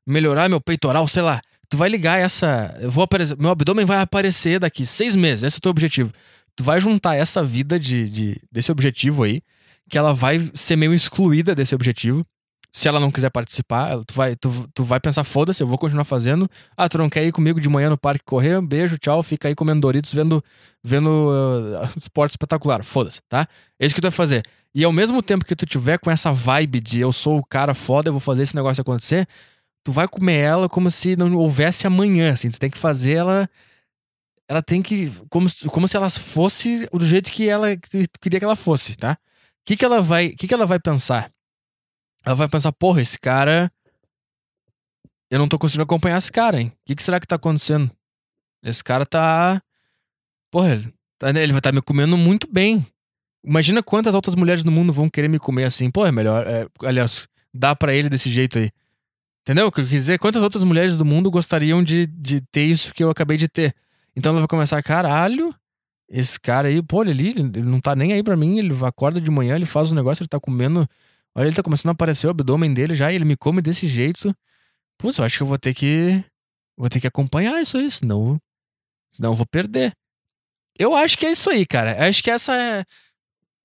melhorar 0.07 0.49
meu 0.49 0.61
peitoral, 0.61 1.07
sei 1.09 1.22
lá. 1.22 1.43
Tu 1.68 1.76
vai 1.76 1.88
ligar 1.88 2.18
essa. 2.18 2.76
Eu 2.80 2.91
vou 2.91 3.05
aparecer. 3.05 3.36
Meu 3.38 3.51
abdômen 3.51 3.84
vai 3.84 3.99
aparecer 3.99 4.59
daqui 4.59 4.84
seis 4.86 5.14
meses. 5.14 5.45
Esse 5.45 5.57
é 5.57 5.59
o 5.59 5.61
teu 5.61 5.70
objetivo. 5.70 6.12
Tu 6.57 6.64
vai 6.64 6.80
juntar 6.80 7.14
essa 7.14 7.45
vida 7.45 7.78
de, 7.78 8.09
de, 8.09 8.41
desse 8.51 8.72
objetivo 8.72 9.22
aí, 9.22 9.41
que 9.91 9.99
ela 9.99 10.14
vai 10.14 10.51
ser 10.55 10.76
meio 10.76 10.95
excluída 10.95 11.55
desse 11.55 11.74
objetivo 11.74 12.24
se 12.72 12.88
ela 12.88 13.01
não 13.01 13.11
quiser 13.11 13.30
participar, 13.30 13.99
tu 14.07 14.14
vai, 14.14 14.36
tu, 14.36 14.68
tu 14.72 14.84
vai 14.84 15.01
pensar, 15.01 15.24
foda-se, 15.24 15.62
eu 15.62 15.66
vou 15.66 15.76
continuar 15.76 16.05
fazendo. 16.05 16.49
Ah, 16.76 16.88
tu 16.88 16.99
não 16.99 17.11
quer 17.11 17.24
ir 17.24 17.32
comigo 17.32 17.61
de 17.61 17.68
manhã 17.68 17.91
no 17.91 17.99
parque 17.99 18.24
correr? 18.24 18.59
Um 18.59 18.66
beijo, 18.66 18.97
tchau, 18.97 19.22
fica 19.22 19.49
aí 19.49 19.55
comendo 19.55 19.80
Doritos, 19.80 20.12
vendo, 20.12 20.43
vendo 20.82 21.09
uh, 21.09 21.88
esporte 21.97 22.32
espetacular. 22.32 22.84
Foda-se, 22.84 23.20
tá? 23.28 23.47
É 23.78 23.86
isso 23.86 23.95
que 23.95 24.01
tu 24.01 24.05
vai 24.05 24.12
fazer. 24.12 24.45
E 24.72 24.84
ao 24.84 24.93
mesmo 24.93 25.20
tempo 25.20 25.45
que 25.45 25.57
tu 25.57 25.66
tiver 25.66 25.99
com 25.99 26.11
essa 26.11 26.30
vibe 26.30 26.80
de 26.80 27.01
eu 27.01 27.12
sou 27.12 27.38
o 27.38 27.45
cara 27.45 27.74
foda, 27.74 28.09
eu 28.09 28.12
vou 28.12 28.20
fazer 28.20 28.43
esse 28.43 28.55
negócio 28.55 28.80
acontecer, 28.80 29.26
tu 29.82 29.91
vai 29.91 30.07
comer 30.07 30.36
ela 30.36 30.68
como 30.68 30.91
se 30.91 31.16
não 31.16 31.34
houvesse 31.34 31.88
amanhã, 31.88 32.32
assim. 32.32 32.51
Tu 32.51 32.59
tem 32.59 32.70
que 32.70 32.78
fazer 32.78 33.14
ela. 33.14 33.51
Ela 34.49 34.62
tem 34.62 34.80
que. 34.80 35.12
Como, 35.28 35.49
como 35.68 35.88
se 35.88 35.97
ela 35.97 36.09
fosse 36.09 36.88
do 36.93 37.05
jeito 37.05 37.32
que 37.32 37.49
ela 37.49 37.76
que 37.76 38.07
queria 38.20 38.38
que 38.38 38.45
ela 38.45 38.57
fosse, 38.57 38.97
tá? 38.97 39.18
Que, 39.70 39.76
que 39.76 39.84
ela 39.84 40.02
vai. 40.02 40.30
que, 40.30 40.48
que 40.48 40.54
ela 40.54 40.66
vai 40.66 40.80
pensar? 40.80 41.30
ela 42.26 42.34
vai 42.34 42.48
pensar, 42.48 42.72
porra, 42.72 43.00
esse 43.00 43.16
cara. 43.16 43.70
Eu 45.30 45.38
não 45.38 45.46
tô 45.46 45.60
conseguindo 45.60 45.84
acompanhar 45.84 46.18
esse 46.18 46.32
cara, 46.32 46.60
hein? 46.60 46.72
O 46.74 46.78
que, 46.86 46.96
que 46.96 47.02
será 47.04 47.20
que 47.20 47.26
tá 47.26 47.36
acontecendo? 47.36 47.88
Esse 48.64 48.82
cara 48.82 49.06
tá. 49.06 49.62
Porra, 50.50 50.72
ele, 50.72 50.92
tá, 51.16 51.28
ele 51.28 51.52
vai 51.52 51.60
estar 51.60 51.70
tá 51.70 51.72
me 51.72 51.80
comendo 51.80 52.16
muito 52.16 52.52
bem. 52.52 52.84
Imagina 53.44 53.80
quantas 53.80 54.12
outras 54.12 54.34
mulheres 54.34 54.64
no 54.64 54.72
mundo 54.72 54.92
vão 54.92 55.08
querer 55.08 55.28
me 55.28 55.38
comer 55.38 55.66
assim. 55.66 55.88
Pô, 55.88 56.04
é 56.04 56.10
melhor. 56.10 56.48
É, 56.48 56.66
aliás, 56.84 57.28
dá 57.54 57.76
para 57.76 57.94
ele 57.94 58.08
desse 58.08 58.28
jeito 58.28 58.58
aí. 58.58 58.72
Entendeu? 59.42 59.68
O 59.68 59.70
que 59.70 59.82
eu 59.82 59.84
quis 59.84 59.92
dizer? 59.92 60.18
Quantas 60.18 60.42
outras 60.42 60.64
mulheres 60.64 60.96
do 60.96 61.04
mundo 61.04 61.30
gostariam 61.30 61.80
de, 61.80 62.08
de 62.08 62.40
ter 62.50 62.64
isso 62.64 62.92
que 62.92 63.04
eu 63.04 63.10
acabei 63.10 63.36
de 63.36 63.46
ter? 63.46 63.72
Então 64.16 64.30
ela 64.30 64.40
vai 64.40 64.48
começar, 64.48 64.82
caralho, 64.82 65.54
esse 66.11 66.38
cara 66.40 66.68
aí, 66.68 66.82
pô, 66.82 67.02
ele, 67.02 67.28
ele 67.30 67.62
não 67.62 67.80
tá 67.80 67.94
nem 67.94 68.12
aí 68.12 68.22
pra 68.22 68.36
mim, 68.36 68.58
ele 68.58 68.74
acorda 68.84 69.20
de 69.20 69.30
manhã, 69.30 69.54
ele 69.54 69.66
faz 69.66 69.90
o 69.90 69.92
um 69.92 69.96
negócio, 69.96 70.22
ele 70.22 70.28
tá 70.28 70.40
comendo 70.40 70.88
Olha, 71.34 71.46
ele 71.46 71.56
tá 71.56 71.62
começando 71.62 71.90
a 71.90 71.92
aparecer 71.92 72.26
o 72.26 72.30
abdômen 72.30 72.74
dele 72.74 72.94
já 72.94 73.12
e 73.12 73.14
ele 73.14 73.24
me 73.24 73.36
come 73.36 73.62
desse 73.62 73.86
jeito. 73.86 74.34
Putz, 74.98 75.18
eu 75.18 75.24
acho 75.24 75.36
que 75.36 75.42
eu 75.42 75.46
vou 75.46 75.58
ter 75.58 75.74
que. 75.74 76.22
Vou 76.76 76.88
ter 76.88 77.00
que 77.00 77.06
acompanhar 77.06 77.61
isso 77.61 77.76
aí, 77.76 77.90
senão. 77.90 78.38
Senão 79.12 79.30
eu 79.30 79.36
vou 79.36 79.46
perder. 79.46 79.92
Eu 80.78 80.94
acho 80.94 81.16
que 81.16 81.26
é 81.26 81.32
isso 81.32 81.50
aí, 81.50 81.66
cara. 81.66 81.96
Eu 81.96 82.08
acho 82.08 82.22
que 82.22 82.30
essa 82.30 82.54
é. 82.54 82.84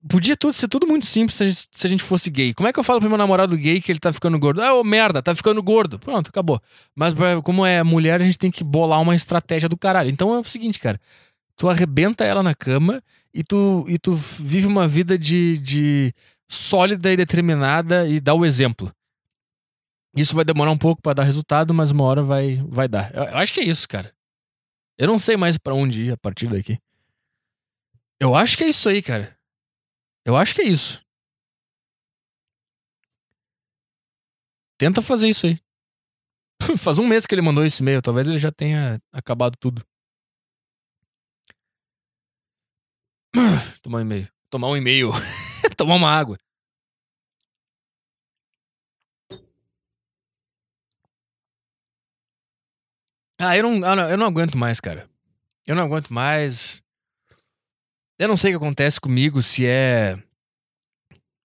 Podia 0.08 0.36
tudo 0.38 0.54
ser 0.54 0.68
tudo 0.68 0.86
muito 0.86 1.08
simples 1.08 1.36
se 1.36 1.44
a, 1.44 1.48
gente, 1.48 1.68
se 1.72 1.88
a 1.88 1.90
gente 1.90 2.04
fosse 2.04 2.30
gay. 2.30 2.54
Como 2.54 2.70
é 2.70 2.74
que 2.74 2.80
eu 2.80 2.84
falo 2.84 3.00
pro 3.00 3.10
meu 3.10 3.18
namorado 3.18 3.58
gay 3.58 3.82
que 3.82 3.92
ele 3.92 3.98
tá 3.98 4.14
ficando 4.14 4.38
gordo? 4.38 4.62
Ah, 4.62 4.76
ô 4.76 4.84
merda, 4.84 5.22
tá 5.22 5.34
ficando 5.34 5.64
gordo. 5.64 5.98
Pronto, 5.98 6.30
acabou. 6.30 6.62
Mas 6.96 7.16
como 7.44 7.66
é 7.66 7.82
mulher, 7.82 8.22
a 8.22 8.24
gente 8.24 8.38
tem 8.38 8.52
que 8.52 8.64
bolar 8.64 9.02
uma 9.02 9.16
estratégia 9.16 9.68
do 9.68 9.76
caralho. 9.76 10.12
Então 10.12 10.36
é 10.36 10.40
o 10.40 10.44
seguinte, 10.44 10.80
cara. 10.80 11.02
Tu 11.56 11.70
arrebenta 11.70 12.24
ela 12.26 12.44
na 12.44 12.54
cama 12.54 13.02
e 13.34 13.44
tu, 13.44 13.86
e 13.88 13.98
tu 13.98 14.14
vive 14.14 14.68
uma 14.68 14.88
vida 14.88 15.18
de, 15.18 15.58
de 15.60 16.14
sólida 16.50 17.12
e 17.12 17.18
determinada 17.18 18.08
e 18.08 18.20
dar 18.20 18.34
o 18.34 18.46
exemplo. 18.46 18.94
Isso 20.16 20.36
vai 20.36 20.46
demorar 20.46 20.72
um 20.72 20.78
pouco 20.78 21.02
para 21.02 21.16
dar 21.16 21.24
resultado, 21.24 21.74
mas 21.74 21.92
uma 21.92 22.06
hora 22.06 22.24
vai, 22.24 22.64
vai 22.68 22.88
dar. 22.88 23.14
Eu, 23.14 23.24
eu 23.24 23.38
acho 23.38 23.54
que 23.54 23.60
é 23.60 23.66
isso, 23.66 23.88
cara. 23.88 24.14
Eu 24.98 25.08
não 25.08 25.20
sei 25.20 25.36
mais 25.36 25.58
para 25.58 25.76
onde 25.76 26.06
ir 26.06 26.12
a 26.12 26.18
partir 26.18 26.48
daqui. 26.48 26.80
Eu 28.20 28.34
acho 28.34 28.58
que 28.58 28.64
é 28.64 28.70
isso 28.70 28.88
aí, 28.88 29.02
cara. 29.02 29.38
Eu 30.26 30.38
acho 30.38 30.56
que 30.56 30.62
é 30.62 30.66
isso. 30.66 31.04
Tenta 34.78 35.02
fazer 35.02 35.28
isso 35.28 35.46
aí. 35.46 35.60
Faz 36.78 36.98
um 36.98 37.08
mês 37.08 37.26
que 37.26 37.36
ele 37.36 37.42
mandou 37.42 37.66
esse 37.66 37.82
e-mail, 37.82 38.02
talvez 38.02 38.28
ele 38.28 38.40
já 38.40 38.52
tenha 38.52 39.00
acabado 39.12 39.56
tudo. 39.58 39.86
Tomar 43.82 44.00
um 44.00 44.02
e-mail. 44.02 44.30
Tomar 44.50 44.70
um 44.70 44.78
e-mail. 44.78 45.12
Tomar 45.78 45.96
uma 45.96 46.10
água. 46.10 46.38
Ah, 53.40 53.58
eu 53.58 53.64
não, 53.64 54.10
eu 54.10 54.18
não 54.18 54.28
aguento 54.28 54.58
mais, 54.58 54.80
cara. 54.80 55.10
Eu 55.68 55.76
não 55.76 55.84
aguento 55.84 56.14
mais. 56.14 56.82
Eu 58.18 58.28
não 58.28 58.38
sei 58.38 58.56
o 58.56 58.60
que 58.60 58.64
acontece 58.66 59.00
comigo, 59.00 59.42
se 59.44 59.66
é. 59.66 60.18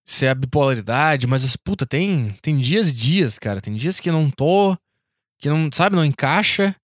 Se 0.06 0.26
é 0.26 0.30
a 0.30 0.34
bipolaridade, 0.34 1.26
mas, 1.26 1.56
puta, 1.56 1.86
tem, 1.86 2.30
tem 2.42 2.58
dias 2.58 2.88
e 2.88 2.92
dias, 2.92 3.38
cara. 3.38 3.60
Tem 3.60 3.74
dias 3.74 3.98
que 3.98 4.10
não 4.10 4.30
tô. 4.30 4.76
Que 5.38 5.48
não, 5.48 5.68
sabe, 5.72 5.96
não 5.96 6.04
encaixa. 6.04 6.74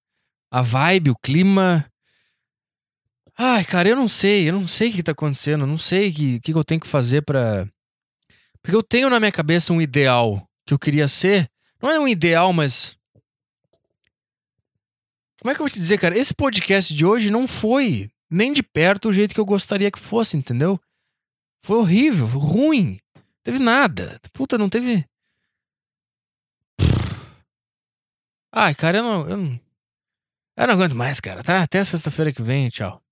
A 0.51 0.63
vibe, 0.63 1.11
o 1.11 1.17
clima. 1.17 1.87
Ai, 3.39 3.65
cara, 3.65 3.89
eu 3.89 3.97
não 3.97 4.09
sei, 4.09 4.49
eu 4.49 4.53
não 4.55 4.67
sei 4.67 4.89
o 4.89 4.93
que 4.93 5.03
tá 5.03 5.13
acontecendo, 5.13 5.63
eu 5.63 5.67
não 5.67 5.77
sei 5.77 6.09
o 6.09 6.15
que, 6.15 6.41
que 6.41 6.55
eu 6.55 6.65
tenho 6.65 6.81
que 6.81 6.89
fazer 6.89 7.21
para 7.21 7.69
Porque 8.63 8.75
eu 8.75 8.83
tenho 8.83 9.11
na 9.11 9.21
minha 9.21 9.31
cabeça 9.33 9.75
um 9.75 9.81
ideal 9.81 10.49
que 10.67 10.73
eu 10.73 10.79
queria 10.79 11.07
ser. 11.07 11.49
Não 11.81 11.91
é 11.91 12.01
um 12.01 12.09
ideal, 12.09 12.53
mas. 12.53 12.97
Como 15.39 15.51
é 15.51 15.55
que 15.55 15.61
eu 15.61 15.65
vou 15.65 15.71
te 15.71 15.79
dizer, 15.79 15.99
cara? 15.99 16.19
Esse 16.19 16.35
podcast 16.35 16.95
de 16.95 17.05
hoje 17.05 17.31
não 17.31 17.47
foi 17.47 18.11
nem 18.31 18.53
de 18.53 18.63
perto 18.63 19.11
o 19.11 19.13
jeito 19.13 19.35
que 19.35 19.41
eu 19.41 19.45
gostaria 19.45 19.91
que 19.91 19.99
fosse, 19.99 20.37
entendeu? 20.37 20.81
Foi 21.63 21.77
horrível, 21.77 22.27
foi 22.27 22.41
ruim. 22.41 22.99
Não 23.15 23.23
teve 23.45 23.59
nada. 23.59 24.19
Puta, 24.33 24.57
não 24.57 24.69
teve. 24.69 25.05
Ai, 28.51 28.75
cara, 28.75 28.99
eu 28.99 29.03
não, 29.03 29.29
eu 29.29 29.37
não. 29.37 29.61
Eu 30.57 30.67
não 30.67 30.75
aguento 30.75 30.97
mais, 30.97 31.21
cara. 31.21 31.45
Tá? 31.45 31.63
Até 31.63 31.85
sexta-feira 31.85 32.33
que 32.33 32.43
vem. 32.43 32.71
Tchau. 32.71 33.06